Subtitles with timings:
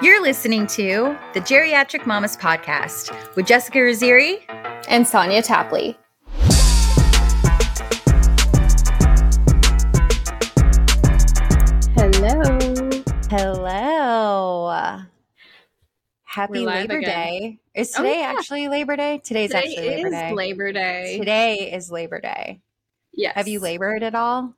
[0.00, 4.42] You're listening to the Geriatric Mamas Podcast with Jessica Raziri
[4.88, 5.98] and Sonia Tapley.
[11.96, 12.58] Hello.
[13.28, 15.02] Hello.
[16.22, 17.00] Happy Labor again.
[17.02, 17.58] Day.
[17.74, 18.34] Is oh, today oh, yeah.
[18.38, 19.20] actually Labor Day?
[19.24, 20.32] Today's today actually Labor Day.
[20.32, 21.18] Labor Day.
[21.18, 22.60] Today is Labor Day.
[23.14, 23.34] Yes.
[23.34, 24.54] Have you labored at all?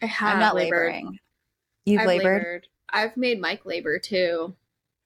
[0.00, 0.36] I have.
[0.36, 0.94] I'm not labored.
[0.94, 1.18] laboring.
[1.84, 2.42] You've I've labored?
[2.42, 2.66] labored?
[2.90, 4.54] I've made Mike labor too.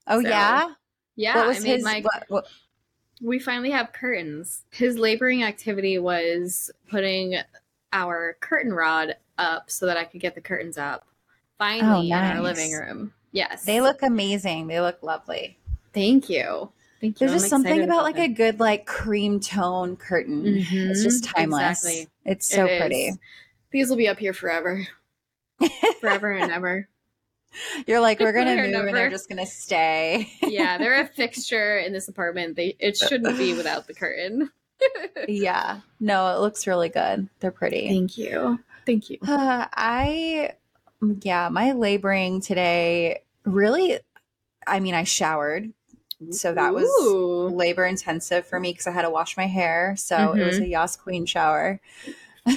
[0.07, 0.69] Oh so, yeah.
[1.17, 1.37] Yeah.
[1.37, 1.85] What was I made his?
[1.85, 2.05] Mike.
[2.05, 2.47] What, what?
[3.23, 4.65] We finally have curtains.
[4.71, 7.37] His laboring activity was putting
[7.93, 11.07] our curtain rod up so that I could get the curtains up.
[11.59, 12.31] Finally, oh, nice.
[12.31, 13.13] in our living room.
[13.33, 14.67] Yes, they look amazing.
[14.67, 15.59] They look lovely.
[15.93, 16.71] Thank you.
[17.01, 17.27] Thank you.
[17.27, 20.45] There's I'm just something about, about like a good like cream tone curtain.
[20.45, 20.91] Mm-hmm.
[20.91, 21.85] It's just timeless.
[21.85, 22.09] Exactly.
[22.25, 23.13] It's so it pretty.
[23.71, 24.87] These will be up here forever.
[26.01, 26.89] forever and ever.
[27.87, 30.31] You're like, we're gonna move and they're just gonna stay.
[30.43, 32.57] yeah, they're a fixture in this apartment.
[32.57, 34.51] They it shouldn't be without the curtain.
[35.29, 35.81] yeah.
[35.99, 37.29] No, it looks really good.
[37.41, 37.89] They're pretty.
[37.89, 38.59] Thank you.
[38.87, 39.19] Thank you.
[39.27, 40.53] Uh, I
[41.23, 43.99] yeah, my laboring today really
[44.67, 45.73] I mean, I showered.
[46.31, 47.49] So that was Ooh.
[47.49, 49.95] labor intensive for me because I had to wash my hair.
[49.97, 50.41] So mm-hmm.
[50.41, 50.65] it was mm-hmm.
[50.65, 51.81] a Yas Queen shower.
[52.47, 52.57] Um,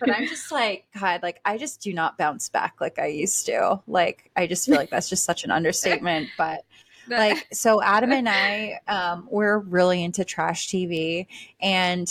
[0.00, 3.46] but I'm just like, God, like I just do not bounce back like I used
[3.46, 3.80] to.
[3.86, 6.30] Like I just feel like that's just such an understatement.
[6.38, 6.64] But
[7.08, 11.26] like, so Adam and I, um, we're really into trash TV,
[11.60, 12.08] and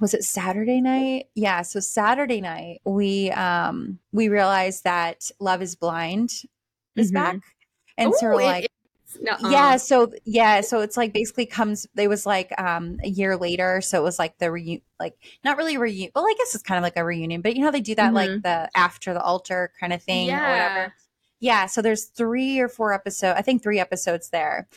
[0.00, 1.26] was it Saturday night?
[1.34, 6.30] Yeah, so Saturday night we um we realized that Love Is Blind
[6.96, 7.22] is mm-hmm.
[7.22, 7.40] back,
[7.98, 8.71] and Ooh, so we're like,
[9.22, 9.50] Nuh-uh.
[9.50, 11.86] Yeah, so yeah, so it's like basically comes.
[11.96, 15.56] It was like um a year later, so it was like the reunion, like not
[15.56, 16.10] really reunion.
[16.14, 18.12] Well, I guess it's kind of like a reunion, but you know they do that
[18.12, 18.14] mm-hmm.
[18.14, 20.40] like the after the altar kind of thing yeah.
[20.40, 20.94] or whatever.
[21.38, 23.38] Yeah, so there's three or four episodes.
[23.38, 24.68] I think three episodes there,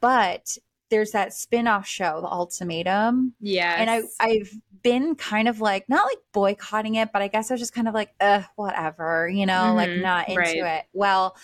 [0.00, 0.56] but
[0.88, 3.34] there's that spin-off show, The Ultimatum.
[3.38, 4.50] Yeah, and I I've
[4.82, 7.86] been kind of like not like boycotting it, but I guess I was just kind
[7.86, 9.76] of like, uh, whatever, you know, mm-hmm.
[9.76, 10.78] like not into right.
[10.78, 10.84] it.
[10.94, 11.36] Well,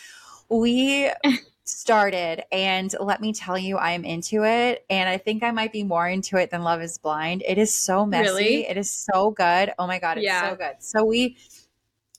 [0.49, 1.11] we
[1.69, 5.83] started and let me tell you i'm into it and i think i might be
[5.83, 8.67] more into it than love is blind it is so messy really?
[8.67, 10.49] it is so good oh my god it's yeah.
[10.49, 11.37] so good so we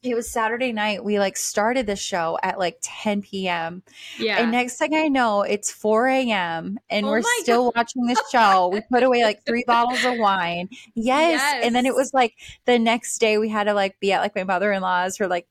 [0.04, 1.04] it was Saturday night.
[1.04, 3.84] We like started the show at like 10 p.m.
[4.20, 4.42] Yeah.
[4.42, 6.80] And next thing I know, it's 4 a.m.
[6.90, 7.74] and oh we're still God.
[7.78, 8.70] watching the show.
[8.72, 10.70] we put away like three bottles of wine.
[10.94, 11.42] Yes.
[11.42, 11.66] yes.
[11.66, 12.36] And then it was like
[12.66, 15.28] the next day we had to like be at like my mother in law's for
[15.28, 15.48] like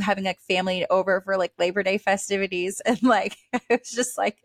[0.00, 2.80] having like family over for like Labor Day festivities.
[2.86, 4.38] And like, it was just like,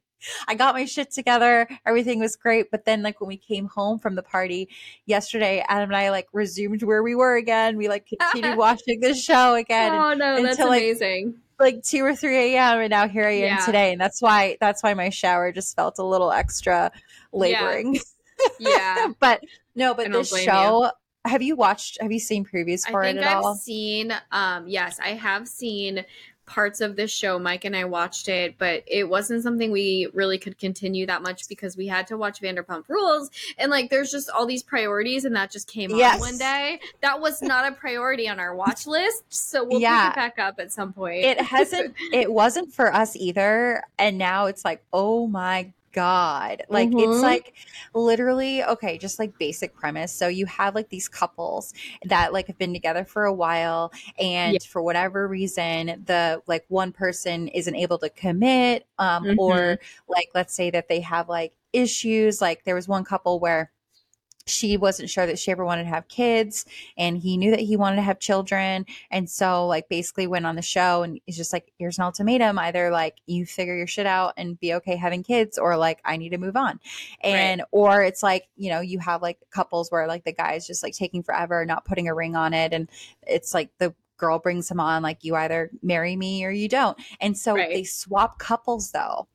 [0.48, 1.68] I got my shit together.
[1.86, 2.72] Everything was great.
[2.72, 4.70] But then, like, when we came home from the party
[5.06, 7.78] yesterday, Adam and I like resumed where we were again.
[7.78, 9.94] We like continued watching the show again.
[9.94, 11.36] Oh, no, until, that's amazing.
[11.60, 12.80] Like, like 2 or 3 a.m.
[12.80, 13.66] And now here I am yeah.
[13.66, 13.92] today.
[13.92, 16.92] And that's why, that's why my shower just felt a little extra
[17.32, 17.96] laboring.
[17.96, 18.00] Yeah.
[18.60, 19.08] yeah.
[19.20, 19.42] but
[19.76, 20.92] no, but this show, you
[21.26, 23.56] have you watched have you seen previews for it at I've all?
[23.56, 26.06] seen um yes, I have seen
[26.50, 27.38] parts of this show.
[27.38, 31.48] Mike and I watched it, but it wasn't something we really could continue that much
[31.48, 35.36] because we had to watch Vanderpump Rules and like there's just all these priorities and
[35.36, 36.16] that just came yes.
[36.16, 36.80] on one day.
[37.02, 40.10] That was not a priority on our watch list, so we'll yeah.
[40.10, 41.24] pick it back up at some point.
[41.24, 46.90] It hasn't it wasn't for us either and now it's like, "Oh my god like
[46.90, 47.12] mm-hmm.
[47.12, 47.54] it's like
[47.94, 51.74] literally okay just like basic premise so you have like these couples
[52.06, 54.60] that like have been together for a while and yeah.
[54.68, 59.40] for whatever reason the like one person isn't able to commit um mm-hmm.
[59.40, 63.72] or like let's say that they have like issues like there was one couple where
[64.50, 66.66] she wasn't sure that she ever wanted to have kids
[66.98, 70.56] and he knew that he wanted to have children and so like basically went on
[70.56, 74.06] the show and he's just like here's an ultimatum either like you figure your shit
[74.06, 76.80] out and be okay having kids or like i need to move on
[77.22, 77.68] and right.
[77.72, 80.94] or it's like you know you have like couples where like the guy's just like
[80.94, 82.90] taking forever not putting a ring on it and
[83.28, 86.98] it's like the girl brings him on like you either marry me or you don't
[87.22, 87.70] and so right.
[87.70, 89.28] they swap couples though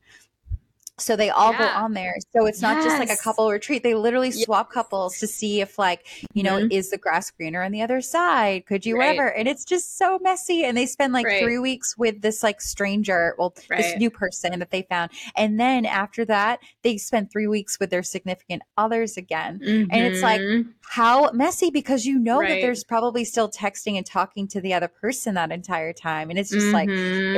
[0.98, 1.58] so they all yeah.
[1.58, 2.14] go on there.
[2.32, 2.84] So it's not yes.
[2.84, 3.82] just like a couple retreat.
[3.82, 4.74] They literally swap yes.
[4.74, 6.70] couples to see if like, you know, mm-hmm.
[6.70, 8.66] is the grass greener on the other side?
[8.66, 9.08] Could you right.
[9.08, 9.32] whatever?
[9.32, 10.64] And it's just so messy.
[10.64, 11.42] And they spend like right.
[11.42, 13.82] three weeks with this like stranger, well, right.
[13.82, 15.10] this new person that they found.
[15.34, 19.58] And then after that, they spend three weeks with their significant others again.
[19.58, 19.90] Mm-hmm.
[19.90, 20.70] And it's like, mm-hmm.
[20.82, 24.88] how messy because you know that there's probably still texting and talking to the other
[24.88, 26.30] person that entire time.
[26.30, 26.74] And it's just mm-hmm.
[26.74, 26.88] like,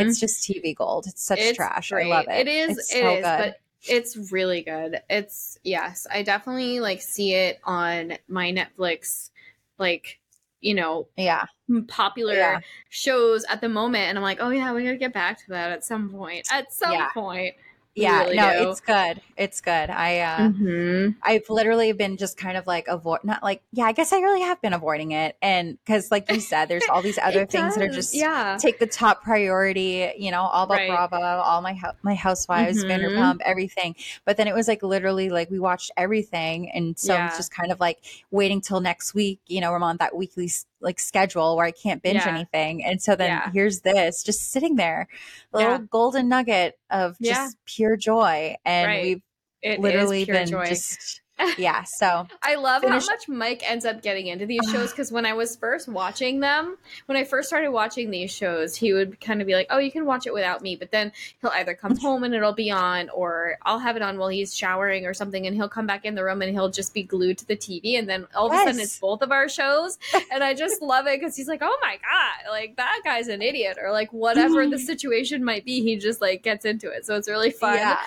[0.07, 1.07] it's just TV gold.
[1.07, 1.91] It's such it's trash.
[1.91, 2.47] I love it.
[2.47, 2.77] It is.
[2.77, 3.46] It's it so is, good.
[3.89, 5.01] It's really good.
[5.09, 9.31] It's yes, I definitely like see it on my Netflix
[9.79, 10.19] like
[10.61, 11.45] you know, yeah,
[11.87, 12.61] popular Yeah.
[12.89, 14.05] shows at the moment.
[14.05, 16.49] And I'm like, oh yeah, we gotta get back to that at some point.
[16.51, 17.09] At some Yeah.
[17.13, 17.55] point.
[17.97, 18.25] Yeah.
[18.25, 18.71] really no, do.
[18.71, 19.21] it's good.
[19.37, 19.91] It's good.
[19.91, 21.17] I uh, Mhm.
[21.23, 24.43] I've literally been just kind of like avoid not like yeah, I guess I really
[24.43, 25.37] have been avoiding it.
[25.41, 28.59] And because like you said, there's all these other things that are just yeah.
[28.61, 30.91] take the top priority, you know, all about Right.
[30.91, 32.89] Bravo, all my my housewives, Mhm.
[32.91, 33.97] Vanderpump, everything.
[34.25, 37.29] But then it was like literally like we watched everything, and so Yeah.
[37.29, 37.99] it's just kind of like
[38.31, 39.41] waiting till next week.
[39.47, 40.49] You know, I'm on that weekly
[40.81, 42.29] like schedule where I can't binge Yeah.
[42.37, 43.51] anything, and so then Yeah.
[43.53, 45.09] here's this just sitting there,
[45.53, 45.79] a little Yeah.
[45.91, 49.03] golden nugget of just pure joy, and Right.
[49.03, 49.23] we've
[49.63, 50.67] It literally been joy.
[50.67, 51.21] just
[51.59, 51.85] yeah.
[51.85, 55.27] So I love Finish- how much Mike ends up getting into these shows because when
[55.27, 59.41] I was first watching them, when I first started watching these shows, he would kind
[59.41, 61.97] of be like, "Oh, you can watch it without me," but then he'll either come
[62.01, 65.47] home and it'll be on, or I'll have it on while he's showering or something,
[65.47, 67.99] and he'll come back in the room and he'll just be glued to the TV,
[67.99, 69.99] and then all of a sudden it's both of our shows,
[70.33, 73.43] and I just love it because he's like, "Oh my god, like that guy's an
[73.43, 77.15] idiot," or like whatever the situation might be, he just like gets into it, so
[77.17, 77.77] it's really fun.
[77.77, 77.99] yeah,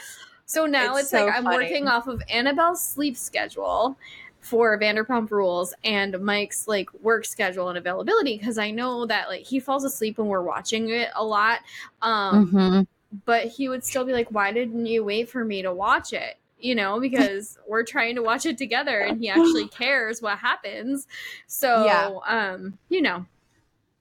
[0.49, 3.95] So now It's it's, so like I'm working off of Annabelle's sleep schedule
[4.39, 9.43] for Vanderpump Rules and Mike's like work schedule and availability because I know that like
[9.43, 11.59] he falls asleep when we're watching it a lot.
[12.01, 12.87] Um Mhm.
[13.25, 16.39] but he would still be like why didn't you wait for me to watch it?
[16.57, 21.05] You know, because we're trying to watch it together and he actually cares what happens.
[21.45, 22.09] So, Yeah.
[22.25, 23.23] um, you know,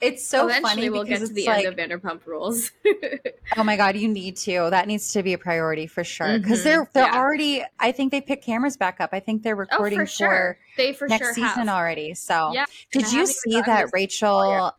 [0.00, 2.71] it's so eventually funny we'll because get to the like, end of Vanderpump Rules.
[3.56, 4.69] Oh my god, you need to.
[4.71, 6.39] That needs to be a priority for sure.
[6.39, 7.19] Because Mhm, they're they're yeah.
[7.19, 7.65] already.
[7.81, 9.11] I think they picked cameras back up.
[9.12, 10.59] I think they're oh, recording for sure.
[10.77, 11.69] They for next sure season have.
[11.69, 12.12] already.
[12.15, 12.67] So Yeah.
[12.93, 14.73] did you see that Rachel?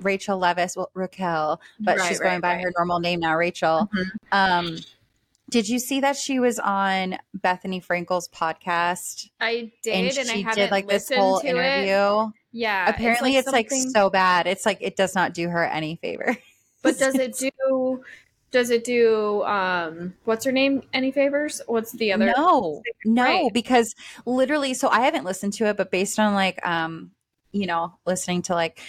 [0.00, 2.62] Rachel Leviss, well, Raquel, but Right, she's right, going by right.
[2.64, 3.88] her normal name now, Rachel.
[3.94, 4.10] Mhm.
[4.32, 4.78] Um,
[5.50, 10.34] did you see that she was on Bethenny Frankel's podcast I did, and and, I
[10.34, 12.28] she did like this whole interview?
[12.28, 12.32] It.
[12.52, 14.46] Yeah, Apparently, it's like, something- so bad.
[14.46, 16.36] It's like it does not do her any favor.
[16.82, 17.36] But does it
[17.68, 18.02] do?
[18.50, 19.42] Does it do?
[19.44, 20.82] Um, what's her name?
[20.92, 21.62] Any favors?
[21.66, 22.26] What's the other?
[22.36, 23.52] No, no, Right.
[23.54, 23.94] because
[24.26, 27.12] literally, so I haven't listened to it, but based on like, um,
[27.52, 28.80] you know, listening to like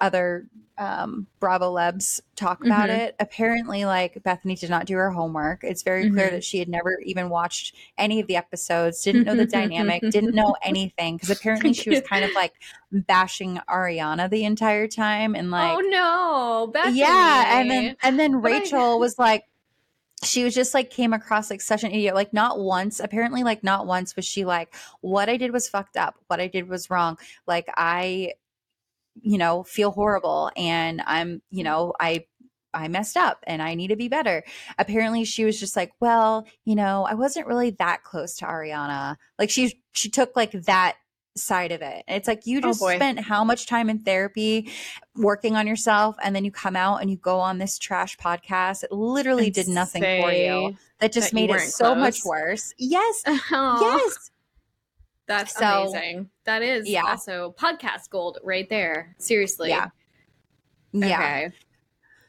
[0.00, 0.46] other
[0.78, 2.98] um Bravo Lebs talk about Mhm.
[2.98, 5.64] it, apparently, like Bethenny did not do her homework.
[5.64, 6.32] It's very clear Mhm.
[6.32, 9.44] that she had never even watched any of the episodes, didn't know the
[10.00, 12.54] dynamic, didn't know anything, because apparently she was kind of like
[12.90, 16.96] bashing Ariana the entire time and like oh no, Bethenny.
[16.96, 19.44] yeah and then and then But I- rachel was like
[20.22, 23.62] she was just like came across like such an idiot like not once apparently like
[23.64, 26.90] not once was she like what i did was fucked up what i did was
[26.90, 28.32] wrong like i
[29.20, 32.24] you know feel horrible and i'm you know i
[32.74, 34.42] I messed up and I need to be better.
[34.78, 39.16] Apparently she was just like, well, you know, I wasn't really that close to Ariana.
[39.38, 40.96] Like she she took like that
[41.34, 42.04] side of it.
[42.08, 42.96] It's like you Oh, just boy.
[42.96, 44.70] spent how much time in therapy
[45.16, 48.84] working on yourself and then you come out and you go on this trash podcast.
[48.84, 50.76] It literally And did nothing for you.
[51.00, 52.74] That just that made it so much worse.
[52.78, 53.22] Yes.
[53.50, 54.30] Oh, Yes.
[55.26, 56.30] that's So- amazing.
[56.44, 57.04] That is Yeah.
[57.06, 59.14] also podcast gold right there.
[59.18, 59.70] Seriously.
[59.70, 59.88] Yeah.
[60.92, 61.06] Yeah.
[61.48, 61.52] Okay.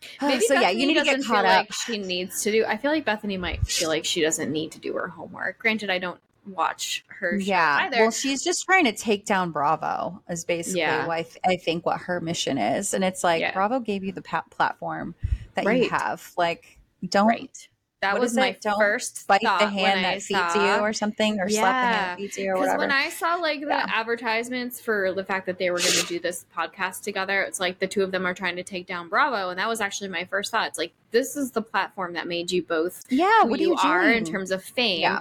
[0.21, 1.59] Maybe so yeah, you need to get caught up.
[1.69, 2.65] Like she needs to do.
[2.65, 5.59] I feel like Bethenny might feel like she doesn't need to do her homework.
[5.59, 7.35] Granted, I don't watch her.
[7.37, 7.77] yeah.
[7.81, 7.97] Either.
[8.01, 11.07] Well, she's just trying to take down Bravo is basically Yeah.
[11.09, 12.93] I, th- I think what her mission is.
[12.93, 13.53] And it's like Yeah.
[13.53, 15.15] Bravo gave you the pa- platform
[15.55, 15.83] that Right.
[15.83, 16.31] you have.
[16.37, 16.77] Like
[17.07, 17.67] don't right.
[18.01, 18.57] That was my?
[18.61, 21.95] Don't first bite the hand that feeds saw- you or something or slap the hand
[21.95, 22.79] that feeds you or Because whatever.
[22.79, 23.85] when I saw like the Yeah.
[23.87, 27.79] advertisements for the fact that they were going to do this podcast together, it's like
[27.79, 30.25] the two of them are trying to take down Bravo, and that was actually my
[30.25, 30.67] first thought.
[30.67, 33.75] It's like this is the platform that made you both yeah, who what you, you
[33.81, 35.19] are in terms of fame.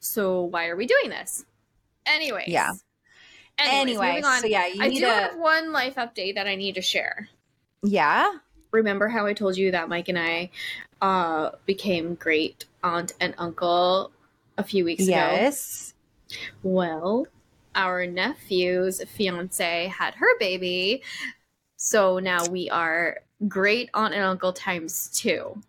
[0.00, 1.44] So why are we doing this?
[2.06, 2.48] Anyways.
[2.48, 2.72] Yeah.
[3.58, 6.74] Anyways, Anyway, so yeah, you I do to have one life update that I need
[6.76, 7.28] to share.
[7.82, 8.32] Yeah.
[8.72, 10.50] Remember how I told you that Mike and I
[11.02, 14.12] uh, became great aunt and uncle
[14.56, 15.10] a few weeks ago?
[15.10, 15.94] Yes.
[16.62, 17.26] Well,
[17.74, 21.02] our nephew's fiance had her baby,
[21.76, 25.60] so now we are great aunt and uncle times two.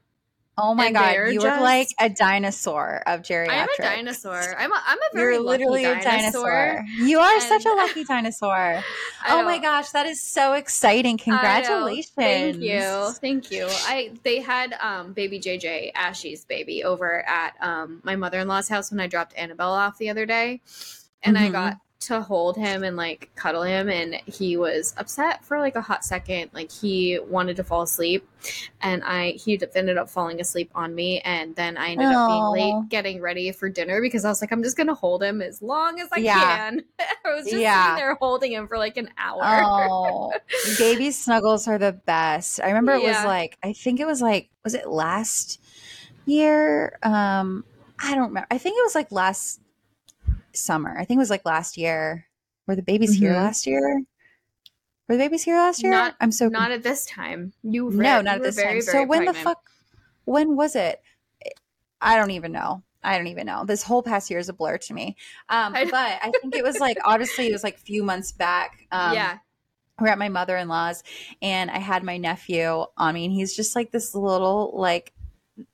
[0.63, 3.49] Oh my And god, you look like a dinosaur of geriatrics.
[3.49, 4.55] I'm a dinosaur.
[4.57, 6.85] I'm a, I'm a very You're literally lucky a dinosaur.
[6.99, 8.83] You are such a lucky dinosaur.
[9.27, 11.17] Oh my gosh, that is so exciting.
[11.17, 12.05] Congratulations.
[12.15, 13.11] Thank you.
[13.21, 13.65] Thank you.
[13.65, 18.99] I they had um baby JJ, Ashy's baby, over at um my mother-in-law's house when
[18.99, 20.61] I dropped Annabelle off the other day.
[21.23, 21.51] And I Mhm.
[21.53, 25.81] got to hold him and like cuddle him and he was upset for like a
[25.81, 26.51] hot second.
[26.53, 28.27] Like he wanted to fall asleep
[28.81, 32.43] and i he ended up falling asleep on me and then i ended up being
[32.43, 35.61] late getting ready for dinner because i was like i'm just gonna hold him as
[35.61, 36.39] long as i yeah.
[36.39, 36.83] can.
[36.99, 37.95] I was just yeah.
[37.95, 39.41] sitting there holding him for like an hour.
[39.43, 40.33] Oh
[40.77, 42.59] baby snuggles are the best.
[42.61, 43.19] I remember it yeah.
[43.19, 45.61] was like i think it was like was it last
[46.25, 46.97] year?
[47.03, 47.65] Um
[48.03, 49.60] i don't remember i think it was like last
[50.55, 50.95] summer.
[50.97, 52.27] I think it was like last year.
[52.67, 53.25] Were the babies mm-hmm.
[53.25, 54.03] here last year?
[55.07, 55.91] Were the babies here last year?
[55.91, 57.53] Not, I'm so not at this time.
[57.63, 58.81] You were, no, not at this very, time.
[58.81, 59.37] so when pregnant.
[59.37, 59.69] the fuck?
[60.25, 61.01] When was it?
[61.99, 62.83] I don't even know.
[63.03, 63.65] I don't even know.
[63.65, 65.17] This whole past year is a blur to me.
[65.49, 68.87] Um, but I think it was like honestly, it was like a few months back.
[68.91, 69.37] Um, yeah.
[69.99, 71.03] We're at my mother in law's,
[71.41, 75.13] and I had my nephew on me, and he's just like this little like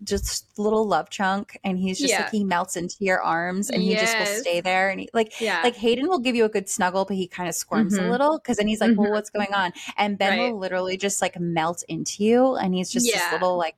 [0.04, 2.22] just little love chunk and he's just yeah.
[2.22, 4.00] like he melts into your arms and yes.
[4.00, 5.62] he just will stay there and he like yeah.
[5.64, 8.06] like Hayden will give you a good snuggle but he kind of squirms mm-hmm.
[8.06, 9.02] a little because then he's like mm-hmm.
[9.02, 10.52] well what's going on and Ben right.
[10.52, 13.20] will literally just like melt into you and he's just yeah.
[13.20, 13.76] this little like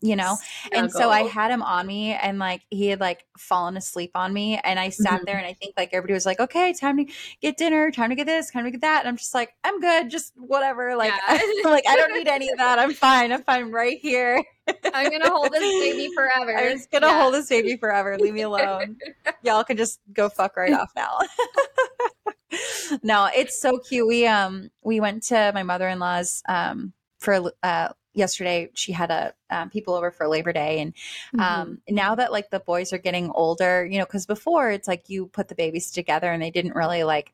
[0.00, 0.84] you know Snuggle.
[0.84, 4.32] and so i had him on me and like he had like fallen asleep on
[4.32, 5.24] me and i sat mm-hmm.
[5.24, 8.16] there and i think like everybody was like okay time to get dinner time to
[8.16, 11.12] get this time to get that and i'm just like i'm good just whatever like
[11.28, 11.40] yeah.
[11.64, 14.42] like i don't need any of that i'm fine i'm fine right here
[14.94, 16.56] i'm gonna hold this baby forever.
[16.56, 17.20] i'm just gonna yeah.
[17.20, 18.18] hold this baby forever.
[18.18, 18.96] Leave me alone.
[19.42, 21.18] Y'all can just go fuck right off now.
[23.02, 24.08] No it's so cute.
[24.08, 28.70] We um we went to my mother-in-law's um for uh yesterday.
[28.74, 30.94] She had a um, people over for labor day and
[31.34, 31.94] um, mm-hmm.
[31.94, 35.26] now that like the boys are getting older you know because before it's like you
[35.26, 37.32] put the babies together and they didn't really like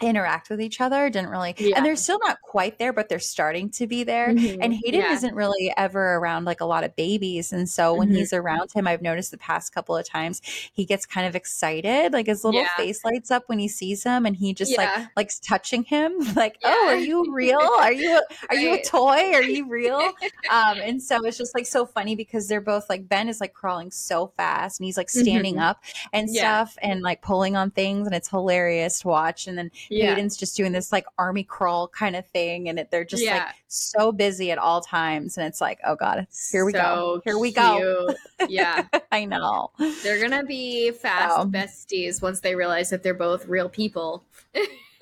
[0.00, 1.76] interact with each other didn't really yeah.
[1.76, 4.60] and they're still not quite there but they're starting to be there mm-hmm.
[4.60, 5.12] and hayden yeah.
[5.12, 8.16] isn't really ever around like a lot of babies and so when mm-hmm.
[8.16, 12.12] he's around him i've noticed the past couple of times he gets kind of excited
[12.12, 12.68] like his little yeah.
[12.76, 16.58] face lights up when he sees him and he just like likes touching him like
[16.64, 20.00] oh are you real are you a, are you a toy are you real
[20.50, 23.52] um and so it's just like so funny because they're both like ben is like
[23.52, 25.64] crawling so fast and he's like standing mm-hmm.
[25.64, 25.82] up
[26.12, 30.14] and stuff and like pulling on things and it's hilarious to watch and then yeah.
[30.14, 33.44] Hayden's just doing this like army crawl kind of thing, and it, they're just yeah.
[33.46, 37.20] like so busy at all times, and it's like, oh god, here we so go,
[37.24, 38.14] here we go.
[38.48, 39.70] Yeah, I know.
[40.02, 41.44] They're gonna be fast so.
[41.44, 44.24] besties once they realize that they're both real people.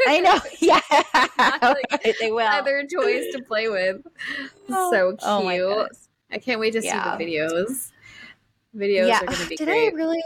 [0.06, 0.38] I know.
[0.60, 0.80] Yeah,
[1.62, 2.46] like they will.
[2.46, 4.02] Other toys to play with.
[4.68, 5.62] Oh, so oh cute.
[5.62, 5.86] Oh
[6.30, 7.16] I can't wait to yeah.
[7.18, 7.90] see the videos.
[8.76, 9.20] Videos yeah.
[9.20, 9.92] are going to be Did great.
[9.92, 10.22] I really?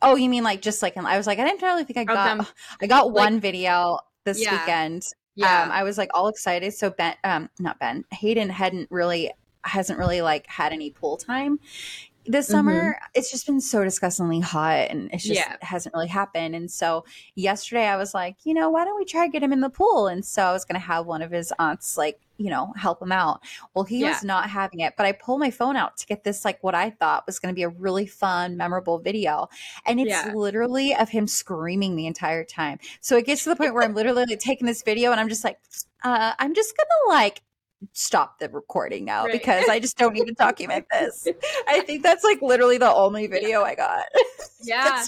[0.00, 2.54] Oh, you mean like just like I was like I didn't really think I got
[2.80, 4.52] I got like, one video this yeah.
[4.52, 5.06] weekend.
[5.34, 6.74] Yeah, um, I was like all excited.
[6.74, 9.32] So Ben, um, not Ben, Hayden hadn't really
[9.64, 11.58] hasn't really like had any pool time
[12.28, 13.10] this summer mm-hmm.
[13.14, 15.56] it's just been so disgustingly hot and just yeah.
[15.62, 17.04] hasn't really happened and so
[17.34, 19.70] yesterday i was like you know why don't we try to get him in the
[19.70, 22.72] pool and so i was going to have one of his aunts like you know
[22.76, 23.42] help him out
[23.74, 24.10] well he yeah.
[24.10, 26.74] was not having it but i pulled my phone out to get this like what
[26.74, 29.48] i thought was going to be a really fun memorable video
[29.86, 30.32] and it's yeah.
[30.34, 33.94] literally of him screaming the entire time so it gets to the point where i'm
[33.94, 35.58] literally like, taking this video and i'm just like
[36.04, 37.42] uh, i'm just gonna like
[37.92, 39.32] stop the recording now right.
[39.32, 41.28] because I just don't need to document this.
[41.68, 44.04] I think that's like literally the only video I got.
[44.60, 45.04] Yeah.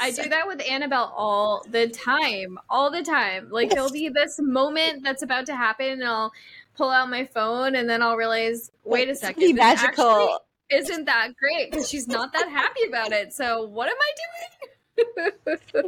[0.00, 2.58] I do that with Annabelle all the time.
[2.68, 3.48] All the time.
[3.50, 6.30] Like there'll be this moment that's about to happen and I'll
[6.76, 9.56] pull out my phone and then I'll realize, wait a second.
[9.56, 10.40] Magical.
[10.70, 11.70] Isn't that great?
[11.70, 13.32] Because she's not that happy about it.
[13.32, 14.74] So what am I doing?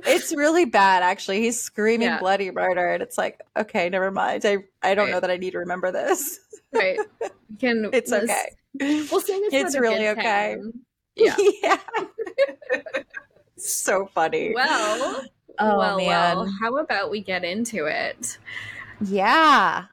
[0.06, 1.40] It's really bad, actually.
[1.40, 2.18] He's screaming yeah.
[2.18, 4.44] bloody murder, and it's like, okay, never mind.
[4.44, 5.12] I I don't right.
[5.12, 6.38] know that I need to remember this.
[6.72, 6.98] right?
[7.58, 8.56] Can it's okay.
[8.80, 9.54] We'll sing it.
[9.54, 10.56] It's really okay.
[10.56, 10.72] Time.
[11.14, 11.36] Yeah.
[11.62, 11.78] yeah.
[13.58, 14.52] so funny.
[14.54, 15.26] Well.
[15.58, 16.36] Oh well, man.
[16.38, 18.38] Well, how about we get into it?
[19.02, 19.84] Yeah.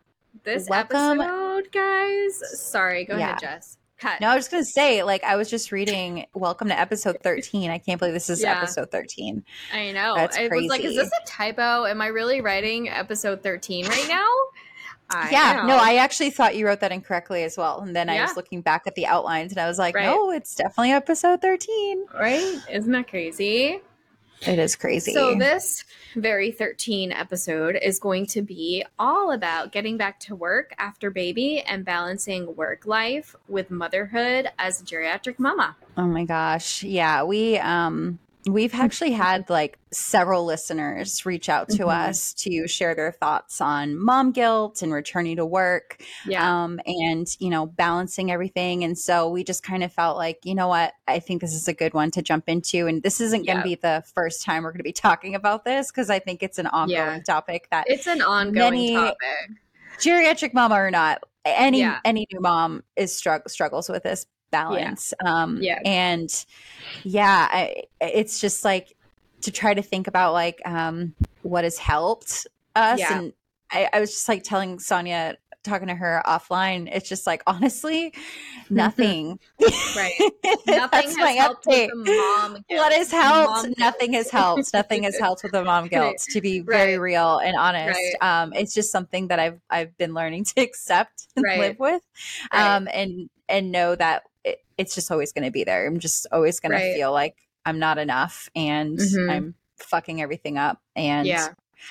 [0.46, 1.20] This Welcome.
[1.20, 2.42] episode, guys.
[2.58, 3.32] Sorry, go yeah.
[3.32, 3.79] ahead, Jess.
[4.00, 4.22] Cut.
[4.22, 6.26] No, I was just gonna say, like, I was just reading.
[6.34, 7.70] Welcome to episode thirteen.
[7.70, 8.58] I can't believe this is yeah.
[8.58, 9.44] episode thirteen.
[9.74, 10.16] I know.
[10.16, 10.54] That's crazy.
[10.54, 11.84] I was like, is this a typo?
[11.84, 14.26] Am I really writing episode thirteen right now?
[15.10, 15.68] I yeah, know.
[15.68, 17.82] no, I actually thought you wrote that incorrectly as well.
[17.82, 18.16] And then yeah.
[18.16, 20.06] I was looking back at the outlines and I was like, right.
[20.06, 22.06] no, it's definitely episode 13.
[22.14, 22.58] Right?
[22.72, 23.82] Isn't that crazy?
[24.48, 25.14] It is crazy.
[25.14, 25.84] So, this
[26.16, 31.62] very 13 episode is going to be all about getting back to work after baby
[31.62, 35.76] and balancing work life with motherhood as a geriatric mama.
[35.98, 36.84] Oh my gosh.
[36.84, 37.24] Yeah.
[37.24, 42.08] We, um, we've actually had like several listeners reach out to Mhm.
[42.10, 46.64] us to share their thoughts on mom guilt and returning to work Yeah.
[46.64, 50.56] um, and you know balancing everything and so we just kind of felt like you
[50.56, 53.46] know what i think this is a good one to jump into and this isn't
[53.46, 53.64] going Yeah.
[53.64, 56.42] to be the first time we're going to be talking about this because i think
[56.42, 57.20] it's an ongoing Yeah.
[57.24, 59.18] topic that it's an ongoing many- topic.
[60.00, 62.00] geriatric mama or not any Yeah.
[62.06, 65.80] any new mom is strugg- struggles with this balance um Yeah.
[65.86, 66.46] and
[67.04, 68.96] yeah I, it's just like
[69.42, 71.14] to try to think about like um
[71.44, 73.18] what has helped us Yeah.
[73.20, 73.34] and
[73.72, 78.14] I, I was just like telling sonia talking to her offline it's just like honestly
[78.70, 79.40] nothing
[79.96, 80.14] Right.
[80.66, 81.90] Nothing That's has my helped update.
[81.90, 82.80] with the mom guilt.
[82.80, 83.78] what has helped guilt.
[83.80, 87.56] nothing has helped nothing has helped with the mom guilt to be very real and
[87.58, 88.42] honest Right.
[88.44, 91.60] um it's just something that i've i've been learning to accept and Right.
[91.60, 92.02] live with
[92.54, 92.76] Right.
[92.76, 94.24] um and and know that
[94.80, 96.90] it's just always going to be there i'm just always going Right.
[96.92, 99.30] to feel like i'm not enough and Mhm.
[99.32, 101.50] i'm fucking everything up and Yeah.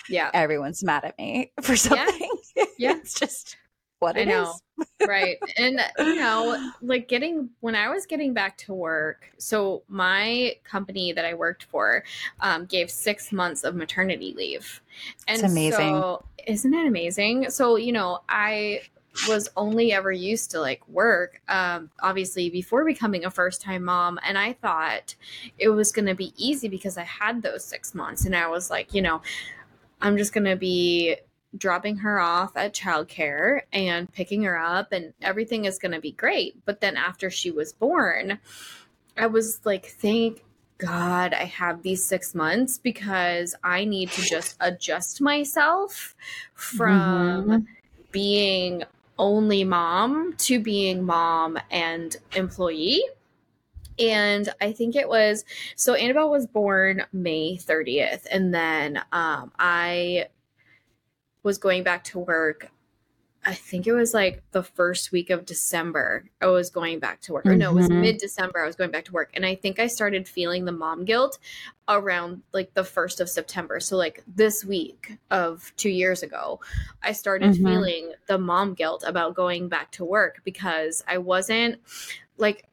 [0.08, 0.30] Yeah.
[0.34, 2.30] everyone's mad at me for something
[2.78, 2.96] Yeah.
[2.96, 3.56] it's just
[4.00, 4.54] what I know.
[4.80, 4.86] is.
[5.08, 10.54] right and you know like getting when i was getting back to work so my
[10.64, 12.04] company that i worked for
[12.40, 14.80] um, gave six months of maternity leave
[15.26, 15.78] and It's amazing.
[15.96, 18.82] so isn't it amazing so you know i
[19.28, 24.18] was only ever used to like work um, obviously before becoming a first time mom
[24.24, 25.14] and i thought
[25.58, 28.70] it was going to be easy because i had those six months and i was
[28.70, 29.20] like you know
[30.00, 31.16] i'm just going to be
[31.56, 36.12] dropping her off at childcare and picking her up and everything is going to be
[36.12, 38.38] great but then after she was born
[39.16, 40.44] i was like thank
[40.76, 46.14] god i have these 6 months because i need to just adjust myself
[46.54, 47.66] from Mhm.
[48.12, 48.84] being
[49.18, 53.02] only mom to being mom and employee
[53.98, 55.44] and I think it was
[55.76, 60.28] so Annabelle was born May 30th, and then um, I
[61.42, 62.70] was going back to work.
[63.44, 66.24] I think it was like the first week of December.
[66.40, 68.00] I was going back to work, or no, it was Mhm.
[68.00, 68.62] mid December.
[68.62, 71.38] I was going back to work, and I think I started feeling the mom guilt
[71.88, 73.80] around like the first of September.
[73.80, 76.60] So like this week of two years ago,
[77.02, 77.64] I started Mhm.
[77.64, 81.80] feeling the mom guilt about going back to work because I wasn't
[82.36, 82.64] like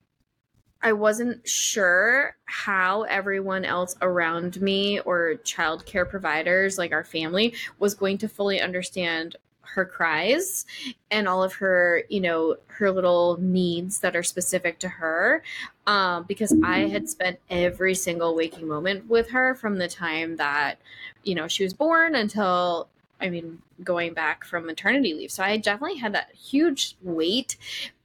[0.82, 7.96] I wasn't sure how everyone else around me or childcare providers, like our family, was
[7.96, 9.36] going to fully understand
[9.74, 10.66] her cries
[11.12, 15.44] and all of her, you know, her little needs that are specific to her.
[15.88, 20.80] Um, because I had spent every single waking moment with her from the time that,
[21.24, 22.90] you know, she was born until
[23.22, 25.32] I mean, going back from maternity leave.
[25.32, 27.56] So I definitely had that huge weight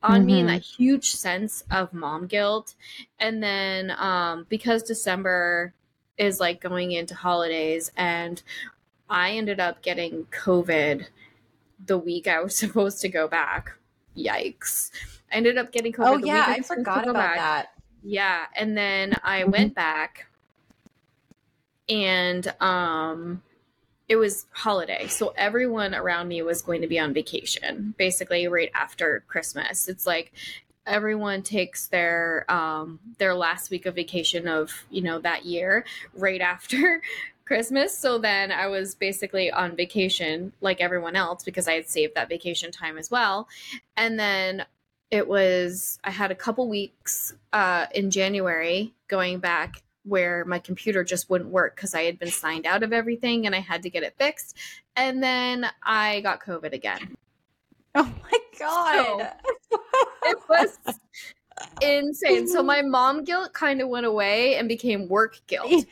[0.02, 0.52] on me and Mhm.
[0.54, 2.74] that huge sense of mom guilt.
[3.18, 5.74] And then um, because December
[6.16, 8.42] is like going into holidays, and
[9.08, 11.06] I ended up getting COVID
[11.86, 13.72] the week I was supposed to go back.
[14.16, 14.90] Yikes.
[15.32, 16.06] I ended up getting COVID.
[16.06, 17.36] Oh the yeah, week I was forgot about back.
[17.36, 17.72] that.
[18.02, 19.52] Yeah, and then I Mhm.
[19.52, 20.26] went back
[21.88, 23.42] and um
[24.08, 25.06] it was holiday.
[25.06, 29.86] So everyone around me was going to be on vacation basically right after Christmas.
[29.88, 30.32] It's like
[30.84, 36.40] everyone takes their um their last week of vacation of, you know, that year right
[36.40, 37.02] after
[37.50, 37.98] Christmas.
[37.98, 42.28] So then I was basically on vacation like everyone else because I had saved that
[42.28, 43.48] vacation time as well.
[43.96, 44.64] And then
[45.10, 51.02] it was I had a couple weeks uh, in January going back where my computer
[51.02, 53.90] just wouldn't work because I had been signed out of everything and I had to
[53.90, 54.56] get it fixed.
[54.94, 57.16] And then I got COVID again.
[57.96, 59.32] Oh my god.
[60.22, 60.78] It was
[61.81, 62.46] insane.
[62.49, 65.85] So my mom guilt kind of went away and became work guilt.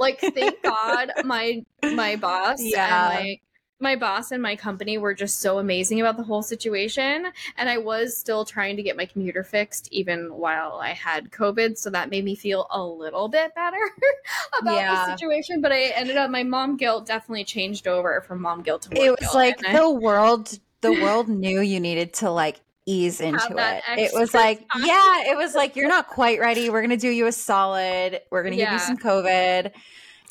[0.00, 3.10] Like thank God my my boss Yeah.
[3.10, 3.38] and my
[3.80, 7.78] my boss and my company were just so amazing about the whole situation and I
[7.78, 12.08] was still trying to get my computer fixed even while I had COVID so that
[12.08, 13.80] made me feel a little bit better
[14.60, 14.94] about Yeah.
[15.06, 18.82] the situation but I ended up my mom guilt definitely changed over from mom guilt
[18.82, 22.12] to work it was guilt, like and I- the world the world knew you needed
[22.14, 23.82] to like ease into it.
[23.98, 24.84] It was like, time.
[24.84, 26.70] yeah, it was like you're not quite ready.
[26.70, 28.20] We're gonna do you a solid.
[28.30, 29.72] We're gonna give you some COVID.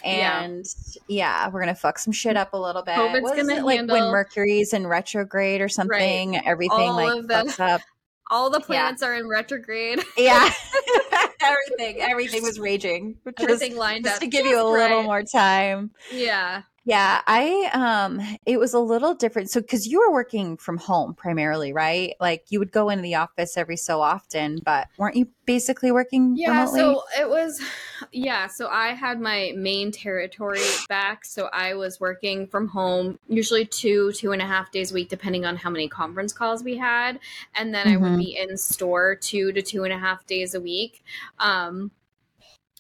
[0.04, 0.66] And
[1.08, 2.40] yeah, we're gonna fuck some shit mm.
[2.40, 2.96] up a little bit.
[2.96, 6.38] COVID's gonna it, like when Mercury's in retrograde or something?
[6.46, 7.82] Everything All like the- fucks up.
[8.32, 10.50] all the planets are in retrograde Yeah,
[11.42, 13.18] everything, everything was raging.
[13.26, 15.92] Just, everything lined just up to give you a just little more time.
[16.12, 19.52] yeah Yeah, I um it was a little different.
[19.52, 22.15] So cuz you were working from home primarily, right?
[22.20, 26.41] Like you would go into the office every so often, but weren't you basically working
[26.44, 26.98] Yeah, remotely?
[26.98, 27.62] so it was
[28.13, 31.26] yeah, so I had my main territory back.
[31.26, 35.10] So I was working from home usually two, two and a half days a week,
[35.10, 37.20] depending on how many conference calls we had.
[37.56, 38.17] And then I would Mhm.
[38.17, 41.04] be in store two to two and a half days a week.
[41.39, 41.91] Um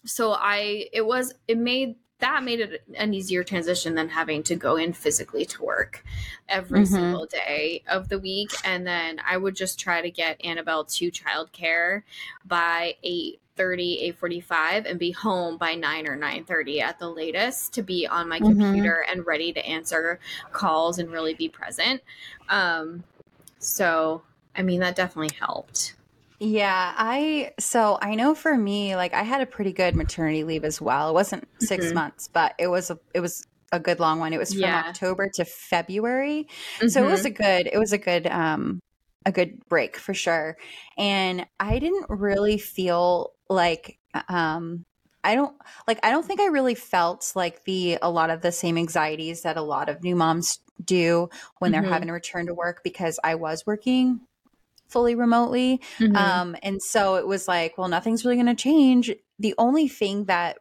[0.05, 4.55] so I it was it made that made it an easier transition than having to
[4.55, 6.03] go in physically to work
[6.49, 6.87] every Mhm.
[6.87, 11.11] single day of the week and then I would just try to get Annabelle to
[11.11, 12.03] childcare
[12.45, 18.07] by 8:30 8:45 and be home by 9 or 9:30 at the latest to be
[18.07, 18.47] on my Mhm.
[18.47, 20.19] computer and ready to answer
[20.51, 22.01] calls and really be present
[22.49, 23.03] um
[23.59, 24.23] so
[24.55, 25.95] I mean that definitely helped
[26.43, 30.63] Yeah, I so I know for me, like I had a pretty good maternity leave
[30.63, 31.09] as well.
[31.09, 31.93] It wasn't 6 Mhm.
[31.93, 34.33] months, but it was a it was a good long one.
[34.33, 34.93] It was from Yeah.
[34.95, 36.47] October to February.
[36.87, 37.25] So it was Mhm.
[37.25, 38.79] a good it was a good um
[39.23, 40.57] a good break for sure.
[40.97, 44.83] And I didn't really feel like um
[45.23, 45.55] I don't
[45.87, 49.43] like I don't think I really felt like the a lot of the same anxieties
[49.43, 51.83] that a lot of new moms do when they're Mhm.
[51.83, 54.21] having to return to work because I was working
[54.91, 55.81] fully remotely.
[55.99, 56.15] Mhm.
[56.17, 59.11] Um, and so it was like, well, nothing's really going to change.
[59.39, 60.59] The only thing that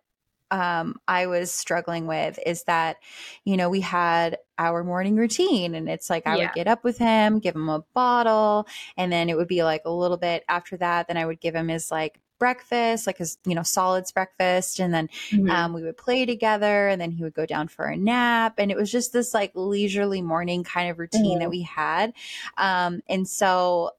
[0.53, 2.97] um, I was struggling with is that,
[3.45, 6.39] you know, we had our morning routine and it's like I Yeah.
[6.39, 8.67] would get up with him, give him a bottle,
[8.97, 11.55] and then it would be like a little bit after that, then I would give
[11.55, 14.81] him his like breakfast, like his, you know, solids breakfast.
[14.81, 15.51] And then Mhm.
[15.55, 18.55] um, we would play together and then he would go down for a nap.
[18.59, 21.41] And it was just this like leisurely morning kind of routine Mhm.
[21.41, 22.13] that we had.
[22.57, 23.91] Um, and so,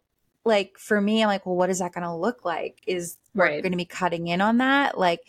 [0.45, 2.81] like, for me, I'm like, well, what is that going to look like?
[2.87, 3.61] Is Right.
[3.61, 4.97] going to be cutting in on that?
[4.97, 5.21] Like,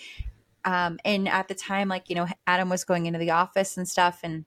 [0.64, 3.88] um, and at the time, like, you know, Adam was going into the office and
[3.88, 4.20] stuff.
[4.22, 4.44] And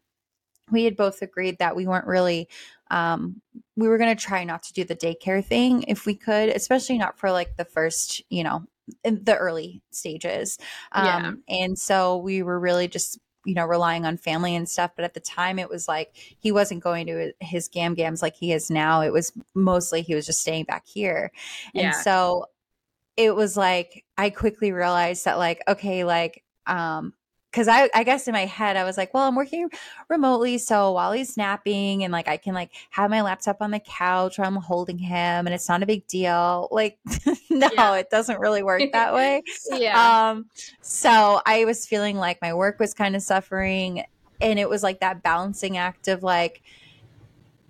[0.71, 2.47] we had both agreed that we weren't really
[2.91, 3.41] um
[3.75, 6.97] we were going to try not to do the daycare thing if we could especially
[6.97, 8.63] not for like the first you know
[9.03, 10.57] in the early stages
[10.91, 11.31] um Yeah.
[11.49, 15.13] and so we were really just you know relying on family and stuff but at
[15.13, 18.69] the time it was like he wasn't going to his gam gams like he is
[18.69, 21.31] now it was mostly he was just staying back here
[21.73, 21.83] Yeah.
[21.83, 22.47] and so
[23.17, 27.13] it was like I quickly realized that like okay like um
[27.55, 29.69] because I, I guess in my head I was like, well, I'm working
[30.09, 33.79] remotely, so while he's napping and like I can like have my laptop on the
[33.79, 36.67] couch while I'm holding him, and it's not a big deal.
[36.69, 36.97] Like,
[37.49, 37.95] no, Yeah.
[37.95, 39.41] it doesn't really work that way.
[39.71, 40.31] yeah.
[40.31, 40.47] Um,
[40.81, 44.03] so I was feeling like my work was kind of suffering,
[44.41, 46.61] and it was like that balancing act of like,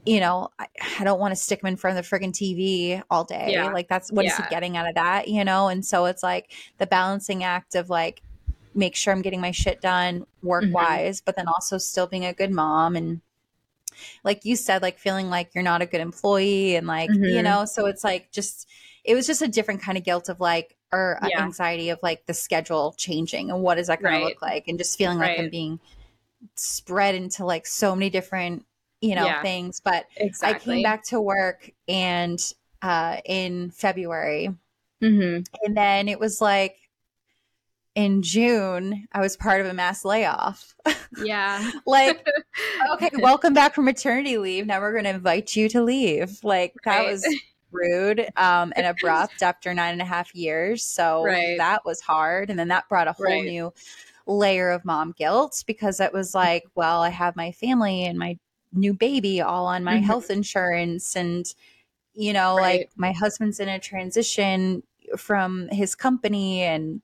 [0.04, 0.66] you know, I,
[1.00, 3.50] I don't want to stick him in front of the friggin' TV all day.
[3.52, 3.72] Yeah.
[3.72, 4.46] Like that's what is Yeah.
[4.48, 5.68] he getting out of that, you know?
[5.68, 8.24] And so it's like the balancing act of like
[8.76, 12.34] make sure I'm getting my shit done work wise, but then also still being a
[12.34, 13.22] good mom and
[14.24, 17.44] like you said, like feeling like you're not a good employee and like, you Mhm.
[17.44, 18.68] know, so it's like just
[19.04, 21.42] it was just a different kind of guilt of like or Yeah.
[21.42, 24.20] anxiety of like the schedule changing and what is that going Right.
[24.20, 25.80] to look like and just feeling like I'm being
[26.56, 28.66] spread into like so many different,
[29.02, 29.42] you know, Yeah.
[29.42, 29.82] things.
[29.82, 30.74] But exactly.
[30.74, 32.40] I came back to work and
[32.82, 34.50] uh in February
[35.02, 36.78] hmm and then it was like
[37.96, 40.76] in June I was part of a mass layoff.
[41.16, 41.72] Yeah.
[41.86, 42.26] like
[42.94, 44.66] okay, welcome back from maternity leave.
[44.68, 46.44] Now we're going to invite you to leave.
[46.44, 47.14] Like that Right.
[47.14, 47.26] was
[47.72, 50.86] rude um, and abrupt after nine and a half years.
[50.86, 51.58] So Right.
[51.58, 52.50] that was hard.
[52.50, 53.46] And then that brought a whole Right.
[53.46, 53.74] new
[54.28, 58.38] layer of mom guilt because it was like, well, I have my family and my
[58.74, 60.04] new baby all on my Mhm.
[60.04, 61.16] health insurance.
[61.16, 61.46] And,
[62.14, 64.84] you know, like my husband's in a transition
[65.18, 67.02] from his company and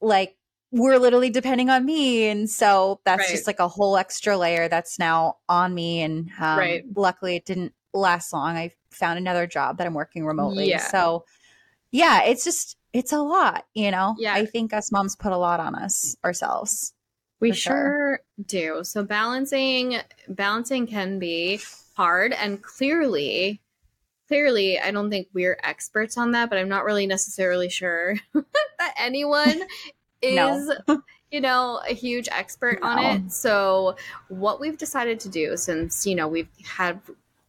[0.00, 0.36] like
[0.70, 3.30] we're literally depending on me and so that's Right.
[3.30, 6.84] just like a whole extra layer that's now on me and um, Right.
[6.94, 10.78] luckily it didn't last long i found another job that i'm working remotely Yeah.
[10.90, 11.24] so
[11.90, 14.34] yeah it's just it's a lot you know Yeah.
[14.34, 16.92] i think us moms put a lot on us ourselves
[17.40, 17.72] We sure.
[17.72, 18.80] sure do.
[18.84, 19.96] So balancing
[20.28, 21.60] balancing can be
[21.96, 23.60] hard and clearly
[24.28, 28.94] clearly I don't think we're experts on that, but I'm not really necessarily sure that
[28.98, 29.62] anyone
[30.22, 31.02] is No.
[31.30, 33.32] you know a huge expert on it.
[33.32, 33.96] So
[34.28, 37.00] what we've decided to do since, you know, we've had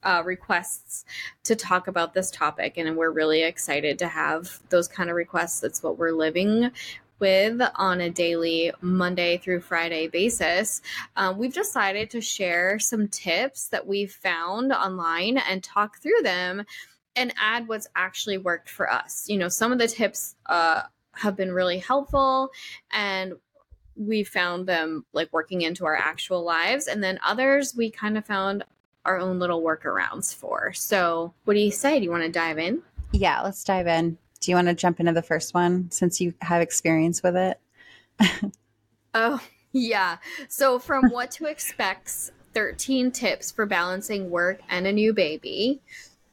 [0.04, 1.04] uh, requests
[1.44, 5.60] to talk about this topic, and we're really excited to have those kind of requests.
[5.60, 6.72] That's what we're living
[7.20, 10.82] with on a daily Monday through Friday basis.
[11.16, 16.66] Um, we've decided to share some tips that we've found online and talk through them
[17.16, 19.26] and add what's actually worked for us.
[19.28, 22.52] You know, some of the tips uh, have been really helpful
[22.92, 23.34] and
[23.96, 28.26] we found them like working into our actual lives and then others we kind of
[28.26, 28.64] found
[29.06, 30.72] our own little workarounds for.
[30.74, 32.00] So, what do you say?
[32.00, 32.82] Do you want to dive in?
[33.12, 34.18] Yeah, let's dive in.
[34.40, 37.60] Do you want to jump into the first one since you have experience with it?
[39.14, 40.18] oh, yeah.
[40.48, 45.82] So, from what to expect 13 tips for balancing work and a new baby.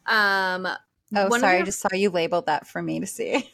[0.07, 0.69] Um,
[1.15, 1.59] Oh, sorry.
[1.59, 3.49] I just saw you labeled that for me to see.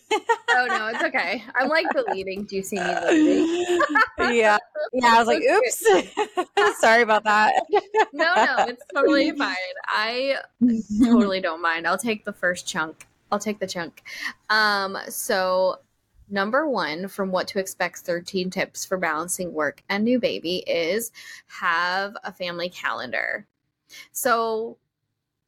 [0.51, 1.45] oh no, it's okay.
[1.55, 2.45] I'm like deleting.
[2.45, 3.81] Do you see me deleting?
[4.19, 4.57] yeah,
[4.95, 5.07] yeah.
[5.07, 7.53] I was like, "Oops, sorry about that."
[8.15, 9.55] no, no, it's totally fine.
[9.87, 10.37] I
[11.05, 11.87] totally don't mind.
[11.87, 13.07] I'll take the first chunk.
[13.33, 14.03] I'll take the chunk.
[14.51, 15.79] Um, so
[16.29, 21.11] number one from what to expect 13 tips for balancing work and new baby is
[21.47, 23.47] have a family calendar.
[24.12, 24.77] So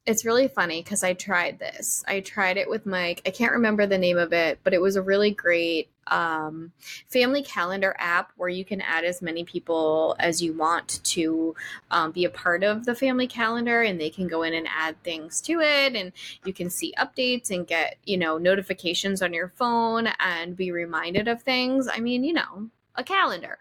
[0.06, 2.02] it's really funny because I tried this.
[2.06, 3.22] I tried it with Mike.
[3.26, 6.72] I can't remember the name of it, but it was a really great um,
[7.08, 11.54] family calendar app where you can add as many people as you want to
[11.90, 15.02] um, be a part of the family calendar and they can go in and add
[15.02, 16.12] things to it and
[16.44, 21.28] you can see updates and get you know notifications on your phone and be reminded
[21.28, 21.88] of things.
[21.88, 23.58] I mean you know a calendar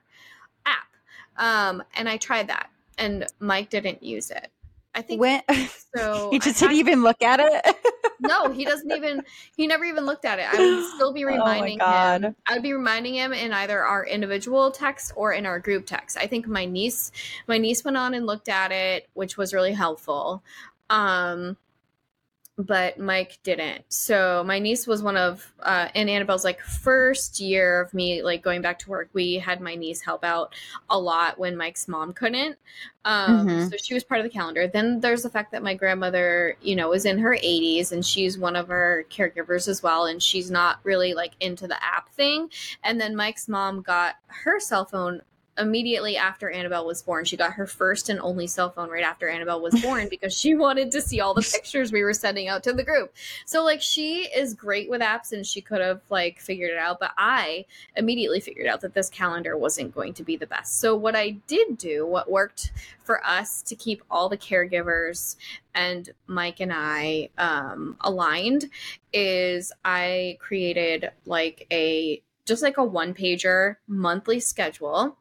[0.65, 0.87] app.
[1.37, 4.52] Um, and i tried that and mike didn't use it
[4.95, 5.41] I think when
[5.95, 6.29] so.
[6.31, 7.75] he just didn't even look at it.
[8.19, 9.23] no, he doesn't even.
[9.55, 10.45] He never even looked at it.
[10.51, 12.35] I would still be oh reminding oh him.
[12.47, 16.17] I would be reminding him in either our individual text or in our group text.
[16.17, 17.11] I think my niece,
[17.47, 20.43] my niece went on and looked at it, which was really helpful.
[20.89, 21.57] Um,
[22.57, 23.83] but Mike didn't.
[23.89, 28.43] So my niece was one of uh, in Annabelle's like first year of me like
[28.43, 29.09] going back to work.
[29.13, 30.53] We had my niece help out
[30.89, 32.57] a lot when Mike's mom couldn't.
[33.05, 33.67] Um, mm-hmm.
[33.69, 34.67] So she was part of the calendar.
[34.67, 38.37] Then there's the fact that my grandmother, you know, is in her 80s and she's
[38.37, 42.49] one of our caregivers as well, and she's not really like into the app thing.
[42.83, 45.21] And then Mike's mom got her cell phone
[45.57, 47.25] immediately after Annabelle was born.
[47.25, 50.55] She got her first and only cell phone right after Annabelle was born because she
[50.55, 53.13] wanted to see all the pictures we were sending out to the group.
[53.45, 56.99] So like she is great with apps and she could have like figured it out,
[56.99, 60.79] but I immediately figured out that this calendar wasn't going to be the best.
[60.79, 62.71] So what I did do, what worked
[63.03, 65.35] for us to keep all the caregivers
[65.75, 68.69] and Mike and I um, aligned
[69.11, 75.17] is I created like a just like a one pager monthly schedule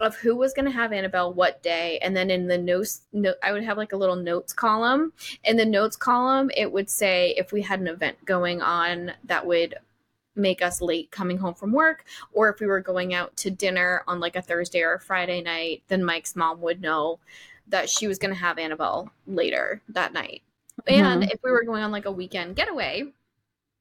[0.00, 1.98] of who was going to have Annabelle what day.
[2.02, 5.12] And then in the notes, no, I would have like a little notes column.
[5.44, 9.46] In the notes column, it would say if we had an event going on that
[9.46, 9.74] would
[10.36, 14.04] make us late coming home from work, or if we were going out to dinner
[14.06, 17.18] on like a Thursday or a Friday night, then Mike's mom would know
[17.66, 20.42] that she was going to have Annabelle later that night.
[20.88, 21.04] Mm-hmm.
[21.04, 23.12] And if we were going on like a weekend getaway,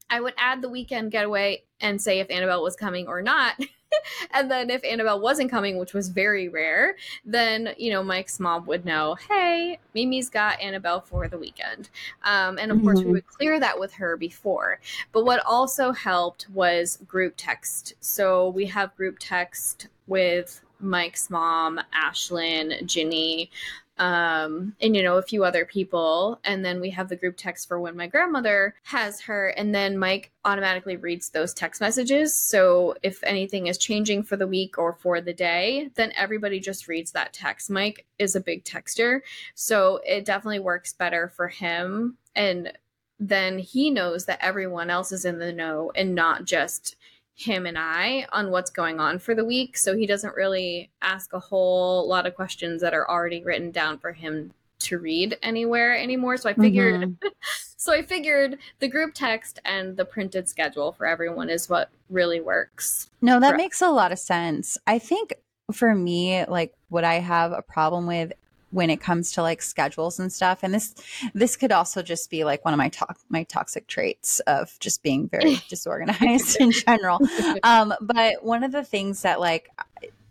[0.10, 3.56] I would add the weekend getaway and say if Annabelle was coming or not.
[4.34, 6.96] and then if Annabelle wasn't coming, which was very rare,
[7.26, 11.90] then you know Mike's mom would know, hey, Mimi's got Annabelle for the weekend,
[12.24, 12.86] um, and of mm-hmm.
[12.86, 13.14] course we mm-hmm.
[13.14, 14.80] would clear that with her before.
[15.12, 17.94] But what also helped was group text.
[18.00, 23.50] So we have group text with Mike's mom, Ashlyn, Ginny,
[24.00, 26.40] um, and you know a few other people.
[26.44, 29.50] And then we have the group text for when my grandmother has her.
[29.50, 32.36] And then mike automatically reads those text messages.
[32.36, 36.88] So if anything is changing for the week or for the day then everybody just
[36.88, 37.70] reads that text.
[37.70, 39.22] Mike is a big texter.
[39.56, 42.18] So it definitely works better for him.
[42.36, 42.74] And
[43.20, 46.96] then he knows that everyone else is in the know and not just
[47.38, 49.78] him and I on what's going on for the week.
[49.78, 54.00] So he doesn't really ask a whole lot of questions that are already written down
[54.00, 56.38] for him to read anywhere anymore.
[56.38, 57.28] So I figured mm-hmm.
[57.78, 62.42] so I figured the group text and the printed schedule for everyone is what really
[62.42, 63.12] works.
[63.22, 64.78] No, that makes a lot of sense.
[64.88, 65.36] I think
[65.72, 68.34] for me, like what I have a problem with
[68.72, 70.94] when it comes to like schedules and stuff and this
[71.34, 75.04] this could also just be like one of my talk my toxic traits of just
[75.04, 77.20] being very disorganized in general.
[77.64, 79.70] Um but one of the things that like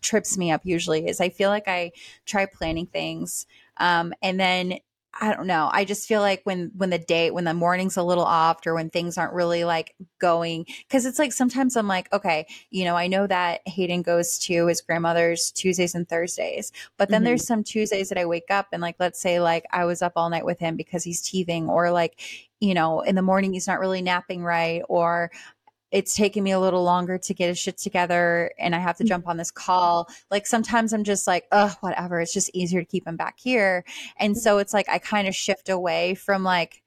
[0.02, 1.90] trips me up usually is i feel like i
[2.26, 3.46] try planning things
[3.78, 4.78] um and then
[5.20, 5.70] I don't know.
[5.72, 8.74] I just feel like when when the day when the morning's a little off or
[8.74, 12.96] when things aren't really like going cuz it's like sometimes I'm like, okay, you know,
[12.96, 16.72] I know that Hayden goes to his grandmother's Tuesdays and Thursdays.
[16.98, 17.26] But then mm-hmm.
[17.26, 20.12] there's some Tuesdays that I wake up and like let's say like I was up
[20.16, 22.20] all night with him because he's teething or like
[22.60, 25.30] you know, in the morning he's not really napping right or
[25.92, 29.04] it's taking me a little longer to get a shit together and I have to
[29.04, 29.08] mm.
[29.08, 30.08] jump on this call.
[30.30, 32.20] Like sometimes I'm just like, oh, whatever.
[32.20, 33.84] It's just easier to keep them back here.
[34.16, 36.82] And so it's like I kind of shift away from like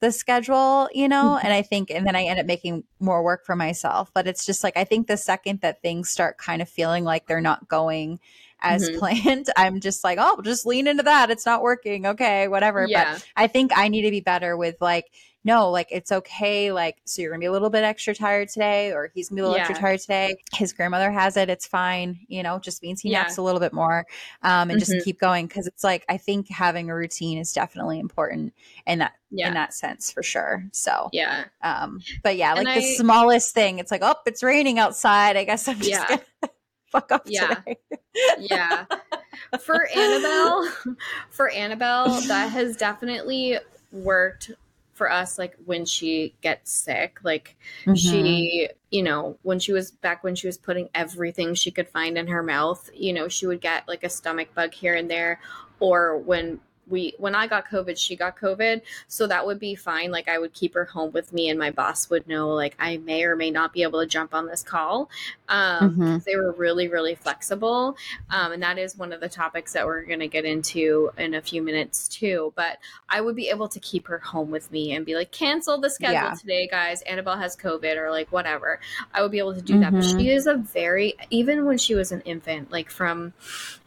[0.00, 3.46] the schedule, you know, and I think, and then I end up making more work
[3.46, 4.10] for myself.
[4.12, 7.26] But it's just like, I think the second that things start kind of feeling like
[7.26, 8.20] they're not going
[8.60, 8.98] as mm-hmm.
[8.98, 11.30] planned, I'm just like, oh, just lean into that.
[11.30, 12.06] It's not working.
[12.06, 12.86] Okay, whatever.
[12.86, 13.14] Yeah.
[13.14, 15.10] But I think I need to be better with like,
[15.44, 16.72] no, like it's okay.
[16.72, 19.40] Like, so you're gonna be a little bit extra tired today, or he's gonna be
[19.40, 19.68] a little yeah.
[19.68, 20.34] extra tired today.
[20.54, 21.50] His grandmother has it.
[21.50, 22.20] It's fine.
[22.28, 23.22] You know, just means he yeah.
[23.22, 24.06] naps a little bit more,
[24.42, 24.92] um, and mm-hmm.
[24.92, 25.46] just keep going.
[25.48, 28.54] Cause it's like, I think having a routine is definitely important
[28.86, 29.48] in that, yeah.
[29.48, 30.64] in that sense for sure.
[30.72, 31.44] So, yeah.
[31.62, 35.36] Um, but yeah, like the smallest thing, it's like, oh, it's raining outside.
[35.36, 36.06] I guess I'm just yeah.
[36.08, 36.22] gonna
[36.90, 37.54] fuck up yeah.
[37.54, 37.76] today.
[38.38, 38.86] yeah.
[39.60, 40.72] For Annabelle,
[41.30, 43.58] for Annabelle, that has definitely
[43.92, 44.52] worked
[44.94, 47.94] for us like when she gets sick like mm-hmm.
[47.94, 52.16] she you know when she was back when she was putting everything she could find
[52.16, 55.40] in her mouth you know she would get like a stomach bug here and there
[55.80, 58.82] or when we when I got COVID, she got COVID.
[59.08, 60.10] So that would be fine.
[60.10, 62.98] Like I would keep her home with me and my boss would know like I
[62.98, 65.10] may or may not be able to jump on this call.
[65.48, 66.16] Um mm-hmm.
[66.26, 67.96] they were really, really flexible.
[68.30, 71.42] Um and that is one of the topics that we're gonna get into in a
[71.42, 72.52] few minutes too.
[72.56, 75.78] But I would be able to keep her home with me and be like, cancel
[75.78, 76.34] the schedule yeah.
[76.34, 77.02] today, guys.
[77.02, 78.80] Annabelle has COVID or like whatever.
[79.12, 79.82] I would be able to do mm-hmm.
[79.82, 79.92] that.
[79.92, 80.28] But she mm-hmm.
[80.28, 83.32] is a very even when she was an infant, like from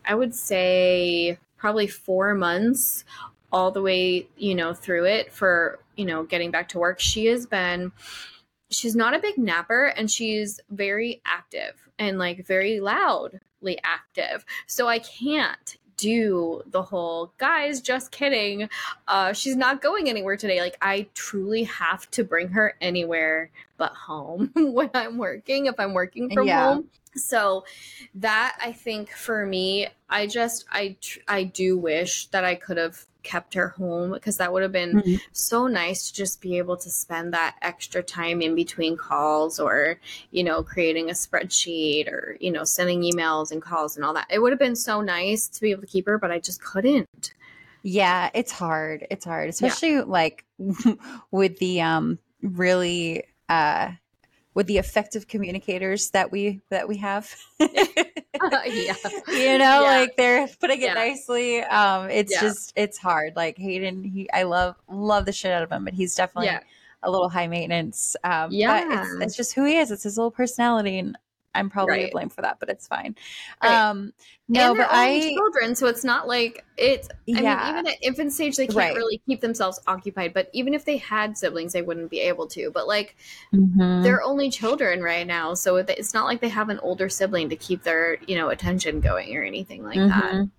[0.05, 3.03] I would say probably four months
[3.51, 6.99] all the way, you know, through it for, you know, getting back to work.
[6.99, 7.91] She has been,
[8.69, 14.45] she's not a big napper and she's very active and like very loudly active.
[14.67, 18.69] So I can't do the whole guys just kidding
[19.07, 23.91] uh she's not going anywhere today like i truly have to bring her anywhere but
[23.93, 26.65] home when i'm working if i'm working from yeah.
[26.65, 26.87] home
[27.17, 27.65] so
[28.15, 30.95] that i think for me i just i
[31.27, 34.93] i do wish that i could have kept her home because that would have been
[34.93, 35.15] mm-hmm.
[35.33, 39.99] so nice to just be able to spend that extra time in between calls or
[40.31, 44.25] you know creating a spreadsheet or you know sending emails and calls and all that
[44.29, 46.63] it would have been so nice to be able to keep her but i just
[46.63, 47.33] couldn't
[47.83, 50.03] yeah it's hard it's hard especially yeah.
[50.07, 50.45] like
[51.31, 53.91] with the um really uh
[54.57, 57.31] with the effective communicators that we that we have.
[57.59, 57.67] uh,
[58.65, 58.95] yeah.
[59.27, 59.81] You know, yeah.
[59.81, 60.93] like they're putting it yeah.
[60.95, 61.61] nicely.
[61.61, 62.41] Um it's yeah.
[62.41, 63.35] just it's hard.
[63.35, 66.57] Like Hayden, he I love love the shit out of him, but he's definitely
[67.03, 68.15] a little high maintenance.
[68.23, 68.83] Um yeah.
[68.83, 69.91] but it's, it's just who he is.
[69.91, 71.15] It's his little personality and
[71.55, 72.05] I'm probably right.
[72.05, 73.15] to blame for that, but it's fine.
[73.63, 73.73] Right.
[73.73, 74.13] Um,
[74.49, 77.09] no, but I children, so it's not like it's.
[77.09, 77.57] I yeah.
[77.57, 78.95] mean, even at infant stage, they can't right.
[78.95, 80.33] really keep themselves occupied.
[80.33, 82.71] But even if they had siblings, they wouldn't be able to.
[82.71, 83.17] But like,
[83.53, 84.03] mm-hmm.
[84.03, 87.55] they're only children right now, so it's not like they have an older sibling to
[87.57, 90.37] keep their you know attention going or anything like mm-hmm.
[90.37, 90.49] that.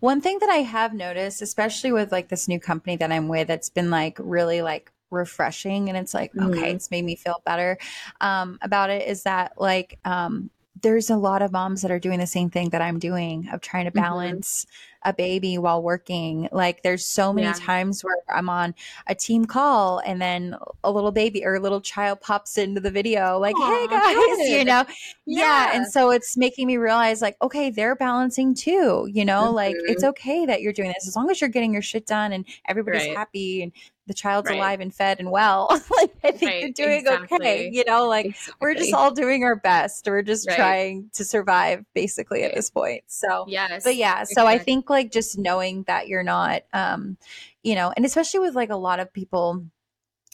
[0.00, 3.50] One thing that I have noticed, especially with like this new company that I'm with,
[3.50, 6.50] it's been like really like refreshing and it's like mm-hmm.
[6.50, 7.78] okay it's made me feel better
[8.20, 10.50] um, about it is that like um,
[10.82, 13.60] there's a lot of moms that are doing the same thing that I'm doing of
[13.60, 14.00] trying to mm-hmm.
[14.00, 15.10] balance mm-hmm.
[15.10, 16.48] a baby while working.
[16.52, 17.54] Like there's so many yeah.
[17.54, 18.74] times where I'm on
[19.06, 22.90] a team call and then a little baby or a little child pops into the
[22.90, 24.58] video like, Aww, "Hey guys," good.
[24.58, 24.84] you know.
[25.26, 25.70] Yeah.
[25.70, 25.70] yeah.
[25.74, 29.44] and so it's making me realize like, okay, they're balancing too, you know?
[29.44, 29.54] Mm-hmm.
[29.54, 30.10] Like it's mm-hmm.
[30.10, 33.06] okay that you're doing this as long as you're getting your shit done and everybody's
[33.06, 33.16] right.
[33.16, 33.72] happy and
[34.08, 34.56] the child's right.
[34.56, 35.68] alive and fed and well.
[35.70, 36.60] like I think right.
[36.62, 37.36] you're doing exactly.
[37.36, 37.70] okay.
[37.72, 38.54] You know, like exactly.
[38.60, 40.06] we're just all doing our best.
[40.06, 40.56] We're just right.
[40.56, 43.04] trying to survive basically at this point.
[43.06, 43.84] So yes.
[43.84, 44.54] But yeah, so exactly.
[44.54, 47.16] I think like just knowing that you're not um,
[47.62, 49.64] you know, and especially with like a lot of people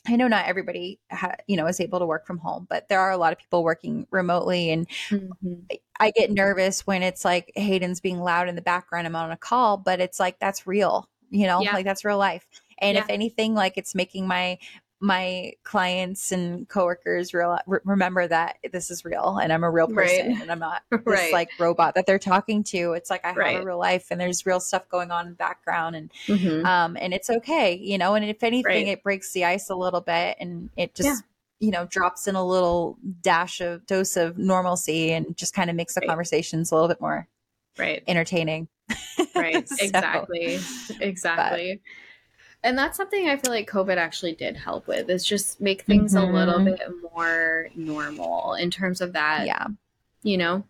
[0.06, 3.00] I know not everybody, ha- you know, is able to work from home, but there
[3.00, 5.54] are a lot of people working remotely, and mm-hmm.
[5.98, 9.06] I get nervous when it's like Hayden's being loud in the background.
[9.06, 11.72] I'm on a call, but it's like that's real, you know, yeah.
[11.72, 12.46] like that's real life.
[12.78, 13.02] And yeah.
[13.02, 14.58] if anything, like it's making my
[15.04, 19.86] my clients and coworkers real, re- remember that this is real and I'm a real
[19.86, 20.40] person right.
[20.40, 21.32] and I'm not this right.
[21.32, 22.94] like robot that they're talking to.
[22.94, 23.60] It's like I have right.
[23.60, 26.64] a real life and there's real stuff going on in the background and mm-hmm.
[26.64, 30.00] um and it's okay, you know, and if anything it breaks the ice a little
[30.00, 31.06] bit and it just
[31.60, 31.66] yeah.
[31.66, 35.76] you know drops in a little dash of dose of normalcy and just kind of
[35.76, 37.28] makes the conversations a little bit more
[37.78, 38.68] right entertaining.
[39.36, 39.68] Right.
[39.68, 40.58] so, exactly.
[41.00, 41.80] Exactly.
[41.82, 41.90] But,
[42.64, 46.14] and that's something I feel like COVID actually did help with is just make things
[46.14, 46.34] mm-hmm.
[46.34, 46.64] a little mm-hmm.
[46.64, 49.46] bit more normal in terms of that.
[49.46, 49.66] Yeah.
[50.22, 50.64] You know?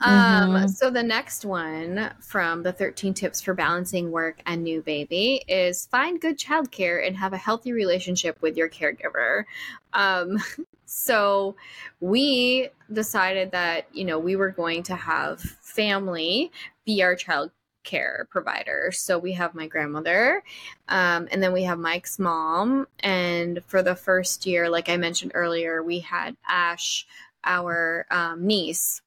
[0.00, 0.66] Um, mm-hmm.
[0.68, 5.86] so the next one from the 13 tips for balancing work and new baby is
[5.86, 9.44] find good childcare and have a healthy relationship with your caregiver.
[9.92, 10.38] Um,
[10.86, 11.56] so
[12.00, 16.52] we decided that, you know, we were going to have family
[16.86, 17.50] be our child
[17.88, 18.92] care provider.
[18.92, 20.42] So we have my grandmother,
[20.88, 22.86] um, and then we have Mike's mom.
[23.00, 27.06] And for the first year, like I mentioned earlier, we had Ash,
[27.44, 29.00] our um, niece,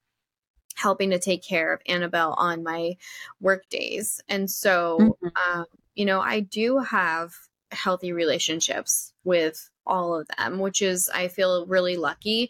[0.75, 2.98] helping to take care of Annabelle on my
[3.40, 4.21] work days.
[4.27, 5.60] And so, mm-hmm.
[5.60, 7.34] um, you know, I do have
[7.71, 12.50] healthy relationships with all of them, which is, I feel really lucky.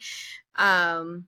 [0.56, 1.28] Um,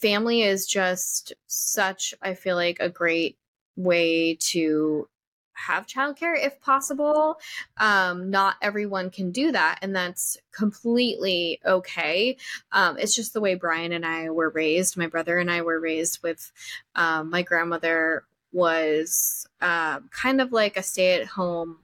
[0.00, 3.36] family is just such, I feel like, a great
[3.78, 5.08] way to
[5.54, 7.38] have childcare if possible.
[7.78, 12.36] Um, not everyone can do that, and that's completely okay.
[12.72, 14.96] Um, it's just the way Brian and I were raised.
[14.96, 16.52] My brother and I were raised with
[16.94, 21.78] um, my grandmother was uh, kind of like a stay at home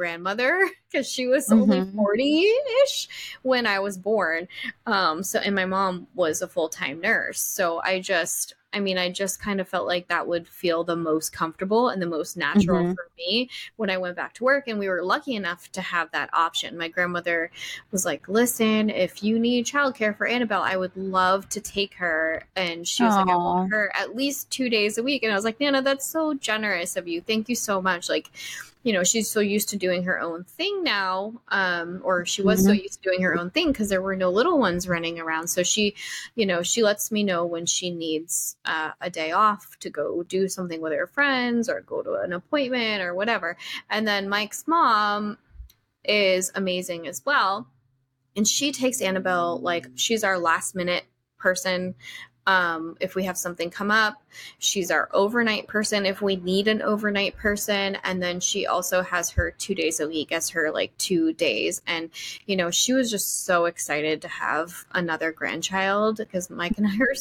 [0.00, 1.70] grandmother because she was mm-hmm.
[1.70, 2.52] only 40
[2.84, 4.48] ish when I was born.
[4.86, 7.42] Um, so, and my mom was a full time nurse.
[7.42, 10.96] So I just, I mean, I just kind of felt like that would feel the
[10.96, 12.92] most comfortable and the most natural mm-hmm.
[12.92, 14.68] for me when I went back to work.
[14.68, 16.78] And we were lucky enough to have that option.
[16.78, 17.50] My grandmother
[17.90, 22.44] was like, listen, if you need childcare for Annabelle, I would love to take her.
[22.56, 23.26] And she was Aww.
[23.26, 25.24] like, I want her at least two days a week.
[25.24, 27.20] And I was like, Nana, that's so generous of you.
[27.20, 28.08] Thank you so much.
[28.08, 28.30] Like,
[28.82, 32.60] you know she's so used to doing her own thing now um, or she was
[32.60, 32.68] mm-hmm.
[32.68, 35.48] so used to doing her own thing because there were no little ones running around.
[35.48, 35.94] So she
[36.34, 40.22] you know she lets me know when she needs uh, a day off to go
[40.22, 43.56] do something with her friends or go to an appointment or whatever.
[43.90, 45.38] And then mike's mom
[46.04, 47.68] is amazing as well.
[48.36, 51.04] And she takes annabelle like she's our last minute
[51.38, 51.94] person
[52.50, 54.20] um, if we have something come up.
[54.58, 57.96] She's our overnight person if we need an overnight person.
[58.02, 61.80] And then she also has her two days a week as her like two days.
[61.86, 62.10] And,
[62.46, 66.94] you know, she was just so excited to have another grandchild because Mike and I
[66.94, 67.14] are,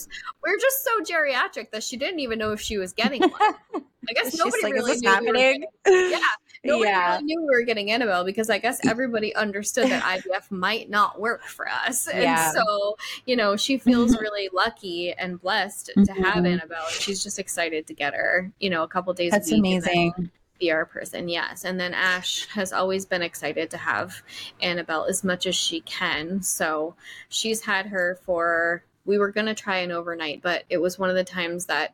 [0.44, 3.32] we're just so geriatric that she didn't even know if she was getting one.
[4.10, 5.10] I guess nobody like, really knew.
[5.10, 5.66] Happening?
[5.86, 6.20] We yeah,
[6.64, 7.14] nobody yeah.
[7.14, 11.20] really knew we were getting Annabelle because I guess everybody understood that IVF might not
[11.20, 12.52] work for us, and yeah.
[12.52, 14.22] so you know she feels mm-hmm.
[14.22, 16.24] really lucky and blessed to mm-hmm.
[16.24, 16.88] have Annabelle.
[16.90, 18.52] She's just excited to get her.
[18.60, 19.32] You know, a couple days.
[19.32, 20.32] That's amazing.
[20.60, 21.64] Be our person, yes.
[21.64, 24.22] And then Ash has always been excited to have
[24.62, 26.42] Annabelle as much as she can.
[26.42, 26.96] So
[27.30, 31.10] she's had her for we were going to try an overnight, but it was one
[31.10, 31.94] of the times that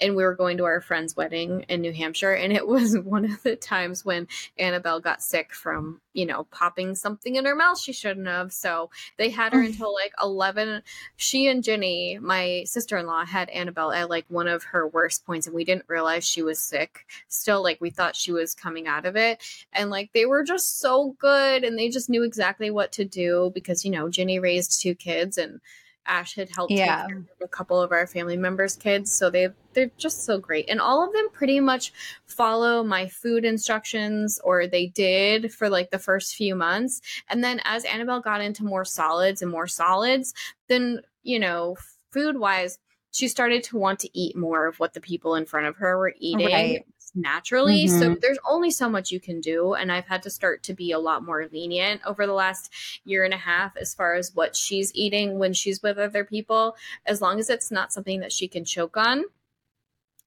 [0.00, 2.32] and we were going to our friend's wedding in New Hampshire.
[2.32, 4.28] And it was one of the times when
[4.58, 8.52] Annabelle got sick from, you know, popping something in her mouth she shouldn't have.
[8.52, 10.82] So they had her until like 11.
[11.16, 15.26] She and Jenny, my sister in law, had Annabelle at like one of her worst
[15.26, 15.46] points.
[15.46, 17.06] And we didn't realize she was sick.
[17.28, 19.42] Still, like, we thought she was coming out of it.
[19.72, 21.64] And like, they were just so good.
[21.64, 25.38] And they just knew exactly what to do because, you know, Jenny raised two kids
[25.38, 25.60] and
[26.08, 27.02] Ash had helped yeah.
[27.02, 29.12] take care of a couple of our family members' kids.
[29.12, 30.68] So they they're just so great.
[30.68, 31.92] And all of them pretty much
[32.26, 37.00] follow my food instructions, or they did for like the first few months.
[37.28, 40.34] And then as Annabelle got into more solids and more solids,
[40.68, 41.76] then, you know,
[42.10, 42.78] food wise,
[43.12, 45.96] she started to want to eat more of what the people in front of her
[45.98, 46.46] were eating.
[46.46, 46.84] Right
[47.20, 47.86] naturally.
[47.86, 47.98] Mm-hmm.
[47.98, 49.74] So there's only so much you can do.
[49.74, 52.72] And I've had to start to be a lot more lenient over the last
[53.04, 56.76] year and a half as far as what she's eating when she's with other people,
[57.06, 59.24] as long as it's not something that she can choke on.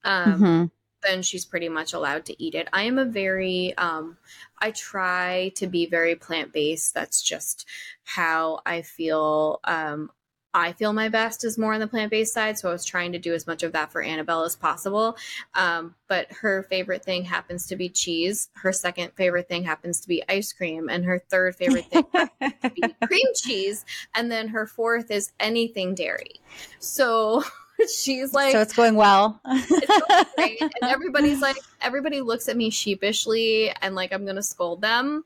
[0.04, 0.66] Um, mm-hmm.
[1.04, 2.68] Then she's pretty much allowed to eat it.
[2.72, 4.18] I am a very, um,
[4.60, 6.94] I try to be very plant based.
[6.94, 7.68] That's just
[8.04, 10.12] how I feel um,
[10.54, 12.58] I feel my best is more on the plant based side.
[12.58, 15.16] So I was trying to do as much of that for Annabelle as possible.
[15.56, 18.50] Um, but her favorite thing happens to be cheese.
[18.56, 20.90] Her second favorite thing happens to be ice cream.
[20.90, 23.86] And her third favorite thing happens to be cream cheese.
[24.14, 26.42] And then her fourth is anything dairy.
[26.80, 27.44] So
[27.88, 30.62] she's like so it's going well it's great.
[30.62, 35.24] and everybody's like everybody looks at me sheepishly and like i'm gonna scold them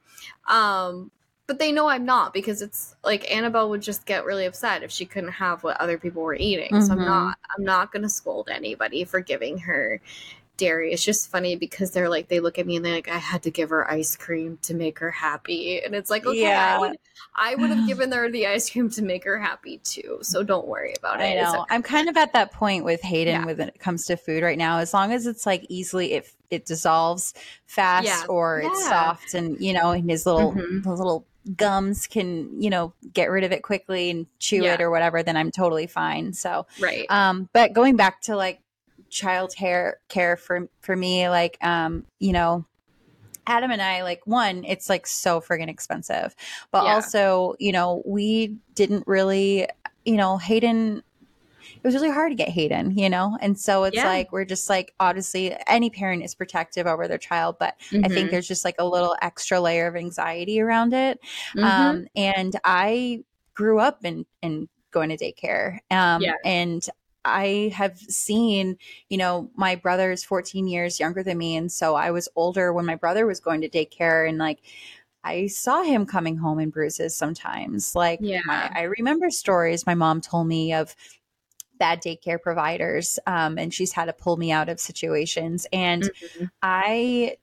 [0.48, 1.12] um
[1.48, 4.92] but they know I'm not because it's like Annabelle would just get really upset if
[4.92, 6.72] she couldn't have what other people were eating.
[6.72, 6.82] Mm-hmm.
[6.82, 7.08] So I'm mm-hmm.
[7.08, 10.02] not I'm not gonna scold anybody for giving her
[10.58, 10.94] dairy.
[10.94, 13.44] It's just funny because they're like they look at me and they're like, I had
[13.44, 15.82] to give her ice cream to make her happy.
[15.84, 16.78] And it's like, okay, yeah.
[16.78, 16.98] I would
[17.36, 20.20] I would have given her the ice cream to make her happy too.
[20.22, 21.26] So don't worry about it.
[21.26, 21.62] I know.
[21.62, 21.76] Okay.
[21.76, 23.46] I'm kind of at that point with Hayden yeah.
[23.46, 24.80] when it comes to food right now.
[24.80, 27.34] As long as it's like easily it it dissolves
[27.66, 28.24] fast yeah.
[28.30, 30.90] or it's soft and you know, in his little mm-hmm.
[30.90, 31.26] little
[31.56, 34.74] gums can you know get rid of it quickly and chew yeah.
[34.74, 38.62] it or whatever then i'm totally fine so right um but going back to like
[39.10, 42.66] child hair care for for me like um you know
[43.48, 46.36] adam and i like one it's like so friggin expensive
[46.72, 46.96] but yeah.
[46.96, 49.68] also you know we didn't really
[50.04, 51.04] you know hayden
[51.86, 53.38] was really hard to get Hayden, you know?
[53.42, 54.08] And so it's Yeah.
[54.08, 58.28] like, we're just like, obviously, any parent is protective over their child, but I think
[58.28, 58.32] Mhm.
[58.32, 61.20] there's just like a little extra layer of anxiety around it.
[61.56, 61.64] Mhm.
[61.64, 63.24] Um, and I
[63.54, 65.80] grew up in, in going to daycare.
[65.92, 66.34] Um, Yeah.
[66.44, 66.88] and
[67.24, 68.78] I have seen,
[69.10, 71.56] you know, my brother is 14 years younger than me.
[71.56, 74.28] And so I was older when my brother was going to daycare.
[74.30, 74.62] And like,
[75.24, 77.96] I saw him coming home in bruises sometimes.
[77.96, 78.42] Like, Yeah.
[78.46, 80.96] my, I remember stories my mom told me of
[81.78, 83.20] bad daycare providers.
[83.28, 85.68] Um, and she's had to pull me out of situations.
[85.74, 86.52] And Mhm.
[86.62, 87.38] I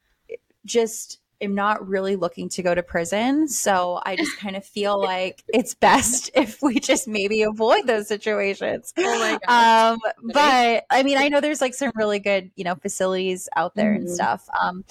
[0.65, 3.49] just am not really looking to go to prison.
[3.49, 8.07] So I just kind of feel like it's best if we just maybe avoid those
[8.07, 8.95] situations.
[8.97, 9.93] Oh my gosh.
[9.93, 9.99] Um,
[10.33, 13.93] but I mean, I know there's like some really good, you know, facilities out there
[13.93, 14.11] and Mhm.
[14.15, 14.49] stuff.
[14.63, 14.85] Um,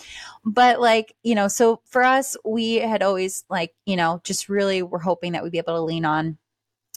[0.44, 4.84] but like, you know, so for us, we had always like, you know, just really
[4.84, 6.38] were hoping that we'd be able to lean on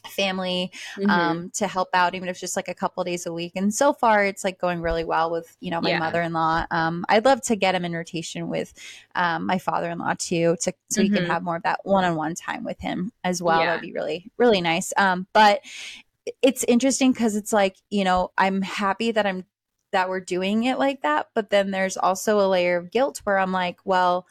[0.08, 1.08] family Mhm.
[1.08, 3.52] um, to help out, even if it's just like a couple days a week.
[3.56, 5.98] And so far, it's like going really well with you know my Yeah.
[5.98, 6.66] mother-in-law.
[6.70, 8.74] Um, I'd love to get him in rotation with
[9.14, 12.80] um, my father-in-law too, to so we can have more of that one-on-one time with
[12.80, 13.60] him as well.
[13.60, 13.66] Yeah.
[13.66, 14.92] That'd be really really nice.
[14.96, 15.60] Um, but
[16.42, 19.44] it's interesting because it's like you know I'm happy that I'm
[19.92, 23.38] that we're doing it like that, but then there's also a layer of guilt where
[23.38, 24.26] I'm like, well,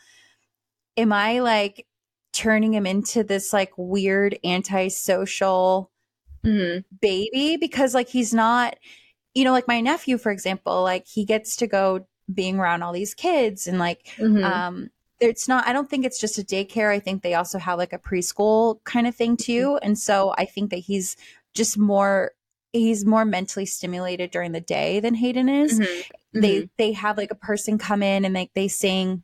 [0.98, 1.88] am I like
[2.34, 5.90] turning him into this like weird antisocial
[6.44, 6.84] Mhm.
[7.02, 8.76] baby because like he's not
[9.34, 12.92] you know like my nephew for example like he gets to go being around all
[12.92, 14.44] these kids and like Mhm.
[14.44, 14.90] um
[15.22, 17.94] it's not i don't think it's just a daycare i think they also have like
[17.94, 21.16] a preschool kind of thing too and so i think that he's
[21.54, 22.32] just more
[22.74, 26.04] he's more mentally stimulated during the day than hayden is Mhm.
[26.34, 29.24] they they have like a person come in and like they sing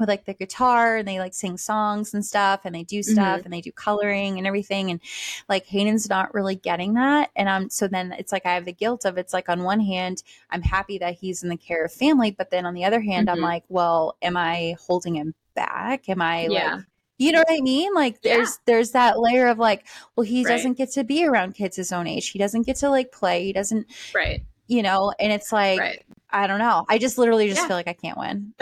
[0.00, 3.42] with like the guitar and they like sing songs and stuff and they do stuff
[3.44, 5.00] and they do coloring and everything and
[5.48, 8.72] like Hayden's not really getting that and um so then it's like I have the
[8.72, 11.92] guilt of it's like on one hand I'm happy that he's in the care of
[11.92, 13.42] family but then on the other hand I'm Mhm.
[13.42, 16.74] like well am I holding him back am I Yeah.
[16.76, 16.84] like
[17.18, 17.94] you know what I mean?
[17.94, 18.36] Like Yeah.
[18.38, 19.86] there's there's that layer of like,
[20.16, 20.50] well, he Right.
[20.50, 22.30] doesn't get to be around kids his own age.
[22.30, 23.44] He doesn't get to like play.
[23.44, 24.42] He doesn't, Right.
[24.66, 26.02] you know, and it's like Right.
[26.30, 26.84] I don't know.
[26.88, 27.68] I just literally just Yeah.
[27.68, 28.54] feel like I can't win.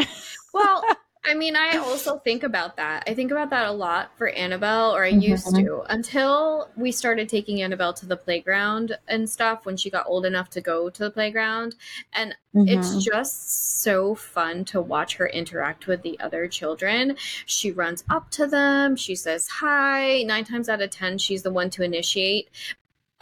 [0.52, 0.82] Well,
[1.24, 3.04] I mean, I also think about that.
[3.06, 5.64] I think about that a lot for Annabelle, or I used Mhm.
[5.64, 10.24] to, until we started taking Annabelle to the playground and stuff when she got old
[10.24, 11.74] enough to go to the playground.
[12.14, 12.68] And Mhm.
[12.68, 17.16] it's just so fun to watch her interact with the other children.
[17.44, 20.22] She runs up to them, she says hi.
[20.22, 22.48] Nine times out of 10, she's the one to initiate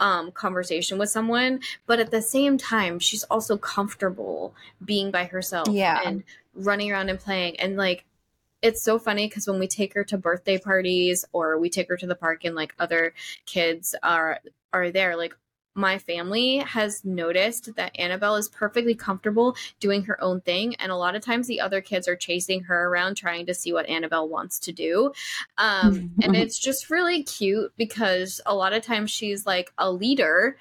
[0.01, 4.53] um conversation with someone but at the same time she's also comfortable
[4.85, 5.99] being by herself Yeah.
[6.05, 6.23] and
[6.59, 7.59] running around and playing.
[7.59, 8.05] And like
[8.61, 11.97] it's so funny because when we take her to birthday parties or we take her
[11.97, 13.13] to the park and like other
[13.45, 14.39] kids are
[14.73, 15.33] are there like
[15.75, 20.75] my family has noticed that Annabelle is perfectly comfortable doing her own thing.
[20.75, 23.71] And a lot of times the other kids are chasing her around trying to see
[23.71, 25.13] what Annabelle wants to do.
[25.57, 30.57] Um and it's just really cute because a lot of times she's like a leader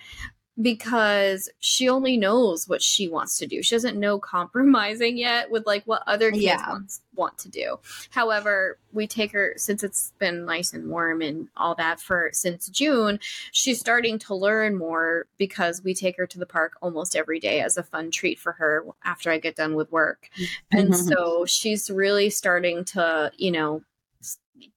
[0.60, 3.62] because she only knows what she wants to do.
[3.62, 6.68] She doesn't know compromising yet with like what other kids Yeah.
[6.68, 7.78] wants, want to do.
[8.10, 12.68] However, we take her since it's been nice and warm and all that for since
[12.68, 13.20] June,
[13.52, 17.60] she's starting to learn more because we take her to the park almost every day
[17.60, 20.28] as a fun treat for her after I get done with work.
[20.72, 21.08] And Mhm.
[21.14, 23.82] so she's really starting to, you know,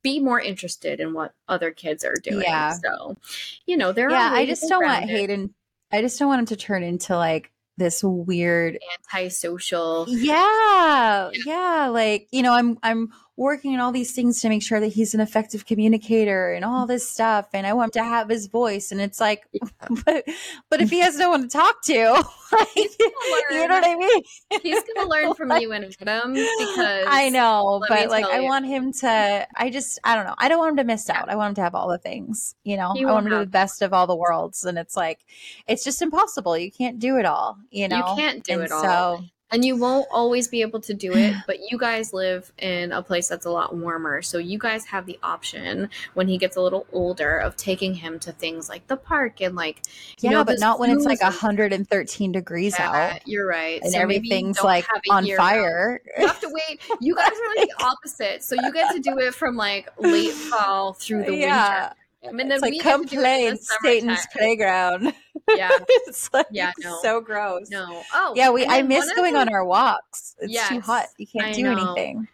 [0.04, 2.44] be more interested in what other kids are doing.
[2.44, 2.74] Yeah.
[2.74, 3.18] So,
[3.66, 5.06] you know, there yeah, I just don't want.
[5.10, 5.56] Hayden.
[5.92, 8.78] I just don't want him to turn into like this weird.
[9.14, 10.06] antisocial.
[10.08, 11.88] Yeah, yeah.
[11.92, 15.14] Like you know, I'm I'm working on all these things to make sure that he's
[15.14, 18.92] an effective communicator and all this stuff, and I want him to have his voice.
[18.92, 19.48] And it's like,
[20.06, 20.26] but
[20.70, 22.12] but if he has no one to talk to,
[22.52, 24.24] like, you know what I mean?
[24.62, 28.46] He's gonna learn from you and Adam because I know, but like I you.
[28.46, 30.36] want him to I just I don't know.
[30.38, 31.30] I don't want him to miss out.
[31.30, 32.94] I want him to have all the things, you know.
[32.98, 35.20] I want him to do the best of all the worlds and it's like
[35.68, 36.58] it's just impossible.
[36.58, 37.98] You can't do it all, you know.
[37.98, 38.84] you can't do and it all.
[38.84, 42.92] So And you won't always be able to do it, but you guys live in
[42.92, 44.22] a place that's a lot warmer.
[44.22, 48.20] So you guys have the option when he gets a little older of taking him
[48.20, 49.82] to things like the park and like
[50.20, 53.82] you yeah, know, but not when it's like 113 degrees Yeah, out you're right.
[53.82, 56.02] and So everything's like on fire.
[56.18, 56.82] You have to wait.
[57.00, 58.44] You guys are like the opposite.
[58.44, 61.80] So you get to do it from like late fall through the yeah.
[61.82, 61.96] winter.
[62.24, 65.14] And then It's like come to do it play in Satan's playground.
[65.50, 65.70] Yeah.
[65.90, 67.00] it's like Yeah, no.
[67.02, 67.70] so gross.
[67.70, 68.04] No.
[68.14, 70.36] Oh, Yeah, we I miss going the- on our walks.
[70.40, 71.08] It's too hot.
[71.18, 71.94] You can't I do know.
[71.94, 72.28] anything.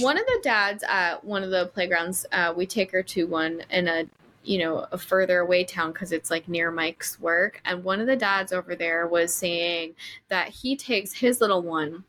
[0.00, 3.62] One of the dads at one of the playgrounds, uh, we take her to one
[3.70, 4.04] in a
[4.46, 7.62] you know, a further away town because it's like near Mike's work.
[7.64, 9.94] And one of the dads over there was saying
[10.28, 12.04] that he takes his little one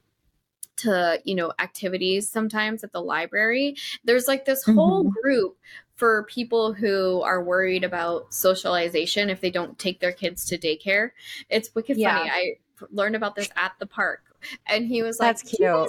[0.78, 3.78] to, you know, activities sometimes at the library.
[4.04, 5.12] There's like this whole Mhm.
[5.22, 5.58] group
[5.96, 11.12] for people who are worried about socialization if they don't take their kids to daycare.
[11.50, 12.18] It's wicked Yeah.
[12.18, 12.30] funny.
[12.30, 12.58] I
[12.92, 14.22] learned about this at the park.
[14.68, 15.88] And he was like, That's "Do you ever-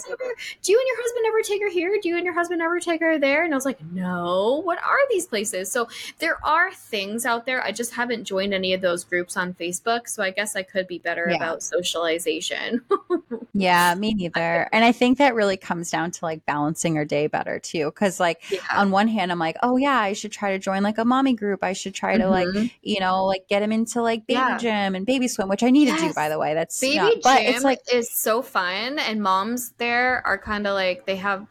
[0.62, 1.98] do you and your husband ever take her here?
[2.02, 3.44] Do you and your husband ever take her there?
[3.44, 4.60] And I was like, no.
[4.64, 5.70] What are these places?
[5.70, 5.88] So
[6.18, 7.62] there are things out there.
[7.64, 10.08] I just haven't joined any of those groups on Facebook.
[10.08, 11.36] So I guess I could be better Yeah.
[11.36, 12.82] about socialization.
[13.58, 14.68] Yeah, me neither.
[14.70, 17.90] And I think that really comes down to like balancing your day better too.
[17.92, 18.58] Cause like yeah.
[18.74, 21.32] on one hand, I'm like, oh yeah, I should try to join like a mommy
[21.32, 21.64] group.
[21.64, 22.70] I should try to like, Mhm.
[22.82, 24.58] you know, like get him into like baby Yeah.
[24.58, 26.52] gym and baby swim, which I need to do by the way.
[26.52, 30.74] That's Baby not, but it's like, is so fun, and moms there are kind of
[30.74, 31.46] like they have.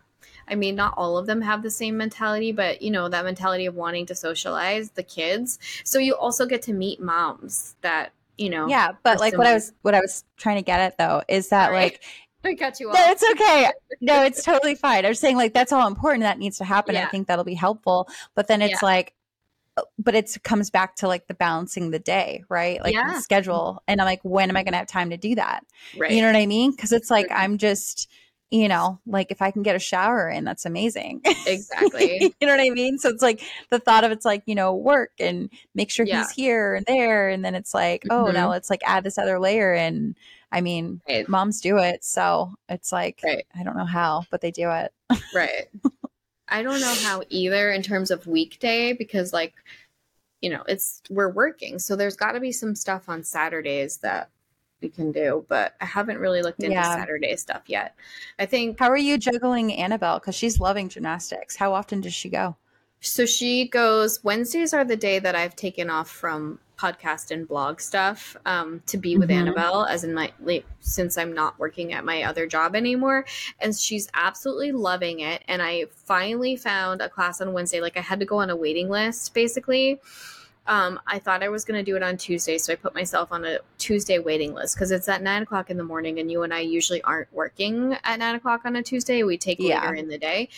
[0.47, 3.65] I mean, not all of them have the same mentality, but you know that mentality
[3.65, 5.57] of wanting to socialize the kids.
[5.83, 8.67] So you also get to meet moms that you know.
[8.67, 11.49] yeah, but like what I was, what I was trying to get at though is
[11.49, 11.77] that Sorry.
[11.79, 12.03] like,
[12.45, 12.95] I cut you off.
[12.95, 13.71] no, it's okay.
[14.01, 15.03] No, it's totally fine.
[15.03, 16.21] I'm saying like that's all important.
[16.21, 16.95] That needs to happen.
[16.95, 18.07] I think that'll be helpful.
[18.35, 18.87] But then it's Yeah.
[18.87, 19.13] like,
[19.99, 22.81] but it comes back to like the balancing the day, right?
[22.83, 23.13] Like Yeah.
[23.13, 23.83] the schedule.
[23.87, 25.65] And I'm like, when am I going to have time to do that?
[25.97, 26.11] right.
[26.11, 26.71] You know what I mean?
[26.71, 27.27] Because it's like.
[27.31, 28.09] I'm just,
[28.51, 31.21] you know, like if I can get a shower in, that's amazing.
[31.45, 32.33] exactly.
[32.39, 32.97] you know what I mean?
[32.99, 36.19] So it's like the thought of it's like, you know, work and make sure Yeah.
[36.19, 37.27] he's here and there.
[37.29, 38.33] And then it's like, oh, Mhm.
[38.33, 39.73] now let's like add this other layer.
[39.73, 40.15] And
[40.51, 41.27] I mean, Right.
[41.27, 42.05] moms do it.
[42.05, 43.45] So it's like, Right.
[43.57, 44.93] I don't know how, but they do it.
[45.33, 45.65] Right.
[46.47, 49.53] I don't know how either in terms of weekday because like
[50.41, 51.79] you know, it's we're working.
[51.79, 54.29] So there's got to be some stuff on Saturdays that
[54.81, 56.95] we can do, but I haven't really looked into Yeah.
[56.95, 57.95] Saturday stuff yet.
[58.37, 60.19] I think How are you juggling Annabelle?
[60.19, 61.55] Because she's loving gymnastics.
[61.55, 62.55] How often does she go?
[63.01, 67.79] so she goes Wednesdays are the day that I've taken off from podcast and blog
[67.79, 69.33] stuff um, to be with Mhm.
[69.35, 73.25] Annabelle as in my like, since I'm not working at my other job anymore
[73.59, 78.01] and she's absolutely loving it and I finally found a class on Wednesday like I
[78.01, 79.99] had to go on a waiting list basically
[80.67, 83.31] um, I thought I was going to do it on Tuesday, so I put myself
[83.31, 86.41] on a Tuesday waiting list because it's at nine o'clock in the morning, and you
[86.41, 89.21] and I usually aren't working at nine o'clock on a Tuesday.
[89.21, 89.81] We take Yeah.
[89.81, 90.49] later in the day.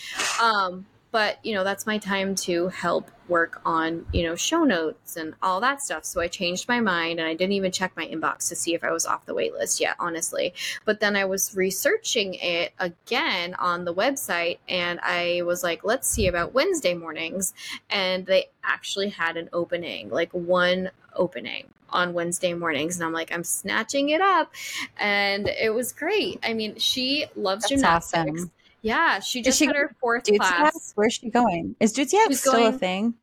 [0.42, 5.16] Um, but you know that's my time to help work on you know show notes
[5.16, 8.06] and all that stuff so i changed my mind and i didn't even check my
[8.06, 10.52] inbox to see if i was off the wait list yet honestly
[10.84, 16.08] but then i was researching it again on the website and i was like let's
[16.08, 17.52] see about wednesday mornings
[17.90, 23.32] and they actually had an opening like one opening on Wednesday mornings and I'm like
[23.32, 24.52] I'm snatching it up
[24.98, 26.38] and it was great.
[26.42, 28.30] I mean, she loves That's gymnastics.
[28.30, 28.52] awesome.
[28.82, 30.92] Yeah, she just she had her fourth class.
[30.94, 31.74] Where's she going?
[31.80, 33.14] Is She's still a thing?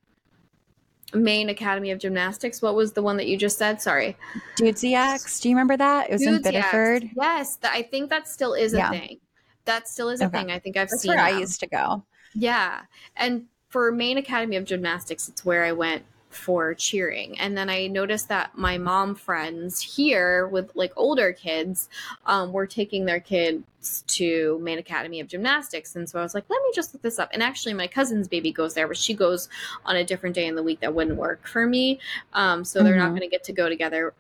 [1.14, 2.62] Maine Academy of Gymnastics.
[2.62, 3.82] What was the one that you just said?
[3.82, 4.18] Sorry.
[4.58, 5.42] Dudeziacs.
[5.42, 6.10] Do you remember that?
[6.10, 6.42] It was in.
[6.42, 7.10] Biddeford.
[7.16, 8.90] Yes, th- I think that still is a Yeah.
[8.90, 9.20] thing.
[9.64, 10.40] That still is a Okay.
[10.40, 10.52] thing.
[10.52, 12.04] I think I've That's seen where I used to go.
[12.34, 12.82] Yeah.
[13.16, 16.04] And for Maine Academy of Gymnastics, it's where I went
[16.36, 17.40] for cheering.
[17.40, 21.90] And then I noticed that my mom friends here with like older kids
[22.26, 25.96] um, were taking their kids to Maine Academy of Gymnastics.
[25.96, 27.30] And so I was like, let me just look this up.
[27.34, 29.48] And actually, my cousin's baby goes there, but she goes
[29.86, 32.00] on a different day in the week that wouldn't work for me.
[32.34, 33.18] Um, so they're not Mhm.
[33.18, 34.14] going to get to go together.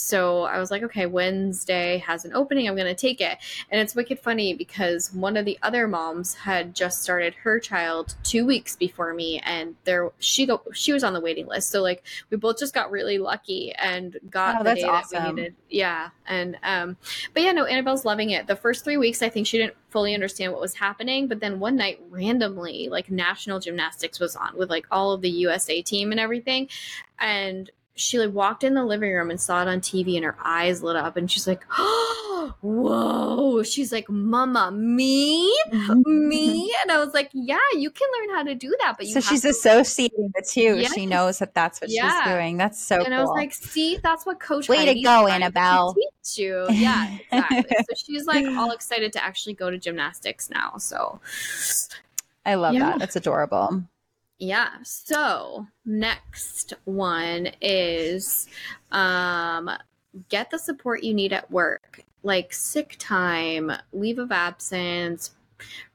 [0.00, 2.68] So I was like, okay, Wednesday has an opening.
[2.68, 3.38] I'm going to take it.
[3.70, 8.14] And it's wicked funny because one of the other moms had just started her child
[8.22, 11.70] two weeks before me, and there she go she was on the waiting list.
[11.70, 15.34] So like we both just got really lucky and got Oh, the that's day that
[15.34, 15.54] we needed.
[15.68, 16.96] Yeah, and um,
[17.34, 18.46] but yeah, no, Annabelle's loving it.
[18.46, 21.60] The first three weeks, I think she didn't fully understand what was happening, but then
[21.60, 26.10] one night randomly, like national gymnastics was on with like all of the USA team
[26.10, 26.68] and everything,
[27.18, 30.36] and she like walked in the living room and saw it on TV and her
[30.44, 33.62] eyes lit up and she's like, oh, whoa.
[33.64, 35.48] She's like, Mama, me?
[35.72, 36.28] Mm-hmm.
[36.28, 36.74] Me?
[36.82, 38.96] And I was like, Yeah, you can learn how to do that.
[38.96, 40.78] But you So she's to- associating the two.
[40.78, 40.94] Yes.
[40.94, 42.22] She knows that that's what Yeah.
[42.24, 42.56] she's doing.
[42.56, 43.14] That's so and cool.
[43.14, 45.94] I was like, see, that's what Coach Way to go, trying to Annabelle.
[45.94, 46.66] Teach you.
[46.70, 47.76] Yeah, exactly.
[47.80, 50.76] so she's like all excited to actually go to gymnastics now.
[50.78, 51.20] So
[52.46, 52.90] I love Yeah.
[52.90, 52.98] that.
[53.00, 53.82] That's adorable.
[54.38, 54.70] Yeah.
[54.82, 58.46] So next one is
[58.92, 59.70] um,
[60.28, 65.32] get the support you need at work, like sick time, leave of absence,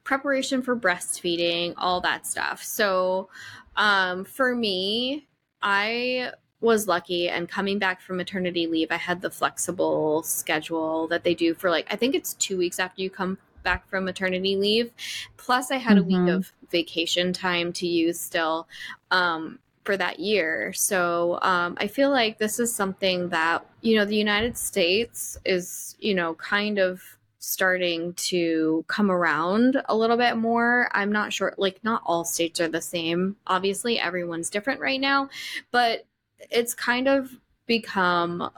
[0.04, 2.62] preparation for breastfeeding, all that stuff.
[2.62, 3.30] So
[3.78, 5.28] um, for me,
[5.62, 11.24] I was lucky and coming back from maternity leave, I had the flexible schedule that
[11.24, 14.56] they do for like, I think it's two weeks after you come back from maternity
[14.56, 14.91] leave.
[15.38, 16.36] Plus, I had a week Mhm.
[16.36, 18.67] of vacation time to use still.
[19.11, 20.71] Um, for that year.
[20.74, 25.97] So um, I feel like this is something that, you know, the United States is,
[25.99, 27.01] you know, kind of
[27.39, 30.89] starting to come around a little bit more.
[30.93, 33.36] I'm not sure, like, not all states are the same.
[33.45, 35.28] Obviously, everyone's different right now,
[35.71, 36.05] but
[36.49, 37.30] it's kind of
[37.65, 38.49] become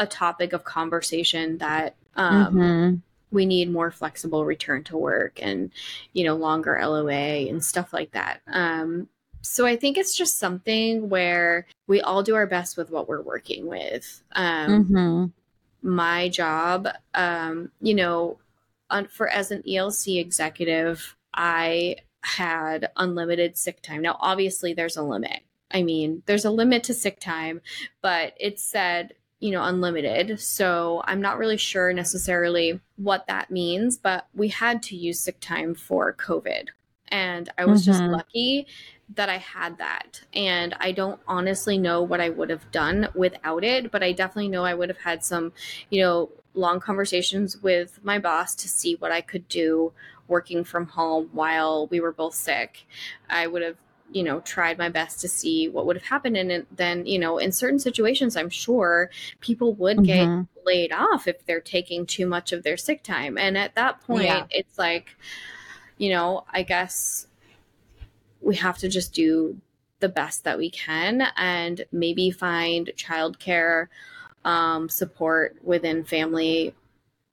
[0.00, 2.94] a topic of conversation that um, mm-hmm.
[3.36, 5.70] We need more flexible return to work and,
[6.12, 8.40] you know, longer LOA and stuff like that.
[8.48, 9.08] Um,
[9.42, 13.22] so I think it's just something where we all do our best with what we're
[13.22, 14.24] working with.
[14.32, 15.24] Um, mm-hmm
[15.86, 18.38] my job, um, you know,
[18.90, 24.02] on, for as an ELC executive, I had unlimited sick time.
[24.02, 25.40] Now, obviously, there's a limit.
[25.70, 27.60] I mean, there's a limit to sick time,
[28.02, 30.40] but it said, you know, unlimited.
[30.40, 35.40] So I'm not really sure necessarily what that means, but we had to use sick
[35.40, 36.68] time for COVID.
[37.08, 37.92] And I was mm-hmm.
[37.92, 38.66] just lucky
[39.14, 40.22] that I had that.
[40.34, 44.48] And I don't honestly know what I would have done without it, but I definitely
[44.48, 45.52] know I would have had some,
[45.90, 49.92] you know, long conversations with my boss to see what I could do
[50.26, 52.86] working from home while we were both sick.
[53.28, 53.76] I would have
[54.12, 57.38] you know tried my best to see what would have happened and then you know
[57.38, 60.42] in certain situations i'm sure people would get mm-hmm.
[60.64, 64.24] laid off if they're taking too much of their sick time and at that point
[64.24, 64.46] yeah.
[64.50, 65.16] it's like
[65.98, 67.26] you know i guess
[68.40, 69.56] we have to just do
[70.00, 73.88] the best that we can and maybe find childcare
[74.44, 76.74] um, support within family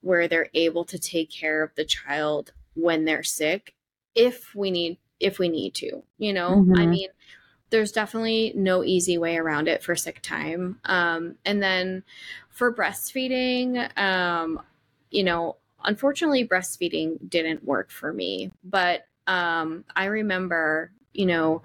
[0.02, 3.76] where they're able to take care of the child when they're sick
[4.16, 6.58] if we need if we need to you know?
[6.58, 6.78] Mm-hmm.
[6.78, 7.10] i mean
[7.70, 10.80] there's definitely no easy way around it for sick time.
[10.86, 12.04] Um, and then
[12.52, 14.62] for breastfeeding um,
[15.10, 18.52] you know unfortunately breastfeeding didn't work for me.
[18.64, 21.62] But um, i remember you know,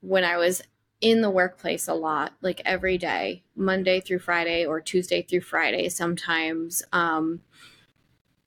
[0.00, 0.62] when I was
[1.00, 5.88] in the workplace a lot, like every day, Monday through Friday or Tuesday through Friday,
[5.88, 7.40] sometimes um,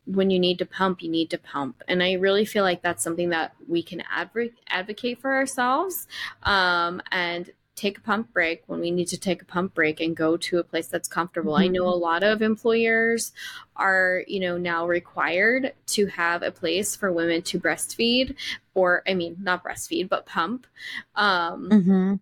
[0.05, 1.81] when you need to pump, you need to pump.
[1.87, 6.07] And I really feel like that's something that we can adv- advocate for ourselves.
[6.43, 10.15] Um, and take a pump break when we need to take a pump break and
[10.15, 11.53] go to a place that's comfortable.
[11.53, 11.63] Mm-hmm.
[11.63, 12.03] I know a mm-hmm.
[12.03, 13.31] lot of employers
[13.75, 18.35] are, you know, now required to have a place for women to breastfeed
[18.75, 20.67] or I mean, not breastfeed, but pump.
[21.15, 22.15] Um mm-hmm.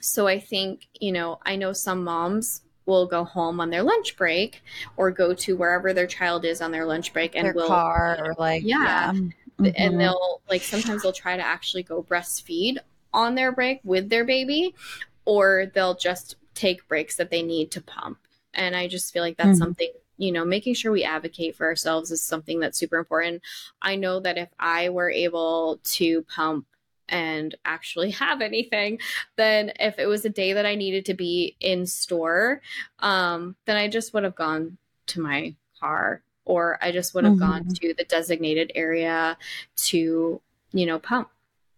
[0.00, 4.16] so I think, you know, I know some moms will go home on their lunch
[4.16, 4.62] break
[4.96, 8.18] or go to wherever their child is on their lunch break and their will car
[8.22, 9.12] or like yeah.
[9.12, 9.12] yeah.
[9.12, 9.68] Mm-hmm.
[9.76, 12.78] And they'll like sometimes they'll try to actually go breastfeed
[13.12, 14.74] on their break with their baby,
[15.24, 18.18] or they'll just take breaks that they need to pump.
[18.54, 19.58] And I just feel like that's mm-hmm.
[19.58, 23.42] something, you know, making sure we advocate for ourselves is something that's super important.
[23.80, 26.66] I know that if I were able to pump
[27.10, 28.98] and actually have anything,
[29.36, 32.62] then if it was a day that I needed to be in store,
[33.00, 37.34] um, then I just would have gone to my car or I just would have
[37.34, 37.50] mm-hmm.
[37.50, 39.36] gone to the designated area
[39.76, 40.40] to,
[40.72, 41.28] you know, pump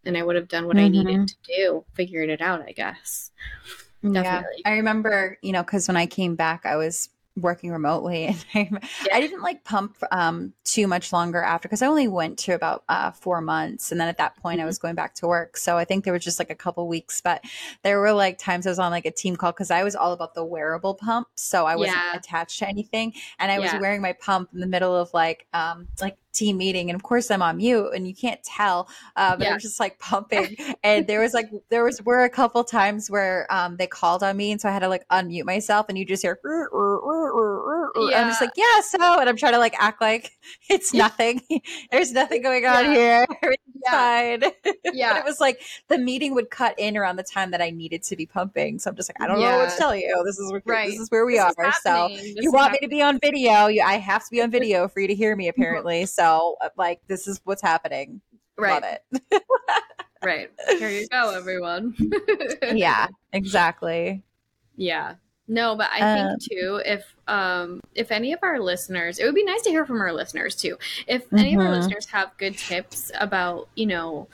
[0.05, 0.87] and I would have done what mm-hmm.
[0.87, 1.25] I needed mm-hmm.
[1.25, 3.31] to do, figured it out, I guess.
[4.03, 4.63] Definitely.
[4.65, 4.71] Yeah.
[4.71, 8.69] I remember, you know, because when I came back, I was working remotely and I,
[9.07, 9.17] yeah.
[9.17, 12.85] I didn't like pump um, too much longer after because I only went to about
[12.89, 14.65] uh, four months and then at that point mm-hmm.
[14.65, 16.87] I was going back to work so I think there was just like a couple
[16.89, 17.43] weeks but
[17.83, 20.13] there were like times I was on like a team call because I was all
[20.13, 22.17] about the wearable pump so I wasn't yeah.
[22.17, 25.89] attached to anything and I was wearing my pump in the middle of like um
[26.01, 29.53] like team meeting and of course i'm on mute and you can't tell but yeah.
[29.53, 33.47] i'm just like pumping and there was like there was were a couple times where
[33.51, 36.05] um, they called on me and so i had to like unmute myself and you
[36.05, 36.39] just hear
[38.11, 38.23] yeah.
[38.23, 40.33] i'm just like yeah so and i'm trying to like act like
[40.69, 41.41] it's nothing
[41.91, 43.25] there's nothing going on yeah.
[43.41, 43.55] here
[43.85, 44.51] yeah.
[44.93, 48.03] yeah it was like the meeting would cut in around the time that i needed
[48.03, 49.53] to be pumping so i'm just like i don't yeah.
[49.53, 50.91] know what to tell you this is where, right.
[50.91, 52.79] this is where we this are so this you want happening.
[52.81, 55.15] me to be on video you, i have to be on video for you to
[55.15, 58.21] hear me apparently so so uh, like this is what's happening.
[58.57, 58.83] Right.
[58.83, 59.43] Love it.
[60.25, 60.51] right.
[60.69, 61.95] Here you go, everyone.
[62.75, 64.23] yeah, exactly.
[64.77, 65.15] Yeah.
[65.53, 69.35] No, but I think um, too, if um if any of our listeners, it would
[69.35, 70.79] be nice to hear from our listeners too.
[71.07, 71.37] If mm-hmm.
[71.37, 71.75] any of our mm-hmm.
[71.75, 74.29] listeners have good tips about, you know,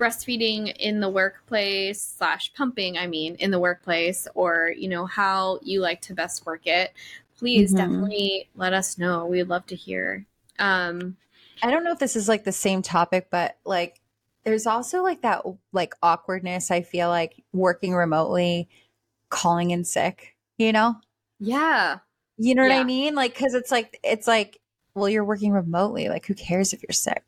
[0.00, 5.60] breastfeeding in the workplace slash pumping, I mean, in the workplace, or you know how
[5.62, 6.92] you like to best work it,
[7.38, 7.76] please mm-hmm.
[7.76, 9.26] definitely let us know.
[9.26, 10.26] We'd love to hear.
[10.58, 11.16] Um,
[11.62, 14.00] I don't know if this is like the same topic, but like
[14.42, 18.68] there's also like that like awkwardness I feel like working remotely,
[19.28, 20.96] calling in sick, you know?
[21.40, 21.98] Yeah.
[22.36, 22.76] You know yeah.
[22.76, 23.14] what I mean?
[23.14, 24.58] Like cuz it's like it's like
[24.94, 27.22] well you're working remotely, like who cares if you're sick?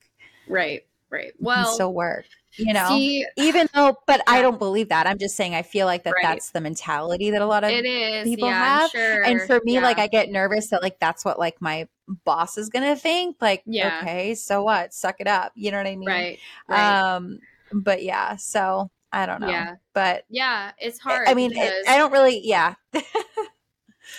[0.49, 0.85] Right.
[1.11, 1.33] Right.
[1.39, 2.27] Well, still work.
[2.59, 4.35] You know, see, even though but yeah.
[4.35, 5.07] I don't believe that.
[5.07, 6.23] I'm just saying I feel like that right.
[6.23, 8.25] that's the mentality that a lot of it is.
[8.25, 8.91] people yeah, have.
[8.91, 9.23] Sure.
[9.25, 9.83] And for me, yeah.
[9.83, 11.87] like I get nervous that like that's what like my
[12.25, 13.37] boss is gonna think.
[13.41, 14.01] Like, yeah.
[14.01, 14.95] okay, so what?
[14.95, 15.53] Suck it up.
[15.55, 16.09] You know what I mean?
[16.09, 16.39] Right.
[16.69, 17.15] right.
[17.15, 17.41] Um,
[17.73, 19.49] but yeah, so I don't know.
[19.49, 19.77] Yeah.
[19.95, 21.29] But yeah, it's hard.
[21.29, 22.41] I mean, it, I don't really.
[22.45, 22.75] Yeah.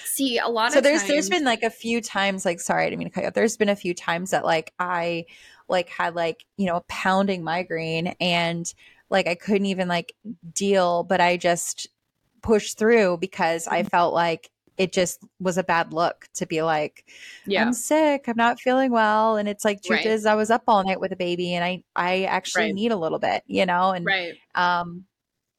[0.05, 2.85] See, a lot of so there's times, there's been like a few times like sorry
[2.85, 3.33] I didn't mean to cut you off.
[3.33, 5.25] There's been a few times that like I
[5.69, 8.71] like had like you know a pounding migraine and
[9.09, 10.13] like I couldn't even like
[10.53, 11.87] deal, but I just
[12.41, 13.89] pushed through because I mm-hmm.
[13.89, 17.05] felt like it just was a bad look to be like,
[17.45, 17.63] yeah.
[17.63, 19.37] I'm sick, I'm not feeling well.
[19.37, 20.05] And it's like, truth right.
[20.05, 22.75] is, I was up all night with a baby and I, I actually right.
[22.75, 23.91] need a little bit, you know?
[23.91, 24.35] And, right.
[24.53, 25.05] um,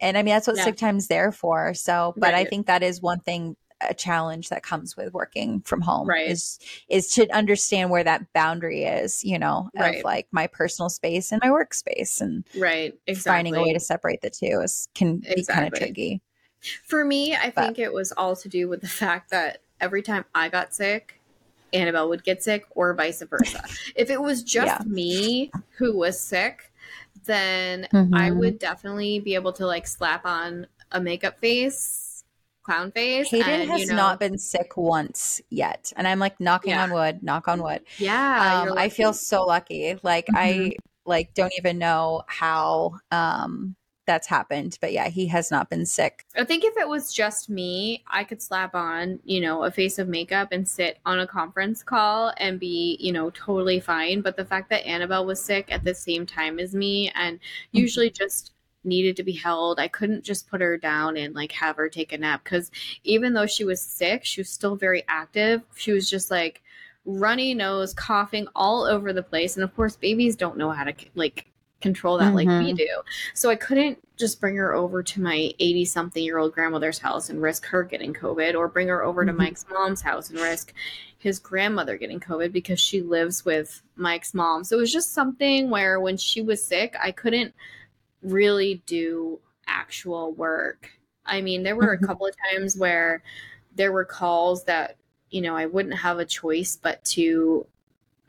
[0.00, 0.64] and I mean, that's what yeah.
[0.64, 1.74] sick time's there for.
[1.74, 2.46] So, but right.
[2.46, 6.28] I think that is one thing, a challenge that comes with working from home right.
[6.28, 6.58] is,
[6.88, 11.40] is to understand where that boundary is, you know, of like my personal space and
[11.42, 12.94] my workspace and right.
[13.06, 13.36] Exactly.
[13.36, 15.34] finding a way to separate the two is, can exactly.
[15.34, 16.22] be kind of tricky.
[16.84, 17.64] For me, I but.
[17.64, 21.20] think it was all to do with the fact that every time I got sick,
[21.72, 23.62] Annabelle would get sick, or vice versa.
[23.96, 24.86] if it was just yeah.
[24.86, 26.72] me who was sick,
[27.24, 28.14] then mm-hmm.
[28.14, 32.24] I would definitely be able to like slap on a makeup face,
[32.62, 33.30] clown face.
[33.30, 36.84] Hayden and, has you know, not been sick once yet, and I'm like knocking yeah.
[36.84, 37.82] on wood, knock on wood.
[37.98, 39.98] Yeah, um, I feel so lucky.
[40.02, 40.36] Like mm-hmm.
[40.36, 40.72] I
[41.04, 43.76] like don't even know how um
[44.08, 44.78] that's happened.
[44.80, 46.24] But yeah, he has not been sick.
[46.34, 50.00] I think if it was just me, I could slap on, you know, a face
[50.00, 54.22] of makeup and sit on a conference call and be, you know, totally fine.
[54.22, 57.78] But the fact that Annabelle was sick at the same time as me and mm-hmm.
[57.78, 58.52] usually just
[58.82, 59.78] needed to be held.
[59.78, 62.70] I couldn't just put her down and like have her take a nap because
[63.04, 65.62] even though she was sick, she was still very active.
[65.76, 66.62] She was just like
[67.04, 69.56] runny nose, coughing all over the place.
[69.56, 71.46] And of course, babies don't know how to like
[71.80, 72.34] control that mm-hmm.
[72.34, 72.76] like we mm-hmm.
[72.76, 72.88] do.
[73.34, 77.30] So I couldn't just bring her over to my 80 something year old grandmother's house
[77.30, 79.36] and risk her getting COVID or bring her over mm-hmm.
[79.36, 80.72] to Mike's mom's house and risk
[81.18, 84.64] his grandmother getting COVID because she lives with Mike's mom.
[84.64, 87.54] So it was just something where when she was sick, I couldn't
[88.22, 90.90] really do actual work.
[91.26, 92.06] I mean, there were a mm-hmm.
[92.06, 93.22] couple of times where
[93.74, 94.96] there were calls that,
[95.30, 97.66] you know, I wouldn't have a choice but to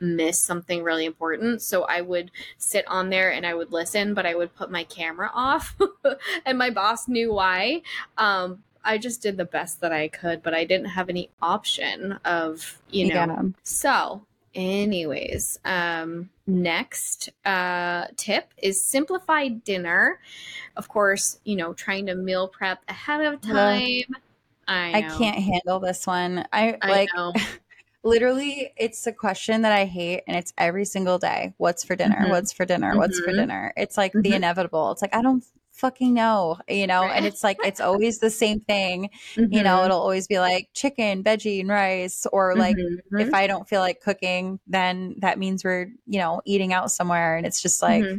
[0.00, 1.62] miss something really important.
[1.62, 4.84] So I would sit on there and I would listen, but I would put my
[4.84, 5.76] camera off.
[6.46, 7.82] and my boss knew why.
[8.18, 12.12] Um, I just did the best that I could, but I didn't have any option
[12.24, 13.14] of, you know.
[13.14, 13.42] Yeah.
[13.62, 14.22] So,
[14.54, 20.18] anyways, um, next uh, tip is simplify dinner.
[20.76, 24.04] Of course, you know, trying to meal prep ahead of time.
[24.66, 26.46] I, I can't handle this one.
[26.52, 27.10] I, I like
[28.02, 32.16] literally it's a question that i hate and it's every single day what's for dinner
[32.16, 32.30] mm-hmm.
[32.30, 33.30] what's for dinner what's mm-hmm.
[33.30, 34.22] for dinner it's like mm-hmm.
[34.22, 37.16] the inevitable it's like i don't fucking know you know right.
[37.16, 39.86] and it's like it's always the same thing you know mm-hmm.
[39.86, 43.34] it'll always be like chicken veggie and rice or like if mm-hmm.
[43.34, 47.46] i don't feel like cooking then that means we're you know eating out somewhere and
[47.46, 48.18] it's just like mm-hmm.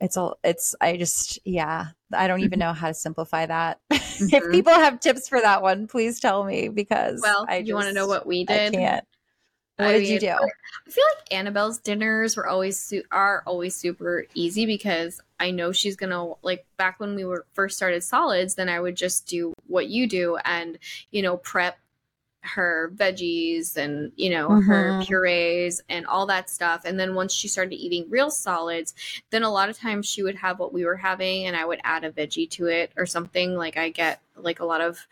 [0.00, 3.80] it's all it's i just yeah I don't even know how to simplify that.
[4.20, 4.34] Mm-hmm.
[4.34, 7.86] if people have tips for that one, please tell me because well, I you want
[7.86, 8.74] to know what we did?
[8.74, 9.04] I can't.
[9.76, 10.28] What I did mean, you do?
[10.28, 15.72] I feel like Annabelle's dinners were always su- are always super easy because I know
[15.72, 18.56] she's gonna like back when we were first started solids.
[18.56, 20.78] Then I would just do what you do and
[21.12, 21.78] you know prep
[22.42, 24.70] her veggies and you know mm-hmm.
[24.70, 28.94] her purees and all that stuff and then once she started eating real solids
[29.30, 31.80] then a lot of times she would have what we were having and i would
[31.84, 35.06] add a veggie to it or something like i get like a lot of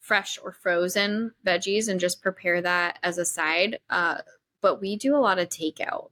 [0.00, 4.18] fresh or frozen veggies and just prepare that as a side uh,
[4.60, 6.10] but we do a lot of takeout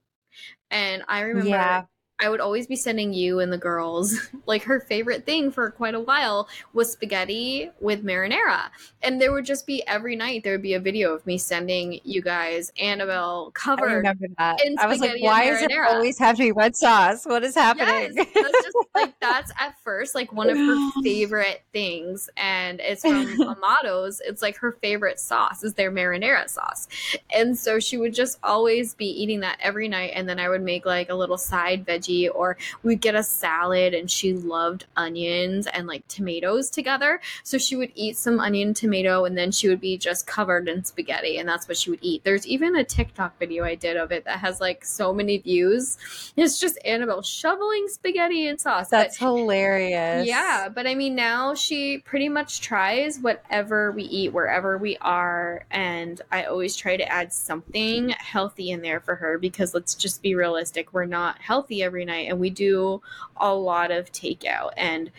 [0.69, 1.83] and i remember yeah.
[2.21, 5.95] I would always be sending you and the girls like her favorite thing for quite
[5.95, 8.69] a while was spaghetti with marinara.
[9.01, 11.99] And there would just be every night there would be a video of me sending
[12.03, 13.89] you guys Annabelle covered.
[13.89, 14.59] I remember that.
[14.77, 17.25] I was like, why does it always have to be red sauce?
[17.25, 18.13] What is happening?
[18.15, 22.29] Yes, that's just like that's at first like one of her favorite things.
[22.37, 24.21] And it's from Amato's.
[24.23, 26.87] It's like her favorite sauce is their marinara sauce.
[27.33, 30.11] And so she would just always be eating that every night.
[30.13, 33.93] And then I would make like a little side veggie or we'd get a salad
[33.93, 37.19] and she loved onions and like tomatoes together.
[37.43, 40.83] So she would eat some onion tomato and then she would be just covered in
[40.83, 42.23] spaghetti and that's what she would eat.
[42.23, 45.97] There's even a TikTok video I did of it that has like so many views.
[46.35, 48.89] It's just Annabelle shoveling spaghetti and sauce.
[48.89, 50.27] That's but, hilarious.
[50.27, 55.65] Yeah, but I mean now she pretty much tries whatever we eat wherever we are
[55.71, 60.21] and I always try to add something healthy in there for her because let's just
[60.21, 63.01] be realistic, we're not healthy every every night, and we do
[63.37, 64.71] a lot of takeout.
[64.77, 65.11] And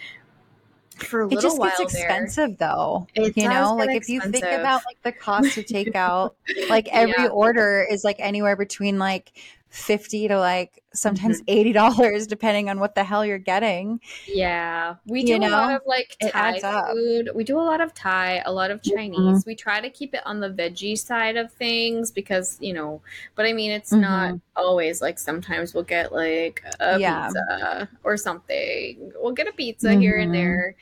[0.97, 4.21] for a it little just while gets expensive though It you know like if you
[4.21, 6.37] think about like the cost to take out
[6.69, 7.29] like every Yeah.
[7.29, 9.33] order is like anywhere between like
[9.71, 11.45] 50 to like sometimes Mm-hmm.
[11.49, 15.75] 80 dollars depending on what the hell you're getting yeah, we You do a lot
[15.75, 16.61] of like Thai
[16.93, 17.31] food.
[17.35, 19.19] We do a lot of Thai, a lot of Chinese.
[19.19, 19.47] Mhm.
[19.47, 23.01] We try to keep it on the veggie side of things because you know,
[23.35, 24.01] but I mean, it's Mhm.
[24.01, 27.27] not always like sometimes we'll get like a Yeah.
[27.27, 29.13] pizza or something.
[29.17, 30.35] We'll get a pizza here and Mhm.
[30.35, 30.75] there.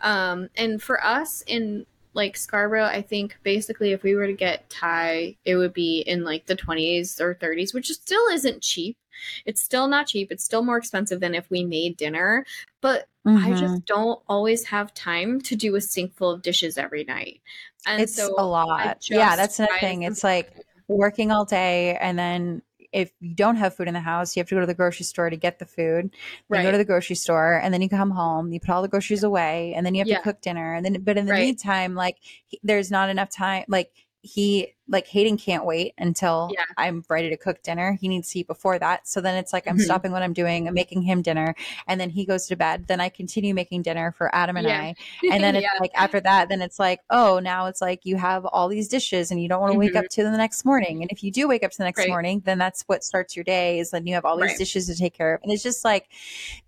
[0.00, 4.68] Um, and for us in like Scarborough, I think basically if we were to get
[4.70, 8.96] Thai, it would be in like the 20s or 30s, which still isn't cheap.
[9.44, 10.30] It's still not cheap.
[10.30, 12.44] It's still more expensive than if we made dinner.
[12.80, 13.58] But I Mhm.
[13.58, 17.40] just don't always have time to do a sink full of dishes every night.
[17.86, 20.52] And it's so a I lot yeah that's another thing it's like
[20.88, 22.62] working all day and then
[22.92, 25.04] if you don't have food in the house you have to go to the grocery
[25.04, 26.10] store to get the food
[26.50, 28.82] then you go to the grocery store and then you come home you put all
[28.82, 30.16] the groceries away and then you have Yeah.
[30.18, 31.42] to cook dinner and then but in the Right.
[31.42, 33.92] meantime like he- there's not enough time like
[34.22, 36.64] he like Hayden can't wait until Yeah.
[36.76, 37.92] I'm ready to cook dinner.
[38.00, 39.08] He needs to eat before that.
[39.08, 39.82] So then it's like I'm Mhm.
[39.84, 41.54] stopping what I'm doing, I'm making him dinner,
[41.88, 42.86] and then he goes to bed.
[42.86, 44.80] Then I continue making dinner for Adam and Yeah.
[44.80, 44.94] I.
[45.32, 45.80] And then it's Yeah.
[45.80, 49.30] like after that, then it's like, oh, now it's like you have all these dishes
[49.30, 51.02] and you don't want to wake up to the next morning.
[51.02, 52.10] And if you do wake up to the next Mm-hmm.
[52.10, 52.14] Right.
[52.14, 54.58] morning, then that's what starts your day is then you have all these Right.
[54.58, 55.42] dishes to take care of.
[55.42, 56.08] And it's just like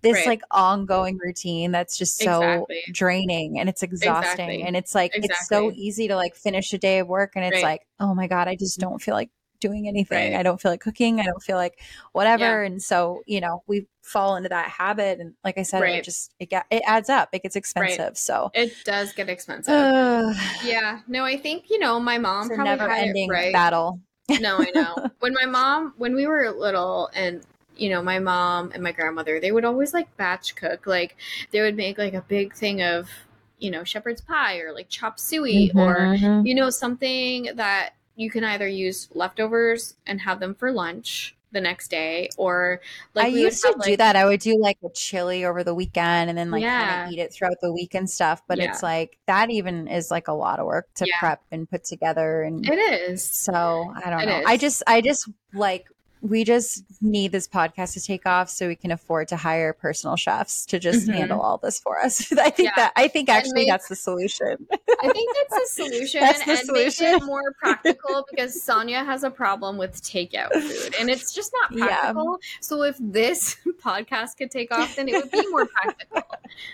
[0.01, 0.27] this Right.
[0.27, 2.83] like ongoing routine that's just so Exactly.
[2.91, 4.49] draining and it's exhausting.
[4.49, 4.63] Exactly.
[4.63, 7.61] And it's like it's so easy to like finish a day of work and it's
[7.63, 9.29] like, oh my God, I just don't feel like
[9.59, 10.31] doing anything.
[10.31, 10.39] Right.
[10.39, 11.19] I don't feel like cooking.
[11.19, 11.79] I don't feel like
[12.13, 12.61] whatever.
[12.61, 12.67] Yeah.
[12.67, 15.19] And so, you know, we fall into that habit.
[15.19, 15.95] And like I said, Right.
[15.95, 17.29] it just it get it adds up.
[17.33, 18.17] It gets expensive.
[18.17, 19.73] So It does get expensive.
[19.73, 20.33] uh,
[20.63, 20.99] yeah.
[21.07, 23.51] No, I think, you know, my mom it's probably never had ending right.
[23.51, 23.99] battle.
[24.39, 25.09] No, I know.
[25.19, 27.41] when my mom, when we were little and
[27.75, 30.85] you know, my mom and my grandmother, they would always like batch cook.
[30.85, 31.15] Like
[31.51, 33.09] they would make like a big thing of,
[33.57, 36.45] you know, shepherd's pie or like chop suey or Mhm.
[36.45, 41.61] you know something that you can either use leftovers and have them for lunch the
[41.61, 42.79] next day or
[43.15, 44.15] like I used to have, do like- that.
[44.15, 47.19] I would do like a chili over the weekend and then like kind of eat
[47.19, 48.43] it throughout the week and stuff.
[48.47, 51.17] But it's like that even is like a lot of work to Yeah.
[51.19, 52.43] prep and put together.
[52.43, 54.43] And it is so I don't It know.
[54.45, 55.85] I just, I just like,
[56.21, 60.17] we just need this podcast to take off so we can afford to hire personal
[60.17, 61.13] chefs to just Mhm.
[61.13, 62.29] handle all this for us.
[62.37, 62.73] I think Yeah.
[62.75, 64.67] that, I think actually make- that's the solution.
[65.01, 67.05] I think that's the solution That's the and make solution.
[67.15, 71.71] it more practical because Sonia has a problem with takeout food and it's just not
[71.71, 71.85] Yeah.
[71.85, 72.39] practical.
[72.59, 76.23] So if this podcast could take off, then it would be more practical.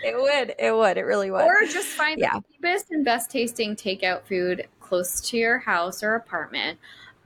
[0.03, 1.43] It would, it would, it really would.
[1.43, 2.39] or just find Yeah.
[2.39, 6.79] the cheapest and best tasting takeout food close to your house or apartment.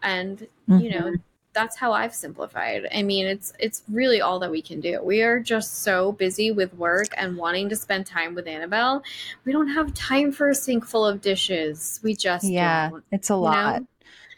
[0.03, 1.21] And you know, Mhm.
[1.53, 2.87] That's how I've simplified.
[2.93, 5.01] I mean, it's it's really all that we can do.
[5.03, 9.03] We are just so busy with work and wanting to spend time with Annabelle.
[9.45, 11.99] We don't have time for a sink full of dishes.
[12.03, 13.43] We just yeah, don't, it's a you know?
[13.43, 13.83] lot.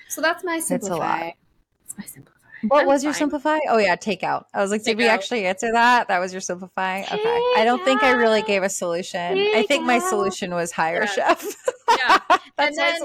[0.08, 0.96] So that's my a simplify.
[0.96, 1.34] lot.
[1.84, 2.31] That's my simplify.
[2.68, 3.60] What was your simplify?
[3.68, 4.46] Oh yeah, takeout.
[4.54, 6.08] I was like, did we actually answer that?
[6.08, 7.02] That was your simplify.
[7.02, 7.18] Okay.
[7.58, 9.38] I don't think I really gave a solution.
[9.38, 11.06] I think my solution was hire Yeah.
[11.36, 11.46] chef.
[11.98, 12.18] Yeah.
[12.58, 13.02] My then-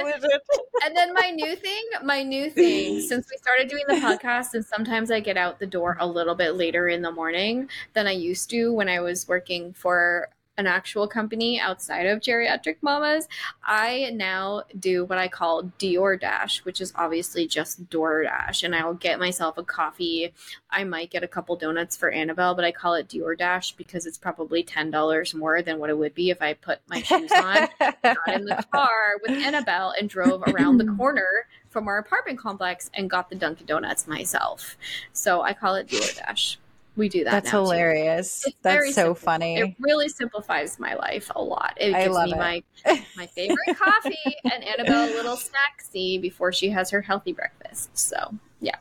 [0.85, 4.63] and then my new thing, my new thing, since we started doing the podcast, and
[4.65, 8.11] sometimes I get out the door a little bit later in the morning than I
[8.13, 10.29] used to when I was working for
[10.59, 13.29] an actual company outside of geriatric mamas.
[13.65, 18.95] I now do what I call DoorDash, which is obviously just DoorDash, and I will
[18.95, 20.33] get myself a coffee.
[20.71, 24.19] I might get a couple donuts for Annabelle, but I call it DoorDash because it's
[24.19, 27.69] probably ten dollars more than what it would be if I put my shoes on
[28.03, 32.91] got in the car with Annabelle and drove around the corner from our apartment complex
[32.95, 34.77] and got the Dunkin' Donuts myself.
[35.13, 36.57] So I call it DoorDash.
[36.97, 37.31] We do that.
[37.31, 38.45] That's hilarious.
[38.63, 39.15] That's so simple.
[39.15, 39.57] funny.
[39.59, 41.75] It really simplifies my life a lot.
[41.77, 42.39] It I gives love me it.
[42.39, 42.63] my
[43.17, 47.97] my favorite coffee and Annabelle a little snacksy before she has her healthy breakfast.
[47.97, 48.77] So yeah.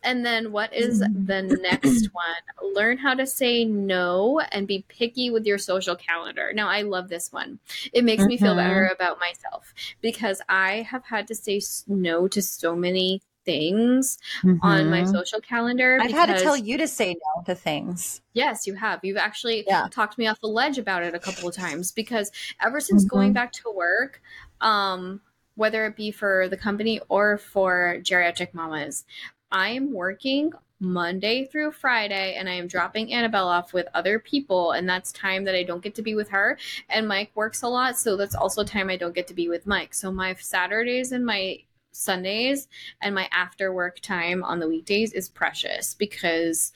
[0.04, 2.74] and then what is the next one?
[2.74, 6.52] Learn how to say no and be picky with your social calendar.
[6.54, 7.60] Now I love this one.
[7.94, 8.58] It makes me feel Mhm.
[8.58, 14.18] better about myself because I have had to say no to so many things
[14.62, 15.12] on my Mhm.
[15.12, 15.98] social calendar.
[16.02, 18.22] I've had to tell you to say no to things.
[18.34, 19.04] Yes, you have.
[19.04, 19.88] You've actually Yeah.
[19.92, 22.32] talked me off the ledge about it a couple of times because
[22.62, 23.36] ever since going Mhm.
[23.36, 24.22] back to work,
[24.62, 25.22] um,
[25.56, 29.06] whether it be for the company or for geriatric mamas,
[29.52, 34.72] I am working Monday through Friday and I am dropping Annabelle off with other people
[34.72, 36.58] and that's time that I don't get to be with her
[36.90, 39.68] and Mike works a lot so that's also time I don't get to be with
[39.68, 39.94] Mike.
[39.94, 41.60] So my Saturdays and my
[41.92, 42.68] Sundays
[43.02, 46.72] and my after work time on the weekdays is precious because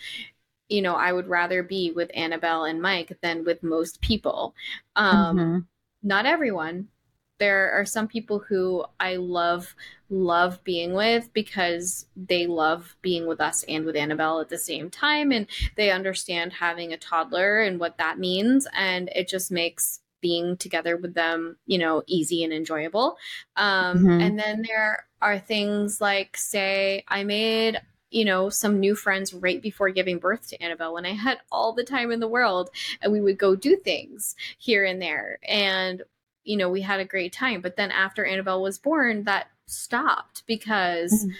[0.69, 4.55] you know, I would rather be with Annabelle and Mike than with most people.
[4.95, 5.59] Um, mm-hmm.
[6.03, 6.87] Not everyone.
[7.37, 9.75] There are some people who I love,
[10.09, 14.89] love being with because they love being with us and with Annabelle at the same
[14.89, 15.31] time.
[15.31, 18.67] And they understand having a toddler and what that means.
[18.73, 23.15] And it just makes being together with them, you know, easy and enjoyable.
[23.55, 24.21] Um, mm-hmm.
[24.21, 29.61] And then there are things like, say, I made you know, some new friends right
[29.61, 32.69] before giving birth to Annabelle when I had all the time in the world
[33.01, 35.37] and we would go do things here and there.
[35.45, 36.01] And,
[36.43, 37.59] you know, we had a great time.
[37.61, 41.11] But then after Annabelle was born, that stopped because.
[41.27, 41.31] Mm.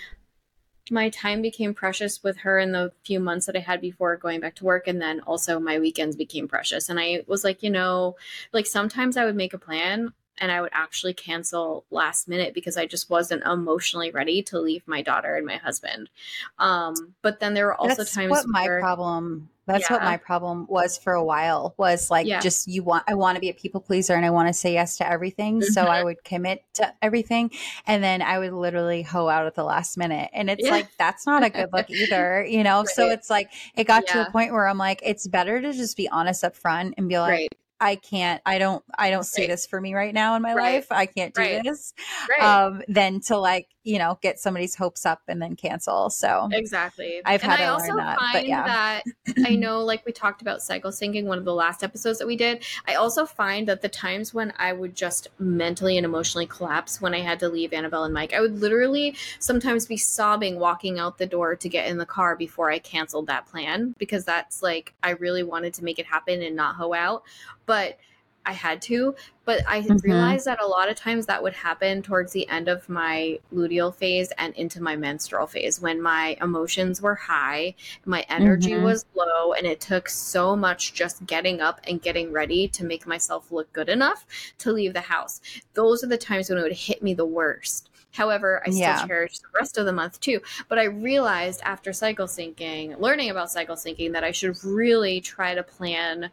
[0.92, 4.40] My time became precious with her in the few months that I had before going
[4.40, 4.88] back to work.
[4.88, 6.90] And then also my weekends became precious.
[6.90, 8.16] And I was like, you know,
[8.54, 12.78] like sometimes I would make a plan and I would actually cancel last minute because
[12.78, 16.10] I just wasn't emotionally ready to leave my daughter and my husband.
[16.60, 19.96] Um, but then there were also That's times what my problem that's yeah.
[19.96, 22.40] what my problem was for a while was like yeah.
[22.40, 24.74] just you want I want to be a people pleaser and I want to say
[24.74, 25.60] yes to everything.
[25.60, 25.74] Mm-hmm.
[25.74, 26.06] So I mm-hmm.
[26.06, 27.52] would commit to everything
[27.88, 30.30] and then I would literally hoe out at the last minute.
[30.34, 30.72] And it's yeah.
[30.72, 32.80] like that's not a good look either, you know?
[32.80, 32.90] Right.
[32.90, 35.98] So it's like it got to a point where I'm like, it's better to just
[35.98, 37.56] be honest up front and be like, right.
[37.80, 39.50] I can't, I don't, I don't see right.
[39.50, 40.76] this for me right now in my right.
[40.76, 40.92] life.
[40.92, 41.64] I can't do right.
[41.64, 41.94] this.
[42.40, 46.10] Um, than to like, you know, get somebody's hopes up and then cancel.
[46.10, 47.22] So exactly.
[47.24, 48.64] I've had and to I also learn that, find but yeah.
[48.66, 49.04] that
[49.46, 52.36] I know, like we talked about cycle syncing, one of the last episodes that we
[52.36, 52.64] did.
[52.88, 57.14] I also find that the times when I would just mentally and emotionally collapse when
[57.14, 61.20] I had to leave Annabelle and Mike, I would literally sometimes be sobbing walking out
[61.20, 64.96] the door to get in the car before I canceled that plan because that's like
[65.04, 67.24] I really wanted to make it happen and not hoe out
[67.66, 67.98] but
[68.46, 69.16] I had to.
[69.46, 69.98] But I mm-hmm.
[69.98, 73.94] realized that a lot of times that would happen towards the end of my luteal
[73.94, 77.76] phase and into my menstrual phase when my emotions were high,
[78.06, 78.84] my energy mm-hmm.
[78.84, 83.06] was low, and it took so much just getting up and getting ready to make
[83.06, 84.26] myself look good enough
[84.60, 85.42] to leave the house.
[85.76, 87.90] Those are the times when it would hit me the worst.
[88.16, 89.06] However, I still yeah.
[89.06, 90.40] cherish the rest of the month too.
[90.70, 95.54] But I realized after cycle syncing, learning about cycle syncing, that I should really try
[95.54, 96.32] to plan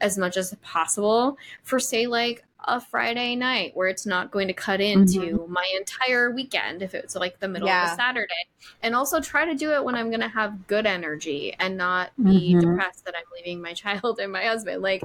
[0.00, 4.54] as much as possible for say like a Friday night where it's not going to
[4.54, 5.52] cut into mm-hmm.
[5.52, 7.86] my entire weekend if it's like the middle yeah.
[7.86, 8.34] of a Saturday.
[8.82, 12.10] And also try to do it when I'm going to have good energy and not
[12.22, 12.60] be mm-hmm.
[12.60, 14.82] depressed that I'm leaving my child and my husband.
[14.82, 15.02] Like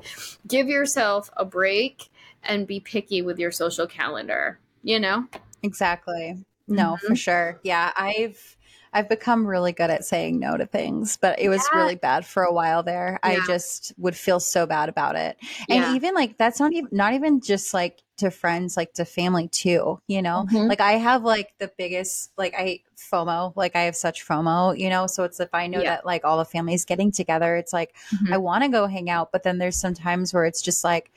[0.47, 2.09] give yourself a break
[2.43, 5.27] and be picky with your social calendar, you know?
[5.63, 6.37] Exactly.
[6.67, 7.07] No, mm-hmm.
[7.07, 7.59] for sure.
[7.63, 8.57] Yeah, I've
[8.95, 11.79] I've become really good at saying no to things, but it was yeah.
[11.79, 13.19] really bad for a while there.
[13.25, 13.29] Yeah.
[13.31, 15.37] I just would feel so bad about it.
[15.69, 15.95] And yeah.
[15.95, 19.99] even like that's not even not even just like to friends, like to family too,
[20.07, 20.45] you know?
[20.49, 20.69] Mm-hmm.
[20.69, 24.89] Like I have like the biggest like I FOMO, like I have such FOMO, you
[24.89, 25.07] know?
[25.07, 28.31] So it's if I know that like all the family's getting together, it's like mm-hmm.
[28.31, 31.11] I want to go hang out, but then there's some times where it's just like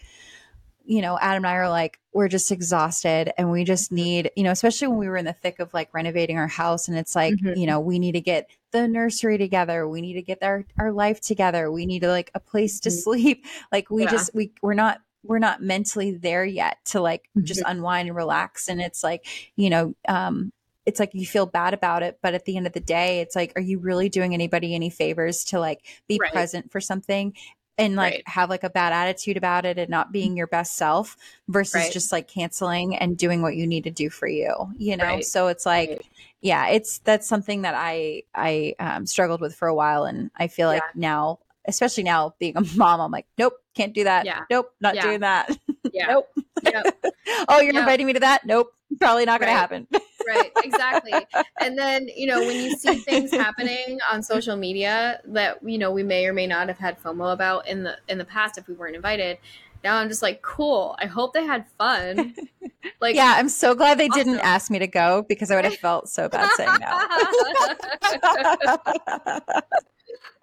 [0.89, 4.43] you know, Adam and I are like, we're just exhausted and we just need, you
[4.43, 7.14] know, especially when we were in the thick of like renovating our house and it's
[7.14, 7.61] like, mm-hmm.
[7.61, 9.86] you know, we need to get the nursery together.
[9.86, 11.70] We need to get our, our life together.
[11.70, 12.99] We need to like a place to mm-hmm.
[12.99, 13.45] sleep.
[13.70, 14.11] Like we yeah.
[14.11, 17.45] just, we, we're not, we're not mentally there yet to like mm-hmm.
[17.45, 18.68] just unwind and relax.
[18.68, 19.26] And it's like,
[19.57, 20.53] you know, um,
[20.86, 23.36] it's like you feel bad about it but at the end of the day it's
[23.36, 26.32] like are you really doing anybody any favors to like be right.
[26.32, 27.34] present for something
[27.79, 28.29] and like right.
[28.29, 31.16] have like a bad attitude about it and not being your best self
[31.47, 31.93] versus right.
[31.93, 35.24] just like canceling and doing what you need to do for you you know right.
[35.24, 36.07] so it's like
[36.41, 40.49] yeah it's that's something that i i um, struggled with for a while and i
[40.49, 41.01] feel like yeah.
[41.01, 44.41] now especially now being a mom i'm like nope can't do that yeah.
[44.51, 45.03] nope not yeah.
[45.03, 45.57] doing that
[45.93, 46.07] yeah.
[46.09, 46.29] nope
[46.64, 47.05] yep.
[47.49, 47.83] oh you're yep.
[47.83, 49.87] inviting me to that nope probably not gonna happen
[50.29, 51.14] right exactly.
[51.61, 55.91] And then you know when you see things happening on social media that you know
[55.91, 58.68] we may or may not have had fomo about in the in the past if
[58.68, 59.39] we weren't invited
[59.85, 62.35] now i'm just like cool i hope they had fun.
[63.01, 64.24] Like yeah i'm so glad they awesome.
[64.24, 66.99] didn't ask me to go because i would have felt so bad saying no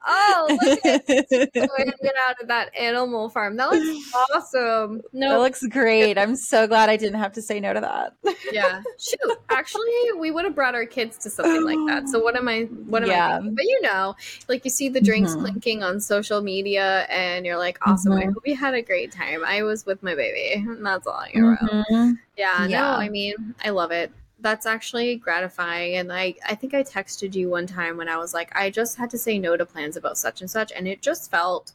[0.05, 1.53] oh, look at it.
[1.53, 3.57] Going to get out of that animal farm.
[3.57, 5.01] That looks awesome.
[5.13, 6.17] No, that looks great.
[6.17, 8.13] I'm so glad I didn't have to say no to that.
[8.51, 9.37] yeah, shoot.
[9.49, 12.09] Actually, we would have brought our kids to something like that.
[12.09, 12.63] So what am I?
[12.87, 13.27] What am yeah.
[13.27, 13.37] I?
[13.37, 13.55] Thinking?
[13.55, 14.15] But you know,
[14.47, 15.41] like you see the drinks mm-hmm.
[15.41, 18.13] clinking on social media, and you're like, awesome.
[18.13, 18.29] Mm-hmm.
[18.29, 19.43] I hope you had a great time.
[19.45, 20.53] I was with my baby.
[20.53, 21.59] And That's all I wrote.
[21.59, 22.11] Mm-hmm.
[22.37, 22.81] Yeah, yeah.
[22.81, 24.11] No, I mean, I love it
[24.45, 28.31] that's actually gratifying and I, I think i texted you one time when i was
[28.31, 31.01] like i just had to say no to plans about such and such and it
[31.01, 31.71] just felt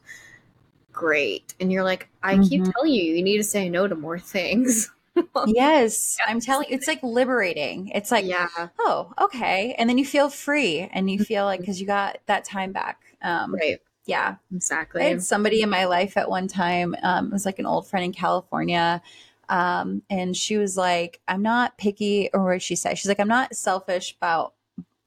[0.92, 2.44] great and you're like i mm-hmm.
[2.44, 4.88] keep telling you you need to say no to more things
[5.46, 7.88] yes, I'm telling you, it's like liberating.
[7.88, 8.46] It's like, yeah.
[8.78, 9.74] oh, okay.
[9.76, 13.00] And then you feel free and you feel like, because you got that time back.
[13.20, 13.80] Um, Right.
[14.06, 14.36] Yeah.
[14.54, 15.02] Exactly.
[15.02, 17.88] I had somebody in my life at one time, um, it was like an old
[17.88, 19.02] friend in California.
[19.50, 23.28] Um, and she was like, I'm not picky, or what she said, She's like, I'm
[23.28, 24.54] not selfish about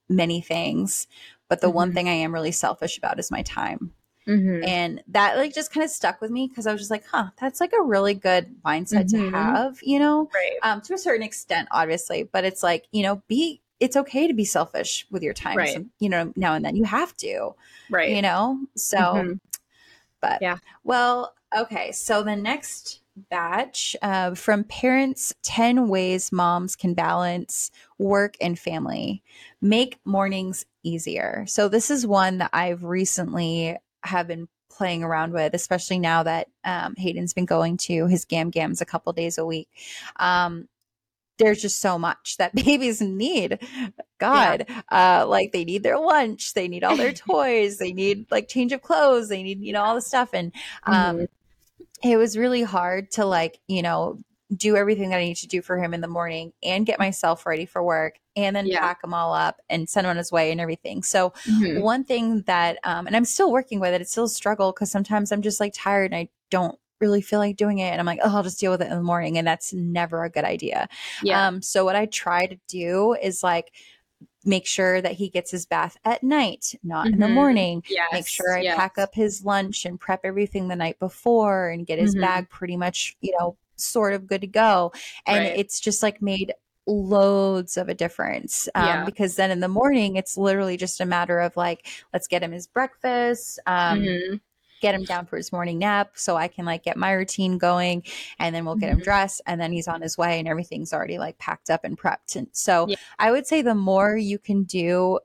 [0.10, 1.08] many things,
[1.48, 1.94] but the one Mhm.
[1.96, 3.94] thing I am really selfish about is my time.
[4.28, 4.68] Mhm.
[4.68, 7.28] And that like just kind of stuck with me because I was just like, huh,
[7.40, 9.10] that's like a really good mindset Mhm.
[9.12, 10.58] to have, you know, Right.
[10.62, 12.24] um, to a certain extent, obviously.
[12.24, 15.74] But it's like, you know, be it's okay to be selfish with your time, Right.
[15.74, 16.76] some- you know, now and then.
[16.78, 17.54] You have to,
[17.90, 18.10] Right.
[18.10, 18.60] you know.
[18.76, 19.40] So, Mhm.
[20.22, 20.58] but Yeah.
[20.86, 21.92] well, okay.
[21.92, 29.22] So the next batch uh, from parents 10 ways moms can balance work and family.
[29.62, 31.46] Make mornings easier.
[31.48, 36.48] So this is one that i've recently have been playing around with especially now that
[36.66, 39.70] um, hayden's been going to his gam gams a couple days a week.
[40.18, 40.68] Um,
[41.40, 43.60] there's just so much that babies need.
[44.20, 48.48] God uh like they need their lunch they need all their toys they need like
[48.48, 50.30] change of clothes they need you know all the stuff.
[50.34, 50.52] And
[50.84, 51.28] um Mhm.
[52.04, 54.20] It was really hard to like you know
[54.56, 57.46] do everything that i need to do for him in the morning and get myself
[57.46, 58.80] ready for work and then Yeah.
[58.82, 61.82] pack him all up and send him on his way and everything so Mhm.
[61.82, 64.92] one thing that um and i'm still working with it it's still a struggle because
[64.92, 68.06] sometimes i'm just like tired and i don't really feel like doing it and i'm
[68.06, 70.46] like oh i'll just deal with it in the morning and that's never a good
[70.46, 70.88] idea
[71.24, 71.48] Yeah.
[71.48, 73.74] um, so what I try to do is like
[74.46, 77.34] make sure that he gets his bath at night, not in the Mhm.
[77.34, 77.84] morning.
[77.88, 78.10] yes.
[78.12, 78.76] Make sure I yes.
[78.76, 82.22] pack up his lunch and prep everything the night before and get his Mhm.
[82.22, 84.92] bag pretty much, you know, sort of good to go.
[85.26, 85.58] And Right.
[85.58, 86.54] it's just like made
[86.86, 89.06] loads of a difference um, Yeah.
[89.06, 92.52] because then in the morning it's literally just a matter of like let's get him
[92.52, 94.42] his breakfast um, Mhm.
[94.84, 98.04] Get him down for his morning nap so I can like get my routine going
[98.38, 99.04] and then we'll get him Mhm.
[99.06, 102.36] dressed and then he's on his way and everything's already like packed up and prepped.
[102.36, 102.98] And so Yeah.
[103.18, 105.20] I would say the more you can do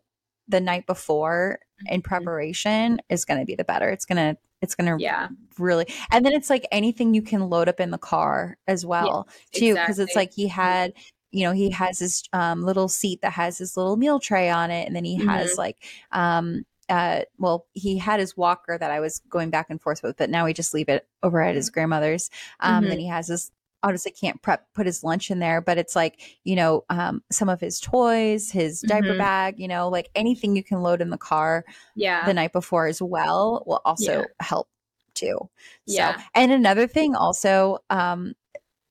[0.46, 1.58] the night before
[1.90, 2.04] in Mhm.
[2.04, 3.90] preparation is going to be the better.
[3.90, 5.28] It's going to it's going to Yeah.
[5.58, 9.28] really and then it's like anything you can load up in the car as well
[9.52, 10.92] too because it's like he had
[11.30, 14.70] you know he has his um, little seat that has his little meal tray on
[14.70, 15.58] it and then he has Mhm.
[15.58, 15.76] like
[16.12, 20.16] um uh well he had his walker that i was going back and forth with
[20.16, 22.88] but now we just leave it over at his grandmother's um Mhm.
[22.88, 23.50] then he has this
[23.82, 27.48] obviously can't prep put his lunch in there but it's like you know um some
[27.48, 29.18] of his toys his diaper Mhm.
[29.18, 32.24] bag you know like anything you can load in the car Yeah.
[32.26, 34.24] the night before as well will also Yeah.
[34.40, 34.68] help
[35.14, 35.48] too.
[35.86, 36.16] Yeah.
[36.16, 38.34] So, and another thing also um,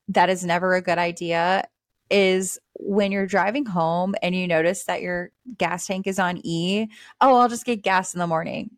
[0.09, 1.67] that is never a good idea
[2.09, 6.87] is when you're driving home and you notice that your gas tank is on E.
[7.21, 8.71] Oh, I'll just get gas in the morning.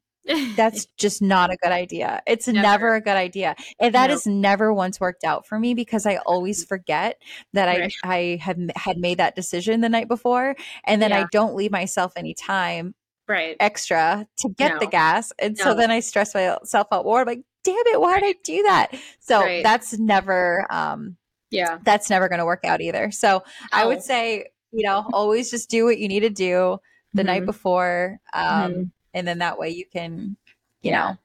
[0.56, 2.22] That's just not a good idea.
[2.28, 2.96] It's never, Never.
[2.96, 3.56] a good idea.
[3.80, 4.14] And that No.
[4.14, 7.22] has never once worked out for me because I always forget
[7.54, 7.92] that Right.
[8.04, 10.56] I I have had made that decision the night before
[10.86, 12.96] and then I don't leave myself any time
[13.28, 13.58] right.
[13.60, 15.32] extra to get the gas.
[15.40, 17.22] And so then I stress myself out more.
[17.22, 18.92] I'm like, damn it, why did I do that?
[19.20, 19.64] So Right.
[19.64, 21.18] that's never um
[21.52, 21.80] Yeah.
[21.84, 23.12] that's never gonna work out either.
[23.12, 26.78] So I would say, you know, always just do what you need to do
[27.14, 27.48] the night Mhm.
[27.48, 28.20] before.
[28.34, 28.44] Um
[28.74, 28.92] Mhm.
[29.14, 30.36] and then that way you can,
[30.82, 31.10] you Yeah.
[31.12, 31.18] know,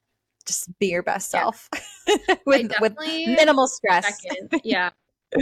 [0.46, 1.40] just be your best Yeah.
[1.42, 1.68] self
[2.46, 4.18] with with minimal stress.
[4.22, 4.60] second.
[4.64, 4.90] Yeah.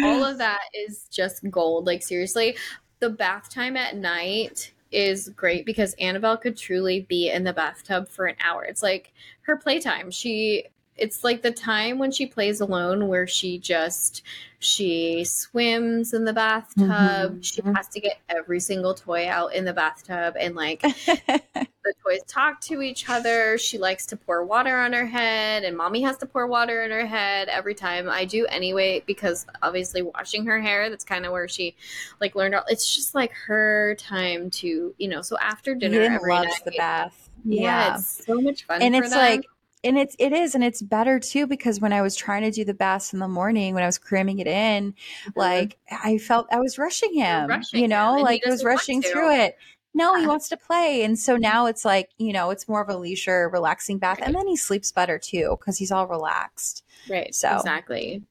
[0.03, 1.87] All of that is just gold.
[1.87, 2.57] Like seriously,
[3.01, 8.09] the bath time at night is great because Annabelle could truly be in the bathtub
[8.09, 8.65] for an hour.
[8.65, 10.11] It's like her playtime.
[10.11, 10.67] She
[11.03, 14.23] it's like the time when she plays alone where she just
[14.61, 16.87] she swims in the bathtub.
[17.41, 17.45] Mhm.
[17.45, 22.21] She has to get every single toy out in the bathtub and like the toys
[22.29, 23.59] talk to each other.
[23.59, 26.93] She likes to pour water on her head, and mommy has to pour water in
[26.93, 28.09] her head every time.
[28.09, 30.89] I do anyway because obviously washing her hair.
[30.91, 31.75] That's kind of where she
[32.21, 32.55] like learned.
[32.55, 35.23] All, it's just like her time to you know.
[35.23, 37.31] So after dinner, every loves night, the bath.
[37.45, 37.95] Yeah, Yeah.
[37.97, 38.81] it's so much fun.
[38.81, 39.19] and it's them.
[39.19, 39.47] like
[39.85, 42.65] and it's it is and it's better too because when i was trying to do
[42.65, 44.93] the baths in the morning when i was cramming it in
[45.27, 45.33] Mhm.
[45.37, 49.03] like i felt i was rushing him rushing you know he like i was rushing
[49.03, 49.57] through it
[49.95, 52.89] no he wants to play and so now it's like you know it's more of
[52.89, 57.35] a leisure relaxing bath and then he sleeps better too because he's all relaxed Right.
[57.35, 58.23] So- exactly.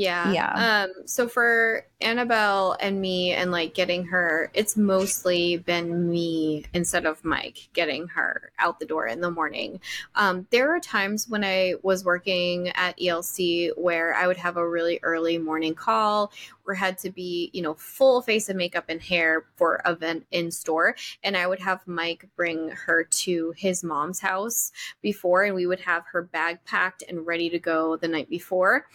[0.00, 0.32] Yeah.
[0.32, 0.84] Yeah.
[0.84, 7.04] Um, so for Annabelle and me and like getting her, it's mostly been me instead
[7.04, 9.78] of Mike getting her out the door in the morning.
[10.14, 14.66] Um, there are times when I was working at ELC where I would have a
[14.66, 16.32] really early morning call
[16.66, 20.50] or had to be, you know, full face of makeup and hair for event in
[20.50, 20.96] store.
[21.22, 24.72] And I would have Mike bring her to his mom's house
[25.02, 28.86] before and we would have her bag packed and ready to go the night before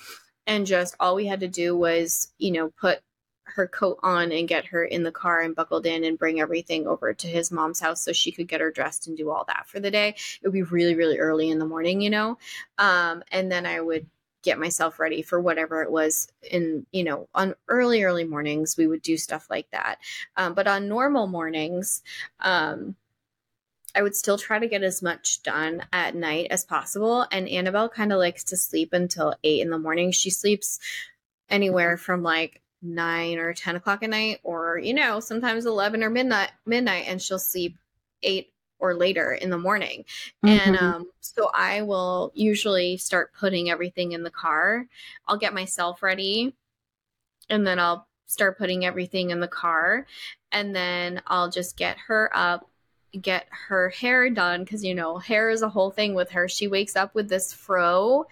[0.47, 3.01] and just all we had to do was, you know, put
[3.45, 6.87] her coat on and get her in the car and buckled in and bring everything
[6.87, 9.67] over to his mom's house so she could get her dressed and do all that
[9.67, 10.09] for the day.
[10.09, 12.37] It would be really, really early in the morning, you know?
[12.77, 14.07] Um, and then I would
[14.45, 18.85] get myself ready for whatever it was in you know on early early mornings we
[18.85, 19.97] would do stuff like that
[20.37, 22.03] um, but on normal mornings
[22.41, 22.95] um,
[23.95, 27.89] i would still try to get as much done at night as possible and annabelle
[27.89, 30.79] kind of likes to sleep until 8 in the morning she sleeps
[31.49, 36.09] anywhere from like 9 or 10 o'clock at night or you know sometimes 11 or
[36.09, 37.77] midnight midnight and she'll sleep
[38.21, 40.05] 8 or later in the morning.
[40.45, 40.69] Mm-hmm.
[40.69, 44.87] And um, so I will usually start putting everything in the car.
[45.27, 46.55] I'll get myself ready
[47.49, 50.05] and then I'll start putting everything in the car.
[50.51, 52.69] And then I'll just get her up,
[53.15, 54.65] get her hair done.
[54.65, 56.47] Cause you know, hair is a whole thing with her.
[56.47, 58.25] She wakes up with this fro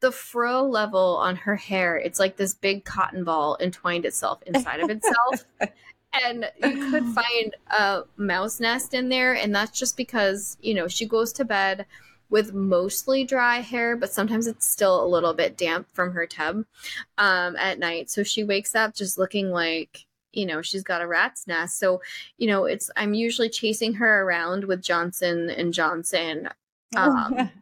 [0.00, 4.80] the fro level on her hair, it's like this big cotton ball entwined itself inside
[4.80, 5.44] of itself.
[6.24, 10.88] and you could find a mouse nest in there and that's just because you know
[10.88, 11.86] she goes to bed
[12.30, 16.64] with mostly dry hair but sometimes it's still a little bit damp from her tub
[17.18, 20.06] um, at night so she wakes up just looking like
[20.36, 22.00] you know she's got a rat's nest so
[22.38, 26.48] you know it's i'm usually chasing her around with johnson and johnson
[26.96, 27.50] um,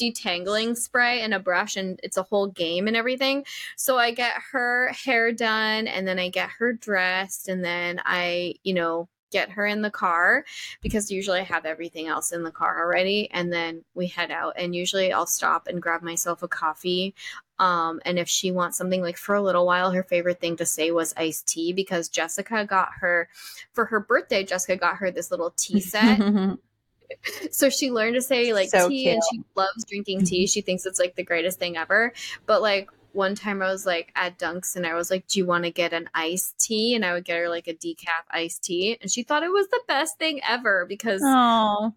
[0.00, 3.44] detangling spray and a brush and it's a whole game and everything.
[3.76, 8.54] So I get her hair done and then I get her dressed and then I,
[8.64, 10.44] you know, get her in the car
[10.80, 14.54] because usually I have everything else in the car already and then we head out
[14.56, 17.14] and usually I'll stop and grab myself a coffee
[17.58, 20.66] um, and if she wants something like for a little while her favorite thing to
[20.66, 23.28] say was iced tea because Jessica got her
[23.72, 26.20] for her birthday Jessica got her this little tea set
[27.50, 29.14] so she learned to say like so tea cute.
[29.14, 30.44] and she loves drinking tea.
[30.44, 30.50] Mm-hmm.
[30.50, 32.12] She thinks it's like the greatest thing ever.
[32.46, 35.46] But like one time I was like at Dunks and I was like, Do you
[35.46, 36.94] want to get an iced tea?
[36.94, 38.98] And I would get her like a decaf iced tea.
[39.00, 41.92] And she thought it was the best thing ever because Aww.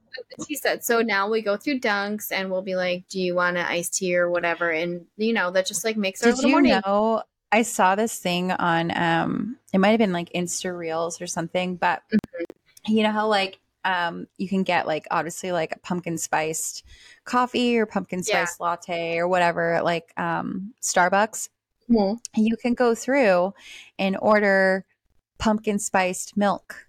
[0.48, 3.58] she said, So now we go through Dunks and we'll be like, Do you want
[3.58, 4.70] an iced tea or whatever?
[4.70, 6.82] And you know, that just like makes our Did you morning.
[6.86, 11.28] know I saw this thing on um it might have been like Insta Reels or
[11.28, 12.94] something, but mm-hmm.
[12.94, 16.84] you know how like um, you can get like obviously like a pumpkin spiced
[17.26, 18.66] coffee or pumpkin spiced yeah.
[18.66, 21.50] latte or whatever like um, Starbucks.
[21.90, 22.42] Mm-hmm.
[22.42, 23.54] You can go through
[24.00, 24.86] and order
[25.38, 26.88] pumpkin spiced milk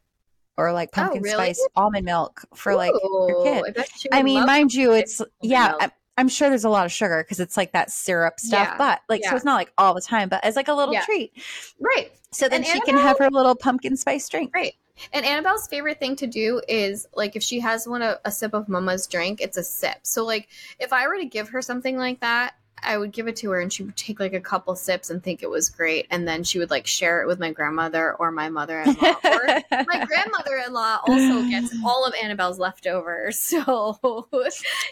[0.56, 1.34] or like oh, pumpkin oh, really?
[1.34, 3.84] spiced almond milk for Ooh, like your kid.
[4.12, 5.74] I, I mean, mind you, it's yeah.
[5.80, 8.78] I, I'm sure there's a lot of sugar because it's like that syrup stuff, yeah,
[8.78, 9.30] but like, yeah.
[9.30, 11.04] so it's not like all the time, but as like a little yeah.
[11.04, 11.32] treat.
[11.80, 12.12] Right.
[12.30, 14.54] So then and she Annabelle, can have her little pumpkin spice drink.
[14.54, 14.74] Right.
[15.12, 18.54] And Annabelle's favorite thing to do is like if she has one a, a sip
[18.54, 19.98] of mama's drink, it's a sip.
[20.02, 20.48] So like
[20.78, 23.60] if I were to give her something like that, I would give it to her
[23.60, 26.06] and she would take like a couple sips and think it was great.
[26.10, 29.14] And then she would like share it with my grandmother or my mother in law.
[29.24, 33.54] or my grandmother in law also gets all of Annabelle's leftovers.
[33.54, 34.26] So,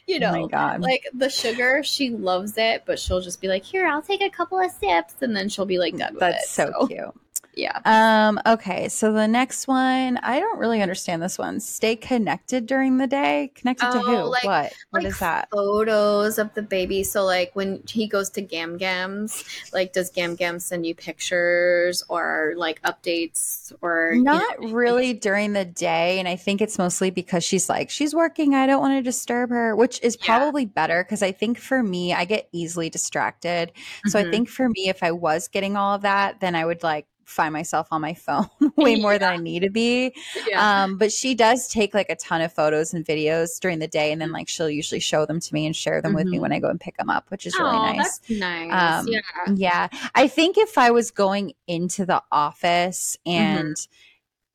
[0.07, 3.65] you oh know, oh like the sugar, she loves it, but she'll just be like,
[3.65, 5.15] here, I'll take a couple of sips.
[5.21, 6.49] And then she'll be like done with That's it.
[6.49, 7.15] so, so cute.
[7.55, 7.79] Yeah.
[7.85, 8.89] Um, okay.
[8.89, 11.61] So the next one, I don't really understand this one.
[11.61, 13.53] Stay connected during the day.
[13.55, 14.17] Connected oh, to who?
[14.31, 14.73] Like, what?
[14.91, 15.51] What like is that?
[15.51, 17.05] Photos of the baby.
[17.05, 22.03] So like when he goes to Gam Gams, like does Gam Gam send you pictures
[22.09, 26.19] or like updates or not you know, really during the day.
[26.19, 28.55] And I think it's mostly because she's like, she's working.
[28.55, 30.71] I don't want to disturb her, which is probably yeah.
[30.75, 33.73] better because I think for me, I get easily distracted.
[34.07, 34.29] So mm-hmm.
[34.29, 37.07] I think for me, if I was getting all of that, then I would like
[37.25, 38.47] find myself on my phone
[38.77, 39.19] way more yeah.
[39.19, 40.15] than I need to be.
[40.47, 40.85] Yeah.
[40.85, 44.13] Um, but she does take like a ton of photos and videos during the day,
[44.13, 46.17] and then like she'll usually show them to me and share them mm-hmm.
[46.17, 46.43] with me mm-hmm.
[46.43, 48.21] when I go and pick them up, which is really oh, nice.
[48.29, 49.01] nice.
[49.01, 49.21] Um, yeah.
[49.55, 49.89] Yeah.
[50.15, 53.93] I think if I was going into the office and mm-hmm.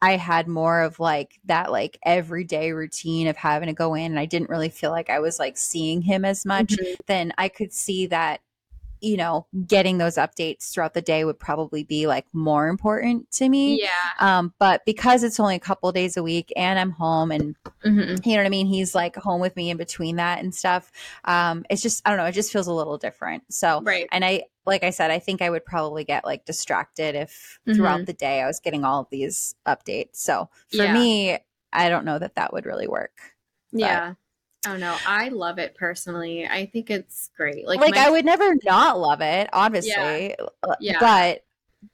[0.02, 4.20] I had more of like that like everyday routine of having to go in and
[4.20, 6.94] I didn't really feel like I was like seeing him as much, mm-hmm.
[7.08, 8.42] then I could see that
[9.02, 13.48] you know, getting those updates throughout the day would probably be like more important to
[13.48, 13.82] me.
[13.82, 13.90] Yeah.
[14.20, 17.56] Um, but because it's only a couple days a week and I'm home and
[17.86, 18.28] mm-hmm.
[18.28, 20.92] you know what I mean, he's like home with me in between that and stuff.
[21.26, 23.44] Um, it's just I don't know, it just feels a little different.
[23.50, 24.08] So right.
[24.12, 27.78] and I like I said, I think I would probably get like distracted if mm-hmm.
[27.78, 30.18] throughout the day I was getting all of these updates.
[30.18, 30.94] So for yeah.
[30.94, 31.40] me,
[31.72, 33.18] I don't know that that would really work.
[33.72, 33.80] But.
[33.82, 34.14] Yeah.
[34.68, 36.46] Oh no, I love it personally.
[36.46, 37.66] I think it's great.
[37.68, 39.92] Like, like my- I would never not love it, obviously.
[40.38, 40.46] Yeah.
[40.64, 40.98] Uh, yeah.
[41.00, 41.44] But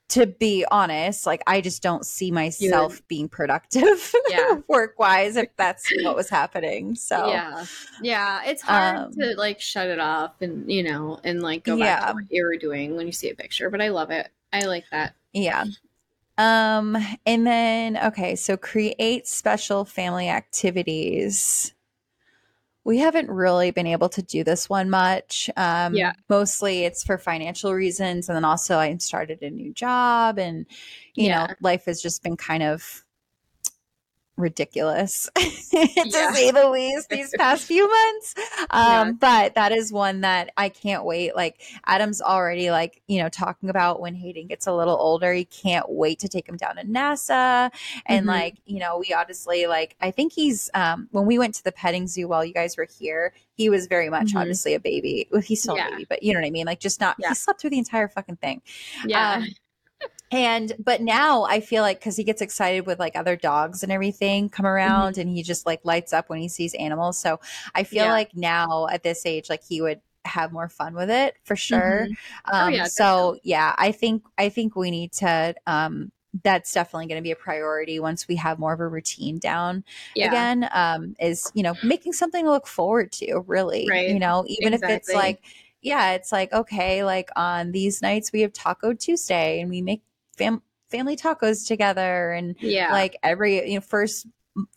[0.10, 4.60] to be honest, like I just don't see myself being productive Yeah.
[4.68, 6.96] work wise if that's what was happening.
[6.96, 7.66] So Yeah.
[8.02, 8.42] Yeah.
[8.46, 12.02] It's hard Um, to like shut it off and, you know, and like go back
[12.02, 12.08] Yeah.
[12.08, 13.70] to what you were doing when you see a picture.
[13.70, 14.30] But I love it.
[14.52, 15.16] I like that.
[15.34, 15.66] yeah.
[16.38, 16.98] Um
[17.28, 21.73] and then okay, so create special family activities.
[22.86, 25.50] We haven't really been able to do this one much.
[25.58, 26.14] Um Yeah.
[26.30, 30.66] mostly it's for financial reasons and then also I started a new job and
[31.16, 31.38] you Yeah.
[31.48, 33.03] know, life has just been kind of
[34.38, 36.32] ridiculous to Yeah.
[36.34, 38.34] say the least these past few months
[38.72, 39.12] um Yeah.
[39.20, 43.70] but that is one that i can't wait like adam's already like you know talking
[43.70, 46.84] about when hayden gets a little older he can't wait to take him down to
[46.84, 47.72] nasa
[48.08, 48.30] and Mhm.
[48.30, 51.72] like you know we obviously like i think he's um when we went to the
[51.72, 54.40] petting zoo while you guys were here he was very much Mhm.
[54.42, 55.90] obviously a baby well, he's still Yeah.
[55.90, 57.78] a baby but you know what i mean like just not he slept through the
[57.78, 58.62] entire fucking thing
[59.06, 59.36] Yeah.
[59.36, 59.48] um,
[60.34, 63.92] and but now I feel like because he gets excited with like other dogs and
[63.92, 65.04] everything come Mm-hmm.
[65.06, 67.20] around, and he just like lights up when he sees animals.
[67.20, 67.40] So
[67.76, 68.10] I feel Yeah.
[68.10, 72.10] like now at this age, like he would have more fun with it for sure.
[72.10, 72.18] Mhm.
[72.60, 75.56] Oh, Um, yeah, so yeah, I think I think we need to.
[75.68, 76.12] Um,
[76.44, 79.84] that's definitely going to be a priority once we have more of a routine down
[80.16, 80.46] yeah.
[80.46, 80.68] again.
[80.74, 83.40] Um, is you know making something to look forward to.
[83.48, 84.06] Really, Right.
[84.06, 85.44] you know, even if it's like
[85.82, 90.02] yeah, it's like okay, like on these nights we have Taco Tuesday and we make
[90.38, 92.92] fam- family tacos together and Yeah.
[92.92, 94.28] like every you know first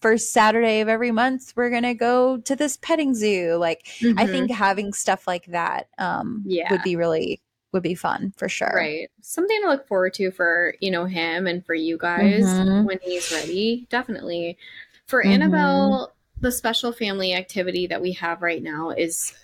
[0.01, 3.57] first Saturday of every month we're going to go to this petting zoo.
[3.57, 4.31] Like I Mhm.
[4.31, 6.71] think having stuff like that um Yeah.
[6.73, 7.43] would be really
[7.73, 8.73] would be fun for sure.
[8.75, 9.11] Right.
[9.21, 12.85] Something to look forward to for, you know, him and for you guys Mhm.
[12.87, 13.87] when he's ready.
[13.91, 14.57] Definitely.
[15.05, 15.27] For Mhm.
[15.27, 19.35] Annabelle, the special family activity that we have right now is,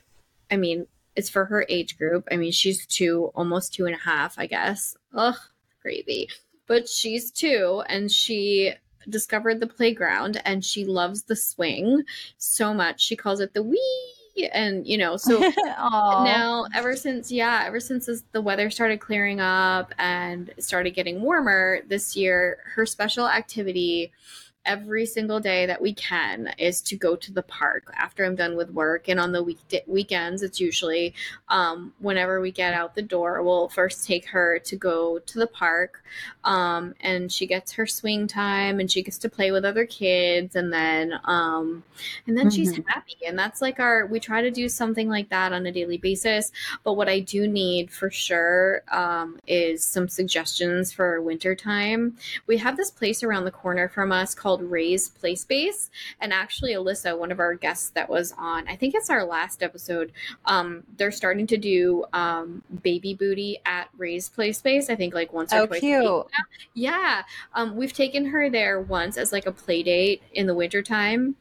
[0.51, 2.27] I mean, it's for her age group.
[2.31, 4.97] I mean, she's two, almost two and a half, I guess.
[5.13, 5.37] Ugh,
[5.83, 6.29] crazy.
[6.67, 8.73] But she's two and she
[9.09, 12.05] discovered the playground and she loves the swing
[12.39, 13.03] so much.
[13.03, 14.49] She calls it the wee.
[14.55, 19.41] And, you know, so now ever since yeah ever since this, the weather started clearing
[19.41, 24.11] up and started getting warmer this year her special activity
[24.65, 28.57] every single day that we can is to go to the park after i'm done
[28.57, 29.09] with work.
[29.09, 31.15] And on the week weekends it's usually
[31.49, 35.47] um, whenever we get out the door we'll first take her to go to the
[35.47, 36.03] park
[36.45, 40.55] um, and she gets her swing time and she gets to play with other kids
[40.57, 41.83] and then um,
[42.27, 42.85] and then she's Mhm.
[42.87, 43.17] happy.
[43.27, 46.53] And that's like our we try to do something like that on a daily basis.
[46.85, 52.17] But what i do need for sure um, is some suggestions for winter time
[52.47, 56.73] we have this place around the corner from us called ray's play space and actually
[56.75, 60.13] alyssa one of our guests that was on i think it's our last episode
[60.47, 65.33] um, they're starting to do um, baby booty at ray's play space i think like
[65.33, 66.27] once or Oh, twice cute.
[66.75, 67.23] yeah.
[67.55, 71.37] Um, we've taken her there once as like a play date in the wintertime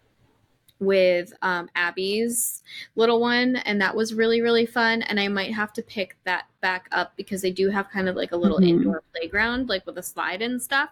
[0.81, 2.63] with um, Abby's
[2.95, 5.03] little one, and that was really, really fun.
[5.03, 8.15] And I might have to pick that back up because they do have kind of
[8.15, 8.67] like a little Mhm.
[8.67, 10.89] indoor playground, like with a slide and stuff.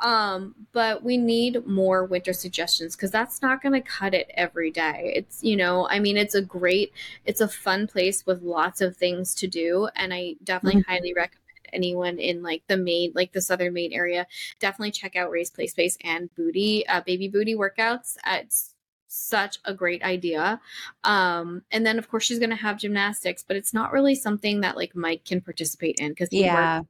[0.00, 4.70] Um, but we need more winter suggestions because that's not going to cut it every
[4.70, 5.12] day.
[5.14, 6.92] It's, you know, I mean, it's a great,
[7.24, 9.88] it's a fun place with lots of things to do.
[9.96, 10.86] And I definitely Mhm.
[10.86, 11.40] highly recommend
[11.72, 14.26] anyone in like the Maine like the southern Maine area,
[14.58, 18.16] definitely check out Ray's Play Space and Booty, uh, Baby Booty workouts.
[18.24, 18.74] Uh, It's
[19.12, 20.60] such a great idea.
[21.02, 24.60] Um, and then of course she's going to have gymnastics, but it's not really something
[24.60, 26.82] that like Mike can participate in because Yeah.